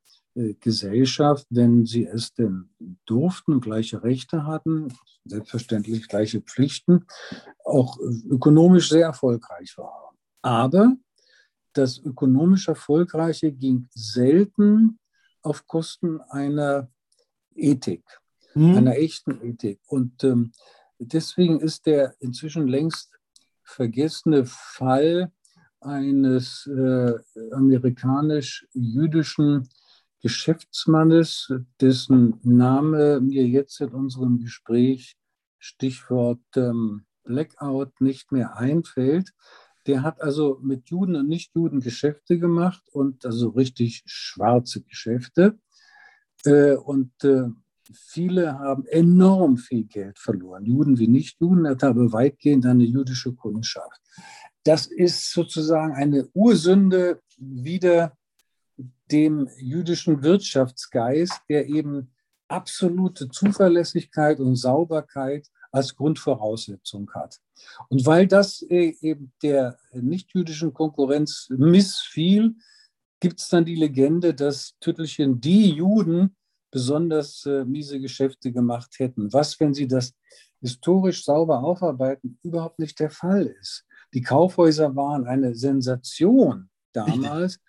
Gesellschaft, 0.61 1.47
wenn 1.51 1.87
sie 1.87 2.05
es 2.05 2.35
denn 2.35 2.69
durften 3.07 3.55
und 3.55 3.63
gleiche 3.63 4.03
Rechte 4.03 4.45
hatten, 4.45 4.93
selbstverständlich 5.25 6.09
gleiche 6.09 6.43
Pflichten, 6.43 7.07
auch 7.65 7.99
ökonomisch 7.99 8.91
sehr 8.91 9.07
erfolgreich 9.07 9.79
waren. 9.79 10.15
Aber 10.43 10.95
das 11.73 11.97
ökonomisch 11.99 12.69
Erfolgreiche 12.69 13.51
ging 13.51 13.89
selten 13.95 14.99
auf 15.43 15.67
Kosten 15.67 16.21
einer 16.21 16.91
Ethik, 17.55 18.05
hm. 18.53 18.77
einer 18.77 18.97
echten 18.97 19.41
Ethik. 19.43 19.81
Und 19.87 20.23
ähm, 20.25 20.53
deswegen 20.99 21.61
ist 21.61 21.87
der 21.87 22.15
inzwischen 22.21 22.69
längst 22.69 23.19
vergessene 23.63 24.45
Fall 24.45 25.33
eines 25.81 26.67
äh, 26.67 27.15
amerikanisch-jüdischen 27.53 29.67
Geschäftsmannes, 30.27 31.53
dessen 31.81 32.41
Name 32.43 33.21
mir 33.21 33.47
jetzt 33.47 33.81
in 33.81 33.91
unserem 33.91 34.41
Gespräch, 34.41 35.17
Stichwort 35.61 36.43
ähm, 36.57 37.05
Blackout, 37.23 38.01
nicht 38.01 38.33
mehr 38.33 38.57
einfällt. 38.57 39.31
Der 39.87 40.03
hat 40.03 40.21
also 40.21 40.59
mit 40.61 40.91
Juden 40.91 41.15
und 41.15 41.29
Nichtjuden 41.29 41.79
Geschäfte 41.79 42.41
gemacht 42.41 42.83
und 42.91 43.25
also 43.25 43.51
richtig 43.51 44.03
schwarze 44.07 44.83
Geschäfte. 44.83 45.61
Äh, 46.45 46.75
und 46.75 47.13
äh, 47.23 47.45
viele 47.93 48.59
haben 48.59 48.85
enorm 48.87 49.59
viel 49.59 49.85
Geld 49.85 50.19
verloren, 50.19 50.65
Juden 50.65 50.99
wie 50.99 51.07
Nichtjuden. 51.07 51.67
Er 51.67 51.71
hat 51.73 51.85
aber 51.85 52.13
weitgehend 52.13 52.67
eine 52.67 52.83
jüdische 52.83 53.33
Kundschaft. 53.33 54.01
Das 54.65 54.87
ist 54.87 55.31
sozusagen 55.31 55.95
eine 55.95 56.27
Ursünde 56.35 57.23
wieder 57.39 58.17
dem 59.11 59.49
jüdischen 59.59 60.23
Wirtschaftsgeist, 60.23 61.41
der 61.49 61.69
eben 61.69 62.13
absolute 62.49 63.29
Zuverlässigkeit 63.29 64.41
und 64.41 64.57
Sauberkeit 64.57 65.49
als 65.73 65.95
Grundvoraussetzung 65.95 67.11
hat. 67.15 67.41
Und 67.89 68.07
weil 68.07 68.27
das 68.27 68.63
äh, 68.63 68.95
eben 69.01 69.33
der 69.43 69.79
nichtjüdischen 69.93 70.73
Konkurrenz 70.73 71.49
missfiel, 71.51 72.55
gibt 73.21 73.41
es 73.41 73.49
dann 73.49 73.65
die 73.65 73.75
Legende, 73.75 74.35
dass 74.35 74.75
Tüttelchen 74.81 75.41
die 75.41 75.71
Juden 75.71 76.37
besonders 76.71 77.45
äh, 77.47 77.65
miese 77.65 78.01
Geschäfte 78.01 78.53
gemacht 78.53 78.99
hätten. 78.99 79.33
Was, 79.33 79.59
wenn 79.61 79.75
sie 79.75 79.89
das 79.89 80.15
historisch 80.61 81.25
sauber 81.25 81.63
aufarbeiten, 81.63 82.39
überhaupt 82.43 82.79
nicht 82.79 82.99
der 83.01 83.11
Fall 83.11 83.47
ist. 83.47 83.85
Die 84.15 84.23
Kaufhäuser 84.23 84.95
waren 84.97 85.27
eine 85.27 85.55
Sensation 85.55 86.71
damals, 86.93 87.61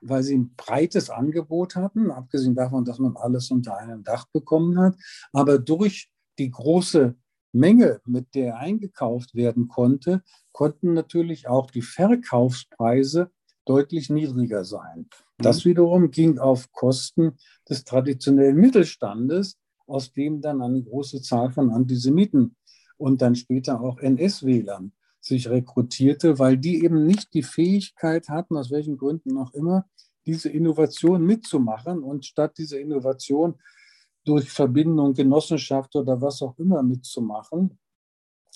weil 0.00 0.22
sie 0.22 0.36
ein 0.36 0.54
breites 0.56 1.10
Angebot 1.10 1.76
hatten, 1.76 2.10
abgesehen 2.10 2.54
davon, 2.54 2.84
dass 2.84 2.98
man 2.98 3.16
alles 3.16 3.50
unter 3.50 3.76
einem 3.76 4.02
Dach 4.04 4.26
bekommen 4.32 4.78
hat. 4.78 4.96
Aber 5.32 5.58
durch 5.58 6.10
die 6.38 6.50
große 6.50 7.14
Menge, 7.52 8.00
mit 8.04 8.34
der 8.34 8.58
eingekauft 8.58 9.34
werden 9.34 9.68
konnte, 9.68 10.22
konnten 10.52 10.92
natürlich 10.92 11.48
auch 11.48 11.70
die 11.70 11.82
Verkaufspreise 11.82 13.30
deutlich 13.64 14.10
niedriger 14.10 14.64
sein. 14.64 15.08
Das 15.38 15.64
mhm. 15.64 15.70
wiederum 15.70 16.10
ging 16.10 16.38
auf 16.38 16.72
Kosten 16.72 17.36
des 17.68 17.84
traditionellen 17.84 18.56
Mittelstandes, 18.56 19.58
aus 19.86 20.12
dem 20.12 20.40
dann 20.40 20.62
eine 20.62 20.82
große 20.82 21.22
Zahl 21.22 21.50
von 21.50 21.70
Antisemiten 21.70 22.56
und 22.96 23.22
dann 23.22 23.34
später 23.34 23.80
auch 23.80 23.98
NS-Wählern 23.98 24.92
sich 25.28 25.48
rekrutierte, 25.48 26.38
weil 26.38 26.56
die 26.56 26.84
eben 26.84 27.06
nicht 27.06 27.34
die 27.34 27.42
Fähigkeit 27.42 28.28
hatten, 28.28 28.56
aus 28.56 28.70
welchen 28.70 28.96
Gründen 28.96 29.36
auch 29.38 29.54
immer, 29.54 29.86
diese 30.26 30.48
Innovation 30.50 31.24
mitzumachen 31.24 32.02
und 32.02 32.26
statt 32.26 32.58
diese 32.58 32.78
Innovation 32.78 33.54
durch 34.24 34.50
Verbindung, 34.50 35.14
Genossenschaft 35.14 35.96
oder 35.96 36.20
was 36.20 36.42
auch 36.42 36.58
immer 36.58 36.82
mitzumachen, 36.82 37.78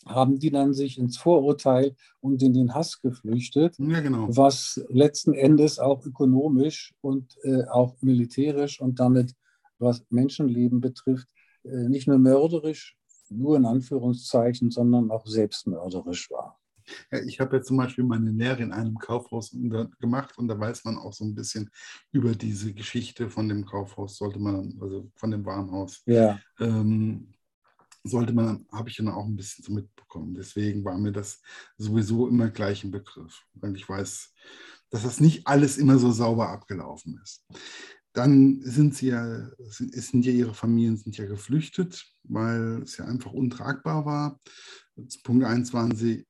haben 0.05 0.39
die 0.39 0.51
dann 0.51 0.75
sich 0.75 0.99
ins 0.99 1.17
Vorurteil 1.17 1.95
und 2.21 2.43
in 2.43 2.53
den 2.53 2.75
Hass 2.75 3.01
geflüchtet, 3.01 3.79
ja, 3.79 4.01
genau. 4.01 4.27
was 4.29 4.85
letzten 4.89 5.33
Endes 5.33 5.79
auch 5.79 6.05
ökonomisch 6.05 6.93
und 7.01 7.37
äh, 7.45 7.65
auch 7.65 7.97
militärisch 8.03 8.81
und 8.81 8.99
damit, 8.99 9.35
was 9.79 10.05
Menschenleben 10.11 10.81
betrifft, 10.81 11.29
äh, 11.65 11.89
nicht 11.89 12.09
nur 12.09 12.19
mörderisch, 12.19 12.97
nur 13.31 13.57
in 13.57 13.65
Anführungszeichen, 13.65 14.71
sondern 14.71 15.11
auch 15.11 15.27
selbstmörderisch 15.27 16.31
war. 16.31 16.59
Ich 17.27 17.41
habe 17.41 17.57
ja 17.57 17.63
zum 17.63 17.77
Beispiel 17.77 18.05
meine 18.05 18.31
Lehre 18.31 18.63
in 18.63 18.73
einem 18.73 18.99
Kaufhaus 18.99 19.57
gemacht 20.01 20.37
und 20.39 20.49
da 20.49 20.59
weiß 20.59 20.85
man 20.85 20.99
auch 20.99 21.13
so 21.13 21.25
ein 21.25 21.35
bisschen 21.35 21.71
über 22.11 22.35
diese 22.35 22.73
Geschichte 22.73 23.31
von 23.31 23.49
dem 23.49 23.65
Kaufhaus, 23.65 24.17
sollte 24.17 24.39
man, 24.39 24.79
also 24.81 25.11
von 25.17 25.31
dem 25.31 25.45
Warenhaus. 25.45 26.03
Ja. 26.07 26.41
Ähm, 26.61 27.33
sollte 28.05 28.33
man, 28.33 28.67
habe 28.73 28.89
ich 28.89 28.97
dann 28.97 29.09
auch 29.09 29.25
ein 29.25 29.37
bisschen 29.37 29.65
so 29.65 29.73
mitbekommen. 29.73 30.35
Deswegen 30.35 30.85
war 30.85 30.99
mir 30.99 31.13
das 31.13 31.41
sowieso 31.79 32.29
immer 32.29 32.51
gleich 32.51 32.85
ein 32.85 32.91
Begriff, 32.91 33.43
weil 33.55 33.77
ich 33.77 33.89
weiß, 33.89 34.33
dass 34.91 35.05
das 35.05 35.21
nicht 35.21 35.47
alles 35.47 35.79
immer 35.79 35.99
so 35.99 36.11
sauber 36.11 36.51
abgelaufen 36.51 37.21
ist. 37.23 37.47
Dann 38.13 38.61
sind 38.61 38.95
sie 38.95 39.09
ja, 39.09 39.49
sind, 39.59 40.27
ja 40.27 40.33
ihre 40.33 40.53
Familien 40.53 40.97
sind 40.97 41.17
ja 41.17 41.25
geflüchtet, 41.25 42.05
weil 42.25 42.83
es 42.83 42.99
ja 42.99 43.07
einfach 43.07 43.33
untragbar 43.33 44.05
war. 44.05 44.41
Punkt 45.23 45.45
1 45.45 45.73
waren 45.73 45.97
sie 45.97 46.27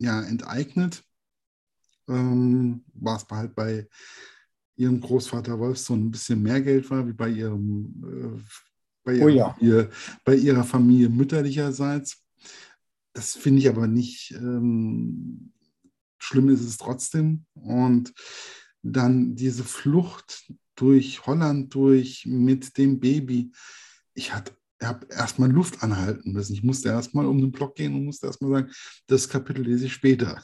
ja 0.00 0.22
enteignet. 0.22 1.04
Ähm, 2.08 2.84
war 2.94 3.16
es 3.16 3.26
halt 3.30 3.54
bei 3.54 3.88
ihrem 4.76 5.00
Großvater 5.00 5.58
Wolfson 5.58 6.06
ein 6.06 6.10
bisschen 6.10 6.42
mehr 6.42 6.60
Geld 6.60 6.90
war, 6.90 7.06
wie 7.06 7.12
bei 7.12 7.28
ihrem 7.28 8.38
äh, 8.38 8.42
bei, 9.04 9.14
ihrer, 9.14 9.24
oh 9.24 9.28
ja. 9.28 9.56
ihr, 9.60 9.90
bei 10.24 10.34
ihrer 10.34 10.64
Familie 10.64 11.08
mütterlicherseits. 11.08 12.22
Das 13.12 13.36
finde 13.36 13.60
ich 13.60 13.68
aber 13.68 13.86
nicht 13.86 14.32
ähm, 14.32 15.52
schlimm, 16.18 16.48
ist 16.48 16.62
es 16.62 16.78
trotzdem. 16.78 17.44
Und 17.54 18.12
dann 18.82 19.34
diese 19.34 19.64
Flucht 19.64 20.52
durch 20.76 21.26
Holland 21.26 21.74
durch 21.74 22.24
mit 22.26 22.78
dem 22.78 23.00
Baby. 23.00 23.52
Ich 24.14 24.32
hatte 24.32 24.54
habe 24.82 25.06
erstmal 25.10 25.50
Luft 25.50 25.82
anhalten 25.82 26.32
müssen. 26.32 26.54
Ich 26.54 26.62
musste 26.62 26.88
erstmal 26.88 27.26
um 27.26 27.40
den 27.40 27.52
Block 27.52 27.74
gehen 27.74 27.94
und 27.94 28.04
musste 28.04 28.26
erstmal 28.26 28.52
sagen, 28.52 28.72
das 29.06 29.28
Kapitel 29.28 29.62
lese 29.62 29.86
ich 29.86 29.92
später. 29.92 30.42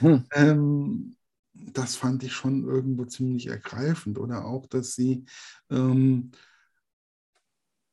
Hm. 0.00 0.24
Ähm, 0.32 1.16
das 1.52 1.96
fand 1.96 2.22
ich 2.22 2.32
schon 2.32 2.64
irgendwo 2.64 3.04
ziemlich 3.04 3.46
ergreifend. 3.46 4.18
Oder 4.18 4.44
auch, 4.44 4.66
dass 4.66 4.94
sie 4.94 5.24
ähm, 5.70 6.32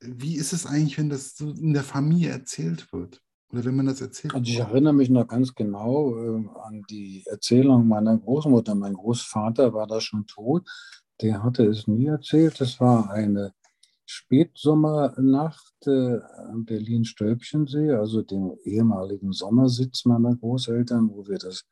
wie 0.05 0.35
ist 0.35 0.53
es 0.53 0.65
eigentlich, 0.65 0.97
wenn 0.97 1.09
das 1.09 1.35
so 1.35 1.49
in 1.49 1.73
der 1.73 1.83
Familie 1.83 2.29
erzählt 2.29 2.91
wird? 2.91 3.21
Oder 3.51 3.65
wenn 3.65 3.75
man 3.75 3.85
das 3.85 4.01
erzählt? 4.01 4.33
Also 4.33 4.49
ich 4.49 4.59
erinnere 4.59 4.93
mich 4.93 5.09
noch 5.09 5.27
ganz 5.27 5.53
genau 5.53 6.17
äh, 6.17 6.47
an 6.63 6.83
die 6.89 7.23
Erzählung 7.27 7.87
meiner 7.87 8.17
Großmutter. 8.17 8.75
Mein 8.75 8.93
Großvater 8.93 9.73
war 9.73 9.87
da 9.87 10.01
schon 10.01 10.25
tot. 10.25 10.67
Der 11.21 11.43
hatte 11.43 11.65
es 11.65 11.87
nie 11.87 12.07
erzählt. 12.07 12.59
Es 12.61 12.79
war 12.79 13.11
eine 13.11 13.53
Spätsommernacht 14.13 15.87
äh, 15.87 16.19
am 16.51 16.65
Berlin-Stölpchensee, 16.65 17.91
also 17.91 18.21
dem 18.21 18.55
ehemaligen 18.63 19.31
Sommersitz 19.31 20.05
meiner 20.05 20.35
Großeltern, 20.35 21.09
wo 21.09 21.27
wir 21.27 21.39
das 21.39 21.65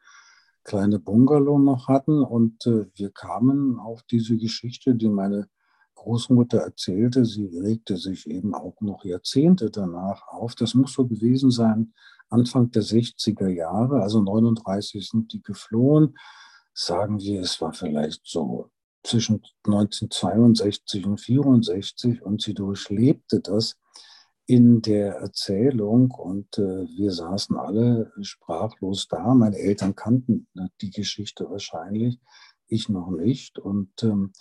kleine 0.64 0.98
Bungalow 0.98 1.60
noch 1.60 1.88
hatten. 1.88 2.24
Und 2.24 2.66
äh, 2.66 2.88
wir 2.96 3.12
kamen 3.12 3.80
auf 3.80 4.02
diese 4.04 4.38
Geschichte, 4.38 4.96
die 4.96 5.10
meine 5.10 5.48
Großmutter 5.94 6.58
erzählte, 6.58 7.26
sie 7.26 7.46
regte 7.60 7.96
sich 7.98 8.28
eben 8.28 8.56
auch 8.56 8.82
noch 8.82 9.06
Jahrzehnte 9.06 9.70
danach 9.70 10.28
auf. 10.28 10.56
Das 10.56 10.74
muss 10.74 10.94
so 10.94 11.06
gewesen 11.06 11.52
sein, 11.52 11.94
Anfang 12.30 12.72
der 12.72 12.82
60er 12.82 13.50
Jahre, 13.50 14.02
also 14.02 14.20
39 14.20 15.08
sind 15.08 15.32
die 15.32 15.44
geflohen. 15.44 16.18
Sagen 16.74 17.20
wir, 17.20 17.42
es 17.42 17.62
war 17.62 17.74
vielleicht 17.74 18.22
so 18.24 18.72
zwischen 19.04 19.42
1962 19.66 21.06
und 21.06 21.20
64 21.20 22.22
und 22.22 22.42
sie 22.42 22.54
durchlebte 22.54 23.40
das 23.40 23.78
in 24.46 24.82
der 24.82 25.16
Erzählung 25.16 26.12
und 26.12 26.58
äh, 26.58 26.86
wir 26.98 27.12
saßen 27.12 27.56
alle 27.56 28.12
sprachlos 28.22 29.08
da. 29.08 29.34
Meine 29.34 29.58
Eltern 29.58 29.96
kannten 29.96 30.48
die 30.82 30.90
Geschichte 30.90 31.50
wahrscheinlich, 31.50 32.20
ich 32.68 32.90
noch 32.90 33.12
nicht. 33.12 33.60
Und 33.60 33.92
ähm, 34.04 34.34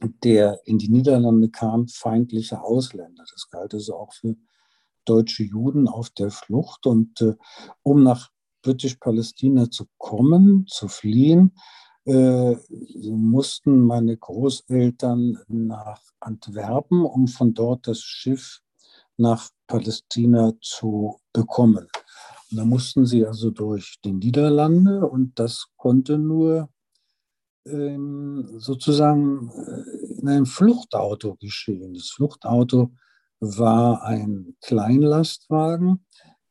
ähm, 0.00 0.14
der 0.22 0.60
in 0.64 0.78
die 0.78 0.88
Niederlande 0.88 1.50
kam, 1.50 1.88
feindlicher 1.88 2.64
Ausländer. 2.64 3.24
Das 3.30 3.50
galt 3.50 3.74
also 3.74 3.96
auch 3.96 4.12
für 4.12 4.36
deutsche 5.04 5.42
Juden 5.42 5.88
auf 5.88 6.10
der 6.10 6.30
Flucht. 6.30 6.86
Und 6.86 7.20
äh, 7.20 7.34
um 7.82 8.02
nach 8.02 8.30
Britisch-Palästina 8.62 9.70
zu 9.70 9.86
kommen, 9.96 10.66
zu 10.68 10.88
fliehen, 10.88 11.54
äh, 12.04 12.56
mussten 13.10 13.80
meine 13.80 14.16
Großeltern 14.16 15.38
nach 15.48 16.02
Antwerpen, 16.20 17.04
um 17.04 17.28
von 17.28 17.54
dort 17.54 17.86
das 17.86 18.00
Schiff 18.00 18.60
nach 19.16 19.50
Palästina 19.66 20.52
zu 20.60 21.18
bekommen. 21.32 21.88
Und 22.50 22.56
da 22.56 22.64
mussten 22.64 23.06
sie 23.06 23.26
also 23.26 23.50
durch 23.50 23.98
die 24.04 24.12
Niederlande 24.12 25.06
und 25.06 25.38
das 25.38 25.66
konnte 25.76 26.18
nur 26.18 26.68
ähm, 27.66 28.48
sozusagen 28.58 29.50
äh, 29.50 30.20
in 30.20 30.28
einem 30.28 30.46
Fluchtauto 30.46 31.36
geschehen. 31.36 31.94
Das 31.94 32.08
Fluchtauto 32.10 32.92
war 33.40 34.02
ein 34.02 34.56
Kleinlastwagen, 34.62 36.04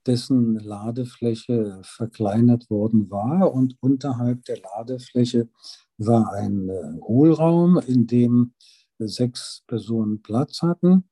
dessen 0.05 0.55
Ladefläche 0.55 1.81
verkleinert 1.83 2.69
worden 2.69 3.09
war 3.09 3.53
und 3.53 3.75
unterhalb 3.81 4.45
der 4.45 4.59
Ladefläche 4.61 5.49
war 5.97 6.31
ein 6.33 6.69
äh, 6.69 6.99
Hohlraum, 7.01 7.79
in 7.79 8.07
dem 8.07 8.53
sechs 8.99 9.63
Personen 9.67 10.21
Platz 10.21 10.61
hatten. 10.61 11.09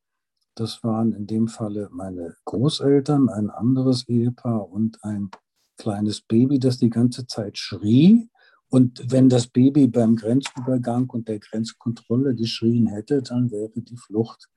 Das 0.56 0.84
waren 0.84 1.12
in 1.12 1.28
dem 1.28 1.49
Falle 1.49 1.89
meine 1.91 2.36
Großeltern, 2.45 3.30
ein 3.30 3.49
anderes 3.49 4.08
Ehepaar 4.08 4.70
und 4.72 5.03
ein 5.03 5.30
kleines 5.78 6.22
Baby, 6.22 6.60
das 6.60 6.78
die 6.78 6.89
ganze 6.89 7.28
Zeit 7.28 7.58
schrie. 7.58 8.30
Und 8.70 9.12
wenn 9.12 9.30
das 9.30 9.47
Baby 9.47 9.88
beim 9.88 10.16
Grenzübergang 10.16 11.10
und 11.10 11.28
der 11.28 11.39
Grenzkontrolle 11.39 12.36
geschrien 12.36 12.88
hätte, 12.88 13.22
dann 13.22 13.51
wäre 13.51 13.82
die 13.82 13.97
Flucht 13.97 14.49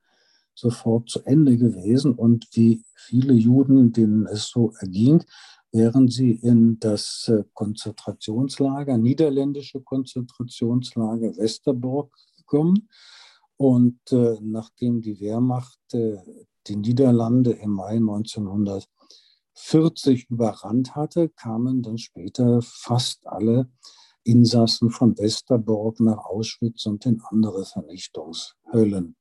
sofort 0.55 1.09
zu 1.09 1.21
Ende 1.23 1.57
gewesen. 1.57 2.13
Und 2.13 2.47
wie 2.53 2.83
viele 2.95 3.33
Juden, 3.33 3.91
denen 3.91 4.25
es 4.25 4.47
so 4.47 4.73
erging, 4.79 5.23
wären 5.71 6.07
sie 6.07 6.31
in 6.31 6.79
das 6.79 7.27
äh, 7.27 7.43
Konzentrationslager, 7.53 8.97
niederländische 8.97 9.81
Konzentrationslager 9.81 11.37
Westerbork 11.37 12.13
gekommen. 12.37 12.87
Und 13.61 13.99
äh, 14.13 14.37
nachdem 14.39 15.01
die 15.01 15.19
Wehrmacht 15.19 15.81
äh, 15.91 16.15
die 16.67 16.77
Niederlande 16.77 17.51
im 17.51 17.71
Mai 17.71 17.97
1940 17.97 20.29
überrannt 20.29 20.95
hatte, 20.95 21.27
kamen 21.27 21.83
dann 21.83 21.97
später 21.97 22.61
fast 22.61 23.27
alle 23.27 23.69
Insassen 24.23 24.91
von 24.91 25.17
Westerbork 25.17 25.99
nach 25.99 26.19
Auschwitz 26.19 26.85
und 26.85 27.05
in 27.05 27.21
andere 27.29 27.65
Vernichtungshöllen. 27.65 29.17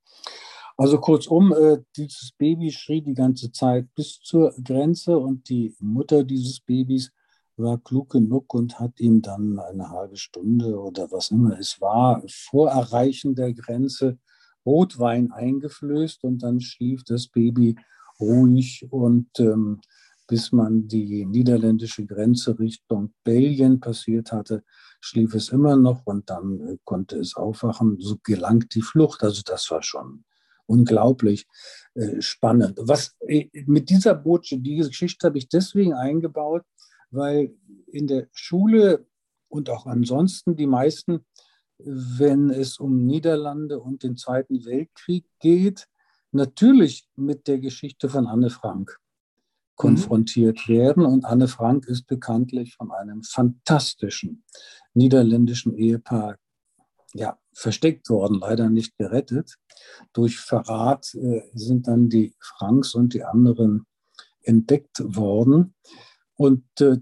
Also 0.77 1.01
kurzum, 1.01 1.53
äh, 1.53 1.79
dieses 1.97 2.31
Baby 2.39 2.71
schrie 2.71 3.03
die 3.03 3.15
ganze 3.15 3.51
Zeit 3.51 3.93
bis 3.97 4.21
zur 4.21 4.55
Grenze 4.63 5.19
und 5.19 5.49
die 5.49 5.75
Mutter 5.81 6.23
dieses 6.23 6.61
Babys 6.61 7.11
war 7.59 7.79
klug 7.79 8.11
genug 8.11 8.55
und 8.55 8.79
hat 8.79 9.01
ihm 9.01 9.23
dann 9.23 9.59
eine 9.59 9.91
halbe 9.91 10.17
Stunde 10.17 10.79
oder 10.79 11.11
was 11.11 11.31
immer 11.31 11.59
es 11.59 11.81
war, 11.81 12.23
vor 12.29 12.71
Erreichen 12.71 13.35
der 13.35 13.53
Grenze 13.53 14.19
Rotwein 14.65 15.33
eingeflößt 15.33 16.25
und 16.25 16.43
dann 16.43 16.61
schlief 16.61 17.05
das 17.05 17.29
Baby 17.29 17.77
ruhig 18.21 18.87
und 18.91 19.29
ähm, 19.39 19.81
bis 20.27 20.53
man 20.53 20.87
die 20.89 21.25
niederländische 21.25 22.05
Grenze 22.05 22.59
Richtung 22.59 23.15
Belgien 23.25 23.81
passiert 23.81 24.31
hatte, 24.31 24.63
schlief 25.01 25.35
es 25.35 25.49
immer 25.49 25.75
noch 25.77 26.03
und 26.05 26.29
dann 26.29 26.61
äh, 26.61 26.79
konnte 26.85 27.17
es 27.19 27.35
aufwachen. 27.35 27.97
So 27.99 28.19
gelangt 28.23 28.75
die 28.75 28.83
Flucht. 28.83 29.23
Also 29.23 29.43
das 29.45 29.71
war 29.71 29.83
schon 29.83 30.25
unglaublich 30.67 31.47
äh, 31.95 32.21
spannend. 32.21 32.79
Was 32.83 33.17
äh, 33.27 33.49
mit 33.67 33.89
dieser 33.89 34.15
Botschaft, 34.15 34.65
diese 34.65 34.91
Geschichte 34.91 35.27
habe 35.27 35.39
ich 35.39 35.49
deswegen 35.49 35.95
eingebaut, 35.95 36.63
weil 37.11 37.55
in 37.87 38.07
der 38.07 38.29
Schule 38.33 39.07
und 39.49 39.71
auch 39.71 39.87
ansonsten 39.87 40.57
die 40.57 40.67
meisten 40.67 41.25
wenn 41.79 42.51
es 42.51 42.79
um 42.79 43.07
Niederlande 43.07 43.79
und 43.79 44.03
den 44.03 44.17
Zweiten 44.17 44.65
Weltkrieg 44.65 45.25
geht, 45.39 45.87
natürlich 46.33 47.09
mit 47.17 47.47
der 47.47 47.59
Geschichte 47.59 48.09
von 48.09 48.27
Anne 48.27 48.51
Frank 48.51 48.99
konfrontiert 49.77 50.61
mhm. 50.67 50.73
werden. 50.73 51.07
Und 51.07 51.25
Anne 51.25 51.49
Frank 51.49 51.87
ist 51.87 52.07
bekanntlich 52.07 52.75
von 52.75 52.91
einem 52.91 53.23
fantastischen 53.23 54.45
niederländischen 54.93 55.75
Ehepaar 55.75 56.37
ja, 57.15 57.39
versteckt 57.55 58.11
worden, 58.11 58.39
leider 58.41 58.69
nicht 58.69 58.97
gerettet. 58.99 59.57
Durch 60.13 60.39
Verrat 60.39 61.15
äh, 61.15 61.43
sind 61.55 61.87
dann 61.87 62.09
die 62.09 62.35
Franks 62.41 62.95
und 62.95 63.15
die 63.15 63.23
anderen 63.23 63.87
entdeckt 64.43 65.01
worden. 65.05 65.75
Und 66.39 66.65
äh, 66.81 66.99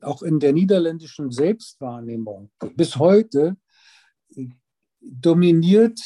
auch 0.00 0.22
in 0.22 0.40
der 0.40 0.52
niederländischen 0.52 1.30
Selbstwahrnehmung 1.30 2.50
bis 2.74 2.96
heute 2.96 3.56
dominiert 5.00 6.00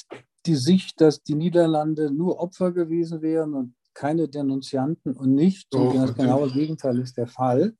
die 0.47 0.55
Sicht, 0.55 1.01
dass 1.01 1.23
die 1.23 1.35
Niederlande 1.35 2.11
nur 2.11 2.41
Opfer 2.41 2.73
gewesen 2.73 3.23
wären 3.23 3.55
und 3.55 3.75
keine 3.95 4.29
Denunzianten 4.29 5.15
und 5.15 5.35
nicht. 5.35 5.75
Oh, 5.75 5.93
das 5.93 6.15
genaue 6.15 6.51
Gegenteil 6.51 6.99
ist 6.99 7.17
der 7.17 7.27
Fall. 7.27 7.75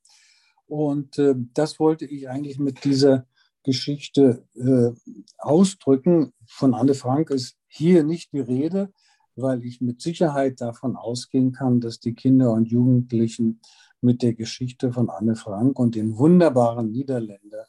Und 0.65 1.17
äh, 1.17 1.35
das 1.53 1.79
wollte 1.79 2.05
ich 2.05 2.29
eigentlich 2.29 2.59
mit 2.59 2.83
dieser 2.83 3.25
Geschichte 3.63 4.45
äh, 4.55 4.91
ausdrücken. 5.37 6.33
Von 6.45 6.73
Anne 6.73 6.95
Frank 6.95 7.29
ist 7.29 7.57
hier 7.67 8.03
nicht 8.03 8.33
die 8.33 8.39
Rede, 8.39 8.91
weil 9.35 9.63
ich 9.63 9.81
mit 9.81 10.01
Sicherheit 10.01 10.61
davon 10.61 10.95
ausgehen 10.95 11.51
kann, 11.51 11.79
dass 11.79 11.99
die 11.99 12.13
Kinder 12.13 12.51
und 12.51 12.69
Jugendlichen 12.69 13.61
mit 14.01 14.21
der 14.21 14.33
Geschichte 14.33 14.91
von 14.93 15.09
Anne 15.09 15.35
Frank 15.35 15.77
und 15.77 15.95
den 15.95 16.17
wunderbaren 16.17 16.91
Niederländer 16.91 17.67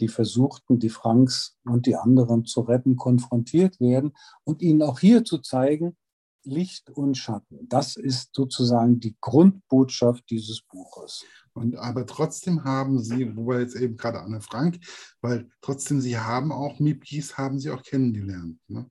die 0.00 0.08
versuchten, 0.08 0.78
die 0.78 0.90
Franks 0.90 1.56
und 1.64 1.86
die 1.86 1.96
anderen 1.96 2.44
zu 2.44 2.60
retten, 2.60 2.96
konfrontiert 2.96 3.80
werden 3.80 4.12
und 4.44 4.62
ihnen 4.62 4.82
auch 4.82 5.00
hier 5.00 5.24
zu 5.24 5.38
zeigen, 5.38 5.96
Licht 6.44 6.90
und 6.90 7.16
Schatten. 7.16 7.68
Das 7.68 7.96
ist 7.96 8.30
sozusagen 8.34 9.00
die 9.00 9.16
Grundbotschaft 9.20 10.24
dieses 10.30 10.62
Buches. 10.62 11.24
Und 11.52 11.76
aber 11.76 12.06
trotzdem 12.06 12.64
haben 12.64 13.02
Sie, 13.02 13.36
wo 13.36 13.48
wir 13.48 13.60
jetzt 13.60 13.74
eben 13.74 13.96
gerade 13.96 14.20
Anne 14.20 14.40
Frank, 14.40 14.78
weil 15.20 15.50
trotzdem 15.60 16.00
Sie 16.00 16.16
haben 16.16 16.52
auch 16.52 16.78
Mipkis, 16.78 17.36
haben 17.36 17.58
Sie 17.58 17.70
auch 17.70 17.82
kennengelernt. 17.82 18.58
Ne? 18.68 18.88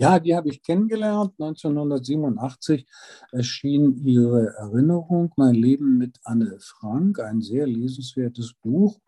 Ja, 0.00 0.20
die 0.20 0.36
habe 0.36 0.48
ich 0.48 0.62
kennengelernt. 0.62 1.32
1987 1.40 2.86
erschien 3.32 3.96
ihre 4.06 4.54
Erinnerung, 4.56 5.32
Mein 5.36 5.56
Leben 5.56 5.98
mit 5.98 6.20
Anne 6.22 6.56
Frank, 6.60 7.18
ein 7.18 7.40
sehr 7.42 7.66
lesenswertes 7.66 8.54
Buch. 8.62 9.00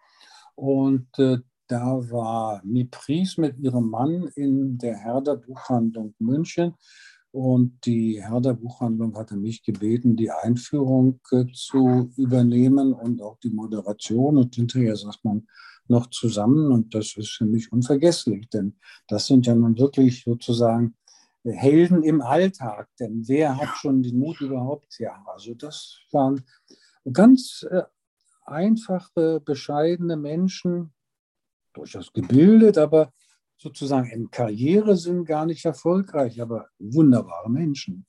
Und 0.57 1.07
äh, 1.19 1.39
da 1.69 2.11
war 2.11 2.61
Mipris 2.65 3.39
mit 3.39 3.57
ihrem 3.61 3.89
Mann 3.89 4.33
in 4.35 4.79
der 4.79 4.97
Herder 4.97 5.37
Buchhandlung 5.37 6.17
München. 6.19 6.75
Und 7.31 7.87
die 7.87 8.21
Herder 8.21 8.55
Buchhandlung 8.55 9.17
hatte 9.17 9.37
mich 9.37 9.63
gebeten, 9.63 10.17
die 10.17 10.33
Einführung 10.33 11.21
äh, 11.31 11.45
zu 11.55 12.11
übernehmen 12.17 12.93
und 12.93 13.23
auch 13.23 13.39
die 13.39 13.51
Moderation. 13.51 14.39
Und 14.39 14.57
hinterher 14.57 14.97
sagt 14.97 15.25
man 15.25 15.47
noch 15.91 16.09
zusammen. 16.11 16.73
Und 16.73 16.95
das 16.95 17.17
ist 17.17 17.33
für 17.33 17.45
mich 17.45 17.71
unvergesslich, 17.73 18.49
denn 18.49 18.79
das 19.09 19.27
sind 19.27 19.47
ja 19.47 19.55
nun 19.55 19.79
wirklich 19.79 20.23
sozusagen 20.25 20.95
Helden 21.45 22.03
im 22.03 22.21
Alltag. 22.21 22.89
Denn 22.99 23.25
wer 23.27 23.57
hat 23.57 23.77
schon 23.77 24.03
den 24.03 24.19
Mut 24.19 24.41
überhaupt? 24.41 24.99
Ja, 24.99 25.23
also 25.27 25.55
das 25.55 25.99
waren 26.13 26.45
ganz 27.13 27.67
äh, 27.71 27.83
einfache, 28.45 29.41
bescheidene 29.41 30.17
Menschen, 30.17 30.93
durchaus 31.73 32.13
gebildet, 32.13 32.79
aber 32.79 33.13
sozusagen 33.57 34.11
im 34.11 34.31
Karrieresinn 34.31 35.25
gar 35.25 35.47
nicht 35.47 35.65
erfolgreich, 35.65 36.41
aber 36.41 36.69
wunderbare 36.79 37.51
Menschen. 37.51 38.07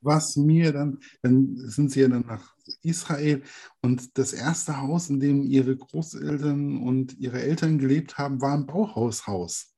Was 0.00 0.36
mir 0.36 0.72
dann, 0.72 1.00
dann 1.22 1.56
sind 1.56 1.90
sie 1.90 2.02
ja 2.02 2.08
dann 2.08 2.26
nach 2.26 2.54
Israel 2.82 3.42
und 3.82 4.16
das 4.18 4.32
erste 4.32 4.80
Haus, 4.80 5.10
in 5.10 5.20
dem 5.20 5.42
ihre 5.42 5.76
Großeltern 5.76 6.82
und 6.82 7.18
ihre 7.18 7.40
Eltern 7.40 7.78
gelebt 7.78 8.18
haben, 8.18 8.40
war 8.40 8.54
ein 8.54 8.66
Bauhaushaus. 8.66 9.74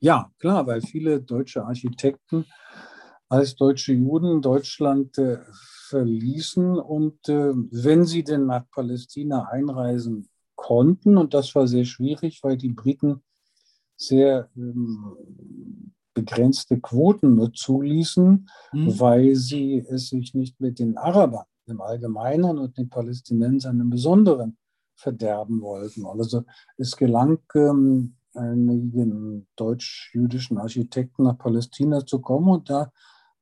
Ja, 0.00 0.30
klar, 0.38 0.66
weil 0.66 0.80
viele 0.80 1.20
deutsche 1.20 1.64
Architekten 1.64 2.46
als 3.28 3.54
deutsche 3.54 3.92
Juden 3.92 4.40
Deutschland 4.40 5.18
verließen. 5.88 6.78
Und 6.78 7.28
äh, 7.28 7.52
wenn 7.54 8.04
sie 8.04 8.24
denn 8.24 8.46
nach 8.46 8.68
Palästina 8.70 9.48
einreisen 9.48 10.28
konnten. 10.54 11.16
Und 11.16 11.34
das 11.34 11.54
war 11.54 11.66
sehr 11.66 11.84
schwierig, 11.84 12.42
weil 12.42 12.56
die 12.56 12.70
Briten 12.70 13.22
sehr 13.96 14.48
ähm, 14.56 15.92
begrenzte 16.14 16.80
Quoten 16.80 17.34
nur 17.34 17.52
zuließen, 17.52 18.48
mhm. 18.72 19.00
weil 19.00 19.34
sie 19.34 19.84
es 19.88 20.08
sich 20.08 20.34
nicht 20.34 20.60
mit 20.60 20.78
den 20.78 20.96
Arabern 20.96 21.44
im 21.66 21.80
Allgemeinen 21.80 22.58
und 22.58 22.76
den 22.76 22.88
Palästinensern 22.88 23.80
im 23.80 23.90
Besonderen 23.90 24.56
verderben 24.96 25.60
wollten. 25.60 26.06
Also 26.06 26.44
es 26.76 26.96
gelang 26.96 27.40
ähm, 27.54 28.16
einigen 28.34 29.46
deutsch-jüdischen 29.56 30.58
Architekten 30.58 31.24
nach 31.24 31.38
Palästina 31.38 32.04
zu 32.04 32.20
kommen 32.20 32.48
und 32.48 32.70
da 32.70 32.92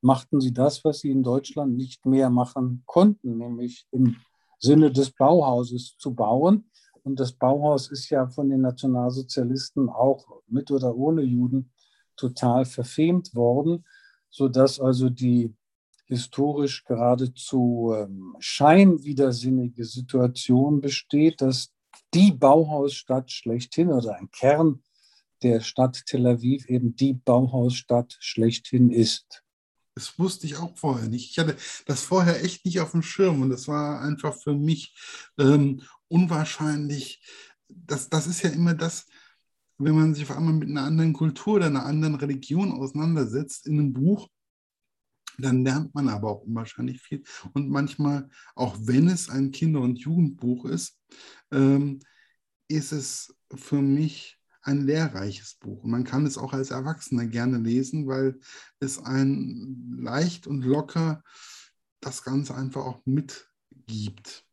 machten 0.00 0.40
sie 0.40 0.52
das, 0.52 0.84
was 0.84 1.00
sie 1.00 1.10
in 1.10 1.22
Deutschland 1.22 1.76
nicht 1.76 2.04
mehr 2.06 2.30
machen 2.30 2.82
konnten, 2.86 3.38
nämlich 3.38 3.86
im 3.92 4.16
Sinne 4.58 4.90
des 4.90 5.10
Bauhauses 5.10 5.96
zu 5.98 6.14
bauen. 6.14 6.70
Und 7.04 7.18
das 7.18 7.32
Bauhaus 7.32 7.90
ist 7.90 8.10
ja 8.10 8.28
von 8.28 8.48
den 8.48 8.60
Nationalsozialisten 8.60 9.88
auch 9.88 10.42
mit 10.46 10.70
oder 10.70 10.94
ohne 10.94 11.22
Juden 11.22 11.72
total 12.16 12.64
verfemt 12.64 13.34
worden, 13.34 13.84
sodass 14.30 14.78
also 14.80 15.08
die 15.08 15.54
historisch 16.12 16.84
geradezu 16.84 17.94
ähm, 17.96 18.36
scheinwidersinnige 18.38 19.84
Situation 19.84 20.80
besteht, 20.80 21.40
dass 21.40 21.72
die 22.14 22.32
Bauhausstadt 22.32 23.30
schlechthin 23.30 23.88
oder 23.90 24.16
ein 24.16 24.30
Kern 24.30 24.82
der 25.42 25.60
Stadt 25.60 26.04
Tel 26.06 26.26
Aviv 26.26 26.68
eben 26.68 26.94
die 26.94 27.14
Bauhausstadt 27.14 28.16
schlechthin 28.20 28.90
ist. 28.90 29.42
Das 29.94 30.18
wusste 30.18 30.46
ich 30.46 30.56
auch 30.56 30.76
vorher 30.76 31.08
nicht. 31.08 31.30
Ich 31.30 31.38
hatte 31.38 31.56
das 31.86 32.02
vorher 32.02 32.44
echt 32.44 32.64
nicht 32.64 32.80
auf 32.80 32.92
dem 32.92 33.02
Schirm 33.02 33.42
und 33.42 33.50
das 33.50 33.68
war 33.68 34.00
einfach 34.00 34.34
für 34.34 34.54
mich 34.54 34.94
ähm, 35.38 35.82
unwahrscheinlich. 36.08 37.22
Das, 37.68 38.08
das 38.08 38.26
ist 38.26 38.42
ja 38.42 38.50
immer 38.50 38.74
das, 38.74 39.06
wenn 39.78 39.94
man 39.94 40.14
sich 40.14 40.24
auf 40.24 40.36
einmal 40.36 40.54
mit 40.54 40.68
einer 40.68 40.82
anderen 40.82 41.12
Kultur 41.12 41.54
oder 41.54 41.66
einer 41.66 41.86
anderen 41.86 42.14
Religion 42.14 42.72
auseinandersetzt 42.72 43.66
in 43.66 43.78
einem 43.78 43.92
Buch, 43.92 44.28
dann 45.45 45.64
lernt 45.64 45.95
man 45.95 46.09
aber 46.09 46.30
auch 46.30 46.43
unwahrscheinlich 46.43 47.01
viel. 47.01 47.22
Und 47.53 47.68
manchmal, 47.68 48.28
auch 48.55 48.76
wenn 48.80 49.09
es 49.09 49.28
ein 49.28 49.51
Kinder- 49.51 49.80
und 49.80 49.99
Jugendbuch 49.99 50.64
ist, 50.64 50.99
ähm, 51.51 52.01
ist 52.68 52.93
es 52.93 53.34
für 53.55 53.82
mich 53.82 54.38
ein 54.62 54.86
lehrreiches 54.86 55.55
Buch. 55.55 55.82
Und 55.82 55.90
man 55.90 56.05
kann 56.05 56.24
es 56.24 56.38
auch 56.38 56.53
als 56.53 56.70
Erwachsener 56.70 57.26
gerne 57.26 57.59
lesen, 57.59 58.07
weil 58.07 58.38
es 58.80 58.99
ein 58.99 59.97
leicht 59.99 60.47
und 60.47 60.62
locker 60.62 61.22
das 62.01 62.22
Ganze 62.22 62.55
einfach 62.55 62.84
auch 62.84 63.01
mitgibt. 63.05 64.47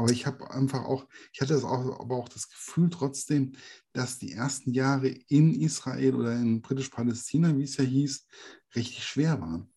Aber 0.00 0.12
ich 0.12 0.24
habe 0.24 0.50
einfach 0.50 0.86
auch, 0.86 1.06
ich 1.30 1.42
hatte 1.42 1.52
das 1.52 1.62
auch, 1.62 2.00
aber 2.00 2.16
auch 2.16 2.30
das 2.30 2.48
Gefühl 2.48 2.88
trotzdem, 2.88 3.52
dass 3.92 4.18
die 4.18 4.32
ersten 4.32 4.72
Jahre 4.72 5.08
in 5.08 5.52
Israel 5.52 6.14
oder 6.14 6.32
in 6.32 6.62
Britisch-Palästina, 6.62 7.54
wie 7.58 7.64
es 7.64 7.76
ja 7.76 7.84
hieß, 7.84 8.26
richtig 8.74 9.04
schwer 9.04 9.38
waren. 9.42 9.70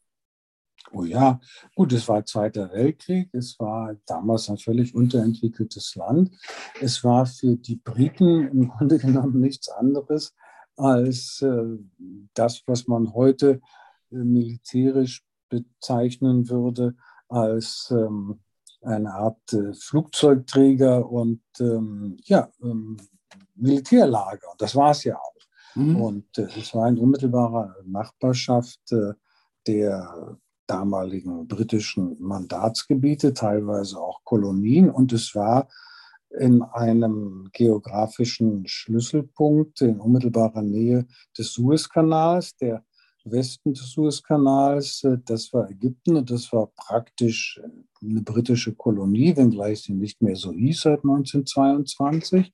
Oh 0.93 1.03
ja, 1.03 1.41
gut, 1.76 1.91
es 1.91 2.07
war 2.07 2.24
Zweiter 2.24 2.71
Weltkrieg, 2.71 3.34
es 3.34 3.59
war 3.59 3.97
damals 4.05 4.49
ein 4.49 4.57
völlig 4.57 4.95
unterentwickeltes 4.95 5.93
Land. 5.95 6.32
Es 6.80 7.03
war 7.03 7.26
für 7.26 7.57
die 7.57 7.76
Briten 7.76 8.47
im 8.47 8.67
Grunde 8.69 8.99
genommen 8.99 9.41
nichts 9.41 9.67
anderes 9.67 10.34
als 10.78 11.41
äh, 11.41 11.80
das, 12.34 12.63
was 12.65 12.88
man 12.88 13.13
heute 13.13 13.59
äh, 14.09 14.15
militärisch 14.15 15.21
bezeichnen 15.49 16.47
würde 16.47 16.95
als 17.28 17.91
ähm, 17.91 18.39
eine 18.84 19.14
Art 19.14 19.54
äh, 19.54 19.74
Flugzeugträger 19.74 21.10
und 21.10 21.42
ähm, 21.60 22.18
ja, 22.24 22.50
ähm, 22.62 22.98
Militärlager. 23.56 24.52
Und 24.52 24.62
das 24.62 24.76
war 24.76 24.92
es 24.92 25.04
ja 25.04 25.18
auch. 25.18 25.34
Mhm. 25.76 25.96
Und 26.02 26.38
äh, 26.38 26.48
es 26.58 26.74
war 26.74 26.88
in 26.88 26.98
unmittelbarer 26.98 27.76
Nachbarschaft 27.86 28.92
äh, 28.92 29.14
der 29.68 30.38
damaligen 30.68 31.48
britischen 31.48 32.18
Mandatsgebiete, 32.20 33.34
teilweise 33.34 34.00
auch 34.00 34.24
Kolonien. 34.24 34.90
Und 34.90 35.14
es 35.14 35.36
war 35.36 35.68
in 36.40 36.64
einem 36.64 37.50
geografischen 37.54 38.68
Schlüsselpunkt 38.68 39.82
in 39.82 40.00
unmittelbarer 40.00 40.64
Nähe 40.64 41.06
des 41.38 41.54
Suezkanals, 41.54 42.56
der 42.58 42.84
Westen 43.24 43.74
des 43.74 43.91
Suezkanals. 43.91 45.05
Das 45.26 45.51
war 45.53 45.69
Ägypten 45.69 46.17
und 46.17 46.30
das 46.30 46.51
war 46.53 46.67
praktisch 46.76 47.59
eine 48.01 48.21
britische 48.21 48.76
Kolonie, 48.76 49.36
wenngleich 49.36 49.84
sie 49.84 49.93
nicht 49.93 50.21
mehr 50.21 50.36
so 50.36 50.51
hieß 50.51 50.82
seit 50.82 51.03
1922 51.03 52.51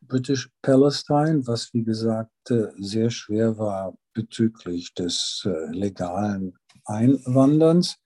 British 0.00 0.50
Palestine, 0.62 1.44
was 1.48 1.74
wie 1.74 1.82
gesagt 1.82 2.50
äh, 2.50 2.68
sehr 2.78 3.10
schwer 3.10 3.58
war 3.58 3.98
bezüglich 4.14 4.94
des 4.94 5.42
äh, 5.44 5.76
legalen 5.76 6.56
Einwanderns. 6.84 7.98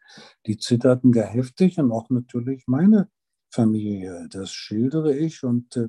Die 0.47 0.57
zitterten 0.57 1.13
gar 1.13 1.27
heftig 1.27 1.79
und 1.79 1.93
auch 1.93 2.09
natürlich 2.09 2.65
meine 2.67 3.11
Familie. 3.51 4.29
Das 4.31 4.51
schildere 4.51 5.15
ich. 5.15 5.45
Und 5.45 5.77
äh, 5.77 5.89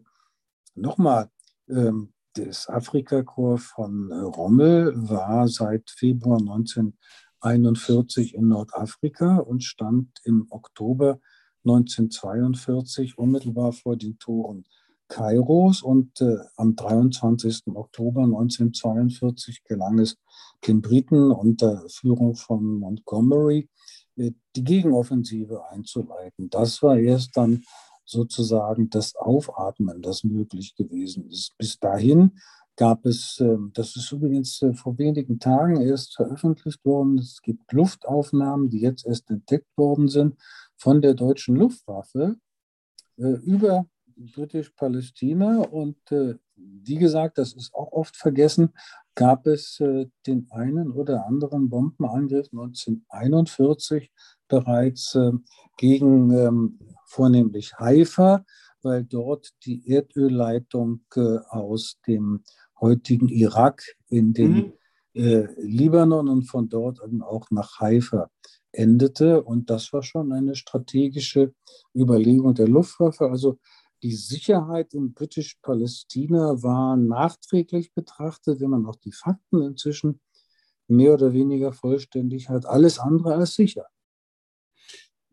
nochmal, 0.76 1.30
ähm, 1.70 2.13
das 2.34 2.68
Afrikakorps 2.68 3.66
von 3.66 4.12
Rommel 4.12 4.94
war 4.96 5.48
seit 5.48 5.90
Februar 5.90 6.40
1941 6.40 8.34
in 8.34 8.48
Nordafrika 8.48 9.38
und 9.38 9.64
stand 9.64 10.10
im 10.24 10.48
Oktober 10.50 11.20
1942 11.66 13.18
unmittelbar 13.18 13.72
vor 13.72 13.96
den 13.96 14.18
Toren 14.18 14.66
Kairos 15.08 15.84
und 15.84 16.20
äh, 16.22 16.38
am 16.58 16.76
23. 16.76 17.68
Oktober 17.76 18.24
1942 18.24 19.64
gelang 19.64 20.00
es 20.00 20.18
den 20.66 20.82
Briten 20.82 21.32
unter 21.32 21.84
Führung 21.88 22.36
von 22.36 22.80
Montgomery, 22.80 23.70
äh, 24.16 24.32
die 24.56 24.64
Gegenoffensive 24.64 25.70
einzuleiten. 25.70 26.50
Das 26.50 26.82
war 26.82 26.98
erst 26.98 27.38
dann 27.38 27.64
sozusagen 28.06 28.90
das 28.90 29.16
Aufatmen, 29.16 30.02
das 30.02 30.24
möglich 30.24 30.76
gewesen 30.76 31.30
ist. 31.30 31.58
Bis 31.58 31.80
dahin 31.80 32.32
gab 32.76 33.06
es, 33.06 33.40
äh, 33.40 33.58
das 33.74 33.96
ist 33.96 34.12
übrigens 34.12 34.62
äh, 34.62 34.74
vor 34.74 34.98
wenigen 34.98 35.40
Tagen 35.40 35.82
erst 35.82 36.16
veröffentlicht 36.16 36.84
worden, 36.86 37.18
es 37.20 37.42
gibt 37.42 37.72
Luftaufnahmen, 37.72 38.70
die 38.70 38.82
jetzt 38.82 39.06
erst 39.06 39.30
entdeckt 39.30 39.70
worden 39.78 40.08
sind 40.08 40.36
von 40.76 41.02
der 41.02 41.14
deutschen 41.14 41.56
Luftwaffe 41.56 42.38
äh, 43.18 43.24
über 43.44 43.86
Britisch-Palästina 44.16 45.62
und 45.62 45.98
äh, 46.12 46.36
wie 46.56 46.98
gesagt, 46.98 47.38
das 47.38 47.54
ist 47.54 47.74
auch 47.74 47.92
oft 47.92 48.16
vergessen, 48.16 48.74
gab 49.16 49.48
es 49.48 49.82
den 50.28 50.48
einen 50.52 50.92
oder 50.92 51.26
anderen 51.26 51.70
Bombenangriff 51.70 52.48
1941 52.52 54.12
bereits 54.48 55.16
äh, 55.16 55.32
gegen 55.78 56.32
ähm, 56.32 56.80
vornehmlich 57.14 57.74
Haifa, 57.78 58.44
weil 58.82 59.04
dort 59.04 59.52
die 59.66 59.88
Erdölleitung 59.90 61.02
äh, 61.16 61.38
aus 61.50 62.00
dem 62.08 62.44
heutigen 62.80 63.30
Irak 63.30 63.84
in 64.08 64.34
den 64.34 64.54
mhm. 64.54 64.74
Äh, 65.16 65.46
Libanon 65.62 66.28
und 66.28 66.46
von 66.46 66.70
dort 66.70 67.00
auch 67.22 67.52
nach 67.52 67.80
Haifa 67.80 68.32
endete. 68.72 69.44
Und 69.44 69.70
das 69.70 69.94
war 69.94 70.02
schon 70.02 70.32
eine 70.34 70.56
strategische 70.56 71.54
Überlegung 71.96 72.56
der 72.56 72.68
Luftwaffe. 72.68 73.30
Also 73.30 73.60
die 74.02 74.16
Sicherheit 74.16 74.96
in 74.96 75.14
Britisch-Palästina 75.14 76.64
war 76.64 76.98
nachträglich 76.98 77.94
betrachtet, 77.94 78.60
wenn 78.60 78.72
man 78.72 78.88
auch 78.88 78.96
die 78.96 79.12
Fakten 79.12 79.62
inzwischen 79.62 80.20
mehr 80.88 81.14
oder 81.14 81.32
weniger 81.32 81.74
vollständig 81.74 82.50
hat, 82.50 82.66
alles 82.66 82.98
andere 82.98 83.36
als 83.36 83.54
sicher. 83.54 83.86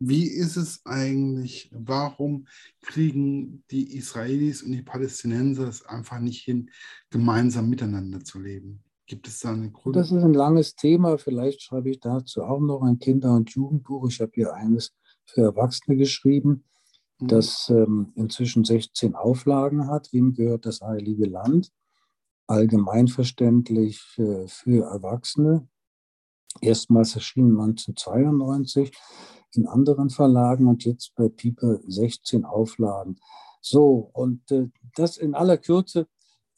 Wie 0.03 0.27
ist 0.27 0.57
es 0.57 0.81
eigentlich, 0.87 1.71
warum 1.75 2.47
kriegen 2.81 3.65
die 3.71 3.97
Israelis 3.99 4.63
und 4.63 4.73
die 4.73 4.83
Palästinenser 4.83 5.69
es 5.69 5.85
einfach 5.85 6.21
nicht 6.21 6.43
hin, 6.43 6.71
gemeinsam 7.11 7.69
miteinander 7.69 8.25
zu 8.25 8.41
leben? 8.41 8.83
Gibt 9.05 9.29
es 9.29 9.41
da 9.41 9.53
eine 9.53 9.71
Grund? 9.71 9.97
Das 9.97 10.11
ist 10.11 10.23
ein 10.23 10.33
langes 10.33 10.75
Thema. 10.75 11.19
Vielleicht 11.19 11.61
schreibe 11.61 11.91
ich 11.91 12.01
dazu 12.01 12.43
auch 12.45 12.61
noch 12.61 12.81
ein 12.81 12.99
Kinder- 12.99 13.35
und 13.35 13.51
Jugendbuch. 13.51 14.09
Ich 14.09 14.21
habe 14.23 14.33
hier 14.35 14.55
eines 14.55 14.95
für 15.27 15.43
Erwachsene 15.43 15.99
geschrieben, 15.99 16.65
mhm. 17.19 17.29
das 17.29 17.69
ähm, 17.69 18.13
inzwischen 18.15 18.65
16 18.65 19.15
Auflagen 19.15 19.87
hat. 19.87 20.15
Wem 20.15 20.33
gehört 20.33 20.65
das 20.65 20.81
Heilige 20.81 21.27
Land? 21.27 21.73
Allgemeinverständlich 22.47 24.01
äh, 24.17 24.49
für 24.49 24.87
Erwachsene. 24.87 25.69
Erstmals 26.63 27.15
erschienen 27.15 27.61
1992 27.61 28.93
in 29.55 29.67
anderen 29.67 30.11
Verlagen 30.11 30.67
und 30.67 30.85
jetzt 30.85 31.15
bei 31.15 31.29
Pieper 31.29 31.81
16 31.87 32.45
Auflagen. 32.45 33.19
So, 33.61 34.11
und 34.13 34.51
äh, 34.51 34.69
das 34.95 35.17
in 35.17 35.35
aller 35.35 35.59
Kürze 35.59 36.07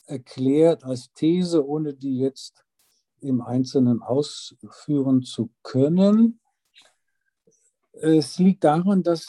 erklärt 0.07 0.85
als 0.85 1.13
These, 1.13 1.67
ohne 1.67 1.95
die 1.95 2.19
jetzt 2.19 2.65
im 3.21 3.41
Einzelnen 3.41 4.03
ausführen 4.03 5.23
zu 5.23 5.51
können. 5.63 6.41
Es 7.93 8.39
liegt 8.39 8.65
daran, 8.65 9.03
dass 9.03 9.27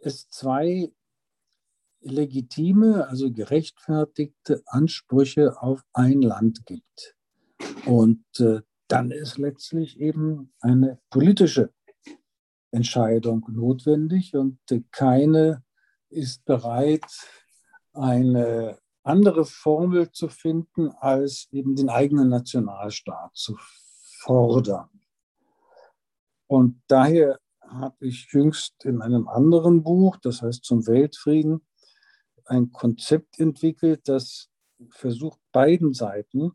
es 0.00 0.28
zwei 0.28 0.90
legitime, 2.00 3.08
also 3.08 3.30
gerechtfertigte 3.30 4.62
Ansprüche 4.66 5.60
auf 5.60 5.82
ein 5.92 6.22
Land 6.22 6.64
gibt. 6.66 7.16
Und 7.84 8.24
äh, 8.38 8.62
dann 8.86 9.10
ist 9.10 9.38
letztlich 9.38 10.00
eben 10.00 10.52
eine 10.60 10.98
politische 11.10 11.72
Entscheidung 12.70 13.46
notwendig 13.48 14.34
und 14.34 14.58
keine 14.90 15.62
ist 16.10 16.44
bereit, 16.44 17.06
eine 17.92 18.78
andere 19.02 19.44
Formel 19.44 20.10
zu 20.12 20.28
finden, 20.28 20.90
als 20.90 21.48
eben 21.50 21.76
den 21.76 21.88
eigenen 21.88 22.28
Nationalstaat 22.28 23.34
zu 23.34 23.56
fordern. 24.20 24.88
Und 26.46 26.80
daher 26.88 27.38
habe 27.60 28.06
ich 28.06 28.28
jüngst 28.32 28.84
in 28.84 29.02
einem 29.02 29.28
anderen 29.28 29.82
Buch, 29.82 30.16
das 30.16 30.42
heißt 30.42 30.64
zum 30.64 30.86
Weltfrieden, 30.86 31.66
ein 32.46 32.72
Konzept 32.72 33.38
entwickelt, 33.38 34.08
das 34.08 34.48
versucht, 34.90 35.38
beiden 35.52 35.92
Seiten 35.92 36.52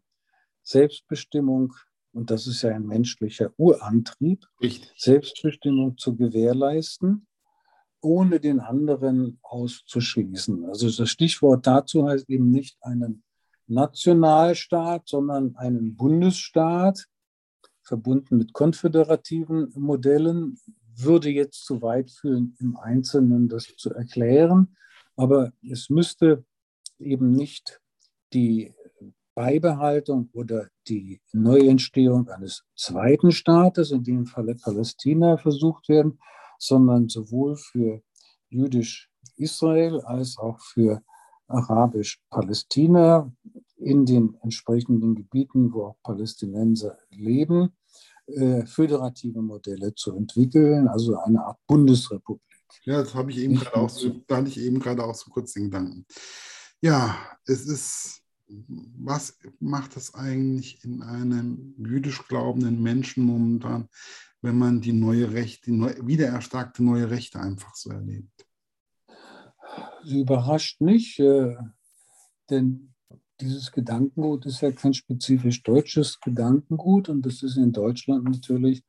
Selbstbestimmung 0.64 1.74
und 2.14 2.30
das 2.30 2.48
ist 2.48 2.62
ja 2.62 2.76
ein 2.76 2.86
menschlicher 2.86 3.52
Urantrieb, 3.58 4.46
Richtig. 4.62 4.92
Selbstbestimmung 4.98 5.98
zu 5.98 6.16
gewährleisten, 6.16 7.28
ohne 8.02 8.40
den 8.40 8.60
anderen 8.60 9.40
auszuschließen. 9.42 10.66
Also 10.66 10.90
das 10.92 11.10
Stichwort 11.10 11.66
dazu 11.66 12.08
heißt 12.08 12.30
eben 12.30 12.52
nicht 12.52 12.78
einen 12.82 13.24
Nationalstaat, 13.68 15.08
sondern 15.08 15.56
einen 15.56 15.96
Bundesstaat, 15.96 17.08
verbunden 17.82 18.38
mit 18.38 18.54
konföderativen 18.54 19.72
Modellen, 19.76 20.58
würde 20.96 21.30
jetzt 21.30 21.66
zu 21.66 21.82
weit 21.82 22.12
führen, 22.12 22.56
im 22.60 22.78
Einzelnen 22.78 23.50
das 23.50 23.76
zu 23.76 23.94
erklären. 23.94 24.76
Aber 25.16 25.52
es 25.62 25.90
müsste 25.90 26.46
eben 27.00 27.32
nicht 27.32 27.82
die 28.34 28.74
Beibehaltung 29.36 30.30
oder 30.34 30.68
die 30.88 31.22
Neuentstehung 31.32 32.30
eines 32.30 32.64
zweiten 32.76 33.32
Staates, 33.32 33.92
in 33.92 34.04
dem 34.04 34.26
Falle 34.26 34.56
Palästina, 34.56 35.38
versucht 35.38 35.90
werden, 35.90 36.20
sondern 36.60 37.10
sowohl 37.10 37.56
für 37.56 38.02
jüdisch-Israel 38.50 40.02
als 40.02 40.38
auch 40.38 40.60
für 40.60 41.02
arabisch-Palästina 41.48 43.32
in 43.78 44.06
den 44.06 44.36
entsprechenden 44.42 45.16
Gebieten, 45.16 45.74
wo 45.74 45.88
auch 45.88 45.98
Palästinenser 46.04 46.98
leben, 47.10 47.76
äh, 48.28 48.66
föderative 48.66 49.42
Modelle 49.42 49.94
zu 49.96 50.16
entwickeln, 50.16 50.88
also 50.88 51.18
eine 51.18 51.44
Art 51.44 51.60
Bundesrepublik. 51.68 52.42
Ja, 52.86 53.02
das 53.02 53.14
habe 53.14 53.32
ich 53.32 53.38
eben 53.40 53.56
gerade 53.56 53.76
auch 53.76 53.90
so, 53.90 54.24
da 54.28 54.38
hatte 54.38 54.50
ich 54.50 54.60
eben 54.60 54.80
gerade 54.80 55.04
auch 55.04 55.16
so 55.16 55.30
kurz 55.30 55.54
den 55.54 55.66
Gedanken. 55.66 56.06
Ja, 56.82 57.18
es 57.46 57.68
ist 57.68 58.23
was 58.68 59.38
macht 59.60 59.98
es 59.98 60.14
eigentlich 60.14 60.84
in 60.84 61.02
einem 61.02 61.76
jüdisch 61.78 62.28
glaubenden 62.28 62.82
Menschen 62.82 63.24
momentan, 63.24 63.90
wenn 64.42 64.58
man 64.58 64.82
die 64.82 64.94
neue 64.94 65.32
Rechte, 65.32 65.72
die 65.72 65.78
neu, 65.78 65.94
wiedererstarkte 66.02 66.84
neue 66.84 67.10
Rechte 67.10 67.40
einfach 67.40 67.76
so 67.76 67.90
erlebt? 67.92 68.46
Sie 70.04 70.22
überrascht 70.22 70.82
nicht, 70.82 71.20
äh, 71.20 71.56
denn 72.50 72.94
dieses 73.40 73.72
Gedankengut 73.72 74.46
ist 74.46 74.62
ja 74.62 74.72
kein 74.72 74.94
spezifisch 74.94 75.64
deutsches 75.64 76.20
Gedankengut 76.20 77.10
und 77.10 77.26
das 77.26 77.44
ist 77.44 77.58
in 77.58 77.72
Deutschland 77.72 78.24
natürlich 78.26 78.84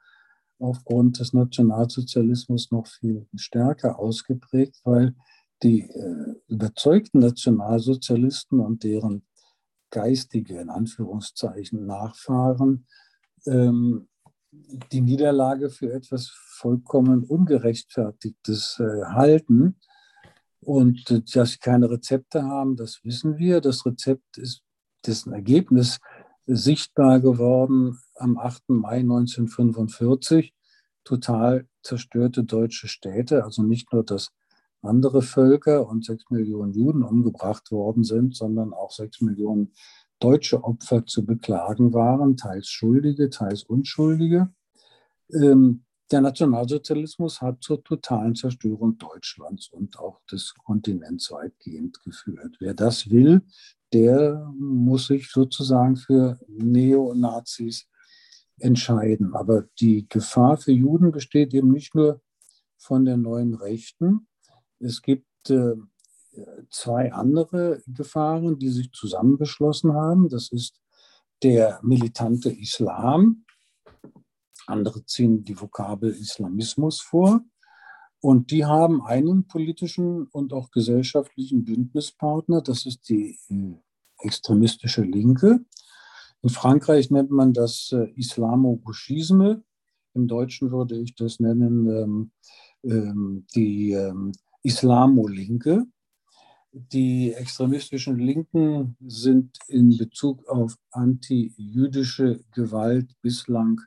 aufgrund 0.59 1.19
des 1.19 1.33
Nationalsozialismus 1.33 2.71
noch 2.71 2.87
viel 2.87 3.27
stärker 3.35 3.99
ausgeprägt, 3.99 4.81
weil 4.85 5.15
die 5.63 5.83
äh, 5.83 6.35
überzeugten 6.49 7.21
Nationalsozialisten 7.21 8.61
und 8.61 8.85
deren 8.85 9.25
geistige, 9.95 10.61
in 10.61 10.71
Anführungszeichen, 10.71 11.87
Nachfahren 11.87 12.87
ähm, 13.47 14.09
die 14.93 15.01
Niederlage 15.01 15.71
für 15.71 15.93
etwas 15.93 16.29
vollkommen 16.29 17.23
Ungerechtfertigtes 17.23 18.81
äh, 18.81 19.05
halten. 19.05 19.77
Und 20.61 21.11
äh, 21.11 21.23
dass 21.33 21.53
sie 21.53 21.59
keine 21.59 21.91
Rezepte 21.91 22.43
haben, 22.43 22.77
das 22.77 23.01
wissen 23.05 23.39
wir. 23.39 23.61
Das 23.61 23.87
Rezept 23.87 24.37
ist 24.37 24.63
dessen 25.07 25.33
Ergebnis 25.33 26.01
sichtbar 26.47 27.21
geworden 27.21 27.99
am 28.17 28.37
8. 28.37 28.71
Mai 28.71 28.99
1945. 28.99 30.55
Total 31.05 31.69
zerstörte 31.83 32.43
deutsche 32.43 32.89
Städte, 32.89 33.45
also 33.45 33.63
nicht 33.63 33.93
nur 33.93 34.05
das 34.05 34.31
andere 34.85 35.23
Völker 35.23 35.89
und 35.89 36.05
sechs 36.05 36.25
Millionen 36.31 36.73
Juden 36.73 37.03
umgebracht 37.03 37.71
worden 37.71 38.05
sind, 38.05 38.37
sondern 38.37 38.73
auch 38.73 38.91
sechs 38.91 39.21
Millionen 39.21 39.73
deutsche 40.21 40.63
Opfer 40.63 41.05
zu 41.07 41.25
beklagen 41.25 41.93
waren, 41.93 42.37
teils 42.37 42.69
Schuldige, 42.69 43.31
teils 43.31 43.63
Unschuldige. 43.65 44.53
Ähm, 45.33 45.85
der 46.11 46.21
Nationalsozialismus 46.21 47.41
hat 47.41 47.63
zur 47.63 47.83
totalen 47.83 48.35
Zerstörung 48.35 48.99
Deutschlands 48.99 49.69
und 49.69 49.99
auch 49.99 50.21
des 50.31 50.55
Kontinents 50.65 51.31
weitgehend 51.31 52.01
geführt. 52.03 52.57
Wer 52.61 52.75
das 52.75 53.11
will, 53.11 53.43
der 53.93 54.53
muss 54.59 55.07
sich 55.07 55.31
sozusagen 55.31 55.97
für 55.97 56.39
Neonazis 56.49 57.89
entscheiden. 58.59 59.35
Aber 59.35 59.65
die 59.81 60.07
Gefahr 60.09 60.57
für 60.57 60.73
Juden 60.73 61.11
besteht 61.11 61.55
eben 61.55 61.71
nicht 61.71 61.95
nur 61.95 62.21
von 62.77 63.05
der 63.05 63.17
neuen 63.17 63.55
Rechten, 63.55 64.27
es 64.79 65.03
gibt 65.03 65.51
äh, 65.51 65.75
zwei 66.71 67.13
andere 67.13 67.83
Gefahren, 67.87 68.59
die 68.59 68.71
sich 68.71 68.93
zusammengeschlossen 68.93 69.95
haben. 69.95 70.29
Das 70.29 70.51
ist 70.51 70.81
der 71.43 71.81
militante 71.83 72.51
Islam. 72.51 73.45
Andere 74.67 75.05
ziehen 75.05 75.45
die 75.45 75.61
Vokabel 75.61 76.11
Islamismus 76.11 77.01
vor. 77.01 77.43
Und 78.21 78.51
die 78.51 78.65
haben 78.65 79.03
einen 79.03 79.47
politischen 79.47 80.27
und 80.29 80.55
auch 80.55 80.71
gesellschaftlichen 80.71 81.65
Bündnispartner. 81.65 82.63
Das 82.63 82.87
ist 82.87 83.09
die 83.11 83.39
äh, 83.51 83.77
extremistische 84.21 85.03
Linke. 85.03 85.61
In 86.41 86.49
Frankreich 86.49 87.11
nennt 87.11 87.31
man 87.31 87.53
das 87.53 87.93
äh, 87.93 88.11
Islamo-Gauchisme. 88.17 89.63
Im 90.15 90.27
Deutschen 90.29 90.71
würde 90.71 90.99
ich 90.99 91.15
das 91.15 91.39
nennen 91.39 91.89
ähm, 91.91 92.33
ähm, 92.83 93.47
die 93.55 93.93
ähm, 93.93 94.33
Islamo-Linke. 94.65 95.87
Die 96.73 97.33
extremistischen 97.33 98.19
Linken 98.19 98.97
sind 99.07 99.59
in 99.69 99.97
Bezug 99.97 100.49
auf 100.49 100.77
anti-jüdische 100.91 102.41
Gewalt 102.53 103.15
bislang 103.23 103.81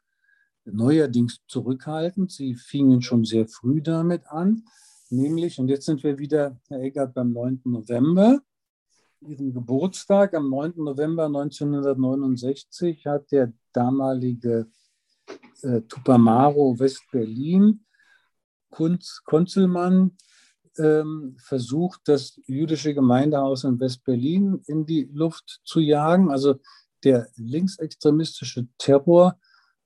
neuerdings 0.64 1.40
zurückhaltend. 1.48 2.32
Sie 2.32 2.56
fingen 2.56 3.02
schon 3.02 3.26
sehr 3.26 3.48
früh 3.48 3.82
damit 3.82 4.28
an, 4.28 4.64
nämlich, 5.10 5.60
und 5.60 5.68
jetzt 5.68 5.86
sind 5.86 6.04
wir 6.04 6.18
wieder, 6.18 6.58
Herr 6.70 6.82
Eckert, 6.82 7.14
beim 7.14 7.34
9. 7.34 7.62
November, 7.66 8.40
Ihrem 9.22 9.52
Geburtstag. 9.52 10.36
Am 10.36 10.50
9. 10.50 10.74
November 10.78 11.26
1969 11.26 13.06
hat 13.08 13.32
der 13.32 13.52
damalige 13.74 14.68
äh, 15.64 15.82
Tupamaro 15.82 16.78
West-Berlin 16.78 17.84
Kunz, 18.70 19.22
Konzelmann 19.26 20.18
ähm, 20.80 21.36
versucht, 21.40 22.02
das 22.06 22.40
jüdische 22.46 22.94
Gemeindehaus 22.94 23.64
in 23.64 23.80
West-Berlin 23.80 24.62
in 24.68 24.86
die 24.86 25.10
Luft 25.12 25.62
zu 25.64 25.80
jagen. 25.80 26.30
Also 26.30 26.56
der 27.04 27.30
linksextremistische 27.36 28.68
Terror 28.78 29.40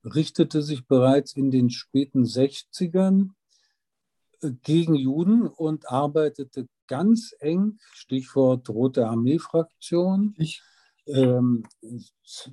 richtete 0.03 0.61
sich 0.61 0.87
bereits 0.87 1.33
in 1.33 1.51
den 1.51 1.69
späten 1.69 2.23
60ern 2.23 3.29
äh, 4.41 4.51
gegen 4.63 4.95
Juden 4.95 5.47
und 5.47 5.89
arbeitete 5.89 6.67
ganz 6.87 7.33
eng, 7.39 7.77
Stichwort 7.93 8.69
Rote 8.69 9.07
Armee-Fraktion, 9.07 10.35
ähm, 11.07 11.63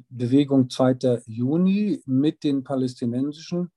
Bewegung 0.09 0.71
2. 0.71 1.23
Juni 1.27 2.03
mit 2.07 2.45
den 2.45 2.63
palästinensischen 2.63 3.71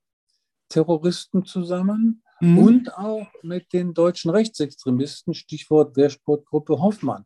Terroristen 0.68 1.44
zusammen 1.44 2.22
mhm. 2.42 2.58
und 2.58 2.94
auch 2.96 3.26
mit 3.42 3.72
den 3.72 3.94
deutschen 3.94 4.30
Rechtsextremisten, 4.30 5.34
Stichwort 5.34 5.96
Wehrsportgruppe 5.96 6.80
Hoffmann. 6.80 7.24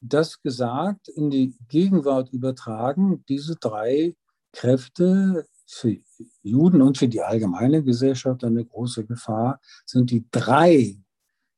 Das 0.00 0.40
gesagt, 0.40 1.08
in 1.08 1.30
die 1.30 1.54
Gegenwart 1.68 2.32
übertragen, 2.32 3.24
diese 3.28 3.56
drei 3.56 4.14
Kräfte 4.52 5.46
für 5.66 5.98
Juden 6.42 6.80
und 6.80 6.96
für 6.96 7.08
die 7.08 7.20
allgemeine 7.20 7.82
Gesellschaft 7.82 8.42
eine 8.42 8.64
große 8.64 9.04
Gefahr, 9.04 9.60
sind 9.84 10.10
die 10.10 10.24
drei 10.30 10.96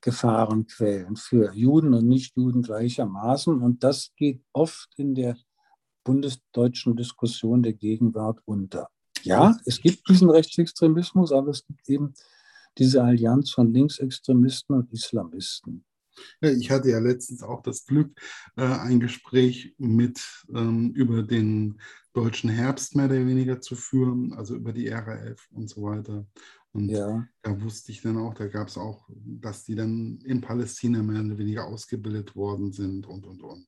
Gefahrenquellen 0.01 1.16
für 1.16 1.53
Juden 1.55 1.95
und 1.95 2.09
Nichtjuden 2.09 2.62
gleichermaßen. 2.62 3.61
Und 3.61 3.84
das 3.84 4.11
geht 4.16 4.43
oft 4.53 4.88
in 4.97 5.14
der 5.14 5.36
bundesdeutschen 6.03 6.97
Diskussion 6.97 7.62
der 7.62 7.74
Gegenwart 7.74 8.41
unter. 8.47 8.88
Ja, 9.22 9.57
es 9.66 9.80
gibt 9.80 10.09
diesen 10.09 10.30
Rechtsextremismus, 10.30 11.30
aber 11.30 11.51
es 11.51 11.64
gibt 11.66 11.88
eben 11.88 12.14
diese 12.79 13.03
Allianz 13.03 13.51
von 13.51 13.73
Linksextremisten 13.73 14.77
und 14.77 14.93
Islamisten. 14.93 15.85
Ich 16.41 16.71
hatte 16.71 16.91
ja 16.91 16.99
letztens 16.99 17.43
auch 17.43 17.62
das 17.62 17.87
Glück, 17.87 18.12
äh, 18.57 18.62
ein 18.62 19.01
Gespräch 19.01 19.75
mit 19.79 20.21
ähm, 20.55 20.93
über 20.93 21.23
den 21.23 21.81
deutschen 22.12 22.51
Herbst 22.51 22.97
mehr 22.97 23.07
oder 23.07 23.27
weniger 23.27 23.61
zu 23.61 23.77
führen, 23.77 24.33
also 24.35 24.57
über 24.57 24.73
die 24.73 24.89
RAF 24.89 25.49
und 25.53 25.71
so 25.71 25.83
weiter. 25.83 26.27
Und 26.73 26.89
ja. 26.89 27.27
da 27.43 27.61
wusste 27.62 27.91
ich 27.91 28.01
dann 28.01 28.16
auch, 28.16 28.33
da 28.35 28.47
gab 28.47 28.68
es 28.68 28.79
auch, 28.79 29.09
dass 29.09 29.64
die 29.64 29.75
dann 29.75 30.21
in 30.25 30.41
Palästina 30.41 31.03
mehr 31.03 31.21
oder 31.21 31.37
weniger 31.37 31.66
ausgebildet 31.66 32.37
worden 32.37 32.73
sind 32.73 33.07
und, 33.07 33.27
und, 33.27 33.43
und. 33.43 33.66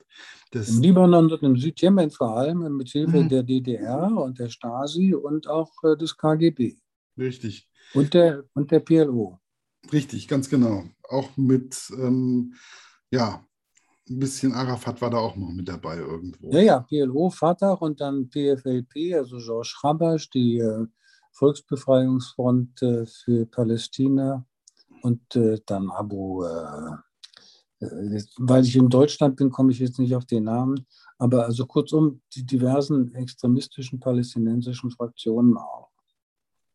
Das 0.52 0.68
Im 0.68 0.82
Libanon 0.82 1.32
und 1.32 1.42
im 1.42 1.56
Südjemen 1.56 2.10
vor 2.12 2.36
allem 2.36 2.76
mit 2.76 2.90
Hilfe 2.90 3.22
mhm. 3.22 3.28
der 3.28 3.42
DDR 3.42 4.12
und 4.16 4.38
der 4.38 4.50
Stasi 4.50 5.14
und 5.14 5.48
auch 5.48 5.72
äh, 5.82 5.96
des 5.96 6.16
KGB. 6.16 6.76
Richtig. 7.18 7.68
Und 7.94 8.14
der, 8.14 8.44
und 8.54 8.70
der 8.70 8.80
PLO. 8.80 9.38
Richtig, 9.92 10.28
ganz 10.28 10.48
genau. 10.48 10.84
Auch 11.08 11.36
mit, 11.36 11.76
ähm, 11.98 12.54
ja, 13.10 13.44
ein 14.08 14.18
bisschen 14.18 14.52
Arafat 14.52 15.00
war 15.00 15.10
da 15.10 15.18
auch 15.18 15.36
noch 15.36 15.50
mit 15.50 15.68
dabei 15.68 15.98
irgendwo. 15.98 16.50
Ja, 16.52 16.60
ja, 16.60 16.80
PLO, 16.80 17.30
Fatah 17.30 17.72
und 17.72 18.00
dann 18.00 18.28
PFLP, 18.28 19.14
also 19.14 19.38
George 19.38 19.74
Habash, 19.82 20.30
die 20.30 20.58
äh, 20.58 20.86
Volksbefreiungsfront 21.32 22.82
äh, 22.82 23.06
für 23.06 23.46
Palästina 23.46 24.44
und 25.02 25.36
äh, 25.36 25.60
dann 25.66 25.90
Abu, 25.90 26.44
äh, 26.44 26.96
äh, 27.80 28.22
weil 28.38 28.64
ich 28.64 28.76
in 28.76 28.88
Deutschland 28.88 29.36
bin, 29.36 29.50
komme 29.50 29.72
ich 29.72 29.78
jetzt 29.78 29.98
nicht 29.98 30.14
auf 30.14 30.26
den 30.26 30.44
Namen, 30.44 30.86
aber 31.18 31.44
also 31.44 31.66
kurzum 31.66 32.20
die 32.34 32.44
diversen 32.44 33.14
extremistischen 33.14 34.00
palästinensischen 34.00 34.90
Fraktionen 34.90 35.56
auch. 35.56 35.91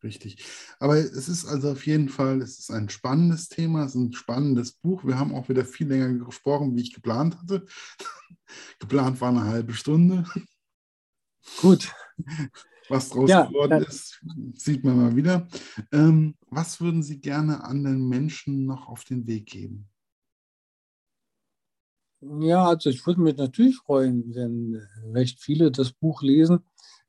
Richtig. 0.02 0.44
Aber 0.78 0.96
es 0.96 1.28
ist 1.28 1.44
also 1.46 1.72
auf 1.72 1.84
jeden 1.86 2.08
Fall, 2.08 2.40
es 2.40 2.58
ist 2.60 2.70
ein 2.70 2.88
spannendes 2.88 3.48
Thema, 3.48 3.84
es 3.84 3.94
ist 3.94 4.00
ein 4.00 4.12
spannendes 4.12 4.72
Buch. 4.72 5.04
Wir 5.04 5.18
haben 5.18 5.34
auch 5.34 5.48
wieder 5.48 5.64
viel 5.64 5.88
länger 5.88 6.12
gesprochen, 6.24 6.76
wie 6.76 6.82
ich 6.82 6.94
geplant 6.94 7.36
hatte. 7.38 7.66
geplant 8.78 9.20
war 9.20 9.30
eine 9.30 9.44
halbe 9.44 9.74
Stunde. 9.74 10.24
Gut. 11.60 11.92
Was 12.88 13.10
draus 13.10 13.28
ja, 13.28 13.46
geworden 13.46 13.82
ist, 13.82 14.24
sieht 14.54 14.84
man 14.84 14.96
mal 14.96 15.16
wieder. 15.16 15.48
Ähm, 15.92 16.36
was 16.48 16.80
würden 16.80 17.02
Sie 17.02 17.20
gerne 17.20 17.64
anderen 17.64 18.08
Menschen 18.08 18.64
noch 18.64 18.88
auf 18.88 19.04
den 19.04 19.26
Weg 19.26 19.46
geben? 19.46 19.88
Ja, 22.20 22.66
also 22.66 22.90
ich 22.90 23.06
würde 23.06 23.20
mich 23.20 23.36
natürlich 23.36 23.76
freuen, 23.76 24.34
wenn 24.34 24.80
recht 25.12 25.40
viele 25.40 25.70
das 25.70 25.92
Buch 25.92 26.22
lesen 26.22 26.64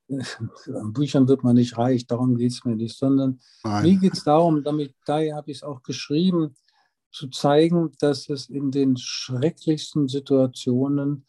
an 0.09 0.93
Büchern 0.93 1.27
wird 1.27 1.43
man 1.43 1.55
nicht 1.55 1.77
reich, 1.77 2.07
darum 2.07 2.35
geht 2.35 2.51
es 2.51 2.65
mir 2.65 2.75
nicht, 2.75 2.97
sondern 2.97 3.39
Nein. 3.63 3.83
mir 3.83 3.97
geht 3.97 4.13
es 4.13 4.23
darum, 4.23 4.63
damit, 4.63 4.95
daher 5.05 5.35
habe 5.35 5.51
ich 5.51 5.57
es 5.57 5.63
auch 5.63 5.83
geschrieben, 5.83 6.55
zu 7.11 7.27
zeigen, 7.29 7.91
dass 7.99 8.29
es 8.29 8.49
in 8.49 8.71
den 8.71 8.97
schrecklichsten 8.97 10.07
Situationen, 10.07 11.25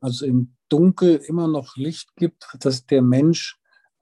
also 0.00 0.26
im 0.26 0.56
Dunkel, 0.68 1.16
immer 1.16 1.48
noch 1.48 1.76
Licht 1.76 2.16
gibt, 2.16 2.46
dass 2.60 2.86
der 2.86 3.02
Mensch 3.02 3.58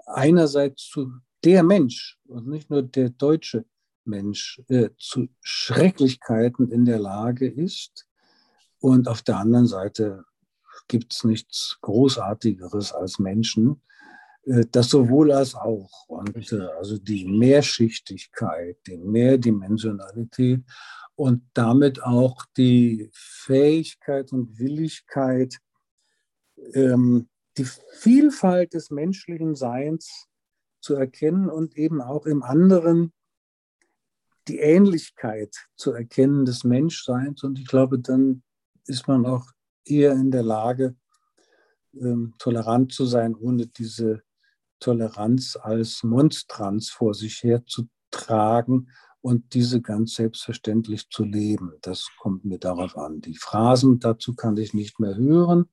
einerseits 0.07 0.89
zu, 0.89 1.13
der 1.45 1.63
Mensch 1.63 2.19
und 2.27 2.49
nicht 2.49 2.71
nur 2.71 2.83
der 2.83 3.11
deutsche 3.11 3.65
Mensch 4.05 4.63
äh, 4.69 4.91
zu 4.99 5.29
Schrecklichkeiten 5.41 6.71
in 6.71 6.85
der 6.85 6.99
Lage 6.99 7.47
ist. 7.47 8.07
Und 8.81 9.09
auf 9.09 9.23
der 9.23 9.37
anderen 9.39 9.67
Seite 9.67 10.25
gibt 10.89 11.13
es 11.13 11.25
nichts 11.25 11.79
Großartigeres 11.83 12.93
als 12.93 13.19
Menschen, 13.19 13.83
das 14.71 14.89
sowohl 14.89 15.33
als 15.33 15.55
auch. 15.55 16.09
Und 16.09 16.53
äh, 16.53 16.69
also 16.79 16.99
die 16.99 17.27
Mehrschichtigkeit, 17.27 18.79
die 18.87 18.97
Mehrdimensionalität 18.97 20.65
und 21.17 21.43
damit 21.53 22.03
auch 22.03 22.47
die 22.57 23.11
Fähigkeit 23.13 24.33
und 24.33 24.59
Willigkeit, 24.59 25.59
ähm, 26.73 27.29
die 27.59 27.67
Vielfalt 27.99 28.73
des 28.73 28.91
menschlichen 28.91 29.55
Seins 29.55 30.27
zu 30.81 30.95
erkennen 30.95 31.51
und 31.51 31.77
eben 31.77 32.01
auch 32.01 32.25
im 32.25 32.43
anderen 32.43 33.13
die 34.47 34.61
Ähnlichkeit 34.61 35.55
zu 35.77 35.93
erkennen 35.93 36.47
des 36.47 36.65
Menschseins. 36.65 37.43
Und 37.43 37.59
ich 37.59 37.67
glaube, 37.67 37.99
dann 37.99 38.43
ist 38.87 39.07
man 39.09 39.27
auch 39.27 39.51
eher 39.85 40.13
in 40.13 40.31
der 40.31 40.43
Lage, 40.43 40.97
ähm, 41.95 42.35
tolerant 42.39 42.93
zu 42.93 43.05
sein, 43.05 43.35
ohne 43.35 43.67
diese 43.67 44.23
Toleranz 44.81 45.57
als 45.61 46.03
Monstranz 46.03 46.91
vor 46.91 47.15
sich 47.15 47.43
herzutragen 47.43 48.89
und 49.21 49.55
diese 49.55 49.81
ganz 49.81 50.15
selbstverständlich 50.15 51.09
zu 51.11 51.25
leben. 51.25 51.73
Das 51.83 52.09
kommt 52.19 52.45
mir 52.45 52.59
darauf 52.59 52.97
an. 52.97 53.21
Die 53.21 53.37
Phrasen 53.37 53.99
dazu 53.99 54.35
kann 54.35 54.57
ich 54.57 54.75
nicht 54.75 55.01
mehr 55.01 55.17
hören. 55.17 55.69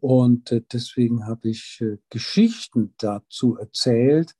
Und 0.00 0.50
äh, 0.50 0.62
deswegen 0.72 1.26
habe 1.26 1.50
ich 1.50 1.78
äh, 1.80 1.98
Geschichten 2.08 2.94
dazu 2.98 3.56
erzählt, 3.56 4.34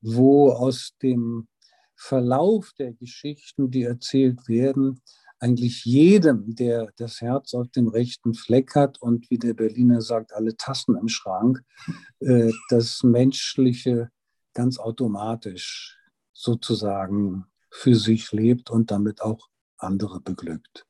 wo 0.00 0.50
aus 0.50 0.94
dem 1.02 1.48
Verlauf 1.94 2.72
der 2.78 2.94
Geschichten, 2.94 3.70
die 3.70 3.82
erzählt 3.82 4.48
werden, 4.48 5.02
eigentlich 5.40 5.84
jedem, 5.84 6.54
der 6.54 6.92
das 6.96 7.20
Herz 7.20 7.54
auf 7.54 7.68
dem 7.68 7.88
rechten 7.88 8.34
Fleck 8.34 8.74
hat 8.74 9.00
und 9.00 9.30
wie 9.30 9.38
der 9.38 9.54
Berliner 9.54 10.02
sagt, 10.02 10.32
alle 10.32 10.56
Tassen 10.56 10.96
im 10.96 11.08
Schrank, 11.08 11.62
äh, 12.20 12.52
das 12.68 13.02
Menschliche 13.02 14.10
ganz 14.54 14.78
automatisch 14.78 15.98
sozusagen 16.32 17.46
für 17.70 17.94
sich 17.94 18.30
lebt 18.32 18.70
und 18.70 18.90
damit 18.90 19.22
auch 19.22 19.48
andere 19.78 20.20
beglückt. 20.20 20.86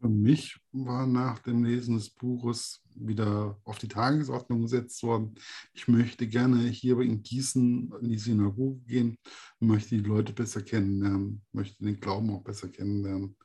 Für 0.00 0.08
mich 0.08 0.58
war 0.72 1.06
nach 1.06 1.38
dem 1.38 1.64
Lesen 1.64 1.94
des 1.94 2.10
Buches 2.10 2.82
wieder 2.94 3.56
auf 3.62 3.78
die 3.78 3.86
Tagesordnung 3.86 4.62
gesetzt 4.62 5.02
worden. 5.04 5.36
Ich 5.72 5.86
möchte 5.86 6.26
gerne 6.26 6.58
hier 6.68 6.98
in 6.98 7.22
Gießen 7.22 7.92
in 8.00 8.08
die 8.08 8.18
Synagoge 8.18 8.80
gehen, 8.80 9.16
möchte 9.60 9.96
die 9.96 10.02
Leute 10.02 10.32
besser 10.32 10.62
kennenlernen, 10.62 11.42
möchte 11.52 11.84
den 11.84 12.00
Glauben 12.00 12.30
auch 12.30 12.42
besser 12.42 12.68
kennenlernen. 12.68 13.36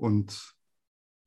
Und 0.00 0.54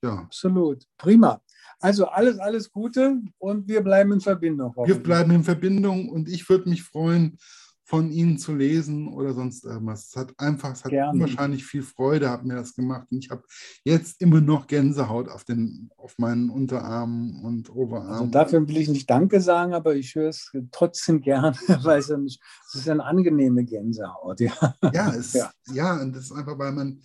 ja. 0.03 0.15
Absolut. 0.15 0.85
Prima. 0.97 1.41
Also 1.79 2.07
alles, 2.07 2.39
alles 2.39 2.71
Gute 2.71 3.21
und 3.37 3.67
wir 3.67 3.81
bleiben 3.81 4.11
in 4.13 4.21
Verbindung. 4.21 4.73
Wir 4.85 5.01
bleiben 5.01 5.31
in 5.31 5.43
Verbindung 5.43 6.09
und 6.09 6.29
ich 6.29 6.47
würde 6.49 6.69
mich 6.69 6.83
freuen, 6.83 7.37
von 7.85 8.11
Ihnen 8.11 8.37
zu 8.37 8.55
lesen 8.55 9.09
oder 9.09 9.33
sonst 9.33 9.65
irgendwas. 9.65 10.07
Es 10.07 10.15
hat 10.15 10.33
einfach, 10.37 10.71
es 10.71 10.83
hat 10.83 10.91
Gerne. 10.91 11.11
unwahrscheinlich 11.11 11.65
viel 11.65 11.83
Freude, 11.83 12.29
hat 12.29 12.45
mir 12.45 12.55
das 12.55 12.73
gemacht. 12.73 13.07
Und 13.11 13.23
ich 13.23 13.29
habe 13.29 13.43
jetzt 13.83 14.21
immer 14.21 14.41
noch 14.41 14.67
Gänsehaut 14.67 15.29
auf, 15.29 15.43
den, 15.43 15.91
auf 15.97 16.17
meinen 16.17 16.49
Unterarmen 16.49 17.43
und 17.43 17.69
Oberarmen. 17.69 18.11
Also 18.11 18.25
dafür 18.27 18.67
will 18.67 18.77
ich 18.77 18.87
nicht 18.87 19.09
Danke 19.09 19.41
sagen, 19.41 19.73
aber 19.73 19.95
ich 19.95 20.15
höre 20.15 20.29
es 20.29 20.51
trotzdem 20.71 21.19
gerne, 21.19 21.55
weil 21.83 21.99
es, 21.99 22.09
es 22.09 22.39
ist 22.73 22.89
eine 22.89 23.03
angenehme 23.03 23.63
Gänsehaut. 23.65 24.39
Ja, 24.39 24.75
ja, 24.93 25.13
es, 25.13 25.33
ja. 25.33 25.51
ja, 25.73 26.01
und 26.01 26.15
das 26.15 26.25
ist 26.25 26.31
einfach, 26.31 26.57
weil 26.57 26.71
man 26.71 27.01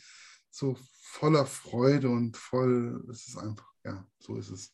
so 0.51 0.77
voller 1.09 1.47
Freude 1.47 2.09
und 2.11 2.37
voll, 2.37 3.05
es 3.11 3.29
ist 3.29 3.39
einfach, 3.39 3.73
ja, 3.85 4.07
so 4.19 4.37
ist 4.37 4.51
es. 4.51 4.73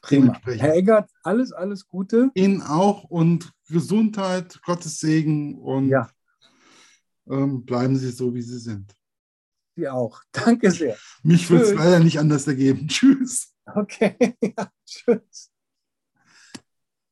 Prima. 0.00 0.40
Herr 0.44 0.74
Eggert, 0.74 1.10
alles, 1.22 1.52
alles 1.52 1.86
Gute. 1.86 2.30
Ihnen 2.34 2.62
auch 2.62 3.04
und 3.04 3.52
Gesundheit, 3.68 4.60
Gottes 4.64 4.98
Segen 5.00 5.58
und 5.58 5.88
ja. 5.88 6.08
ähm, 7.28 7.64
bleiben 7.64 7.96
Sie 7.96 8.10
so, 8.10 8.34
wie 8.34 8.42
Sie 8.42 8.58
sind. 8.58 8.96
Sie 9.74 9.88
auch. 9.88 10.22
Danke 10.32 10.70
sehr. 10.70 10.96
Mich 11.22 11.50
wird 11.50 11.62
es 11.62 11.74
leider 11.74 11.98
nicht 11.98 12.18
anders 12.18 12.46
ergeben. 12.46 12.86
Tschüss. 12.88 13.52
Okay, 13.66 14.16
ja, 14.40 14.70
tschüss. 14.86 15.50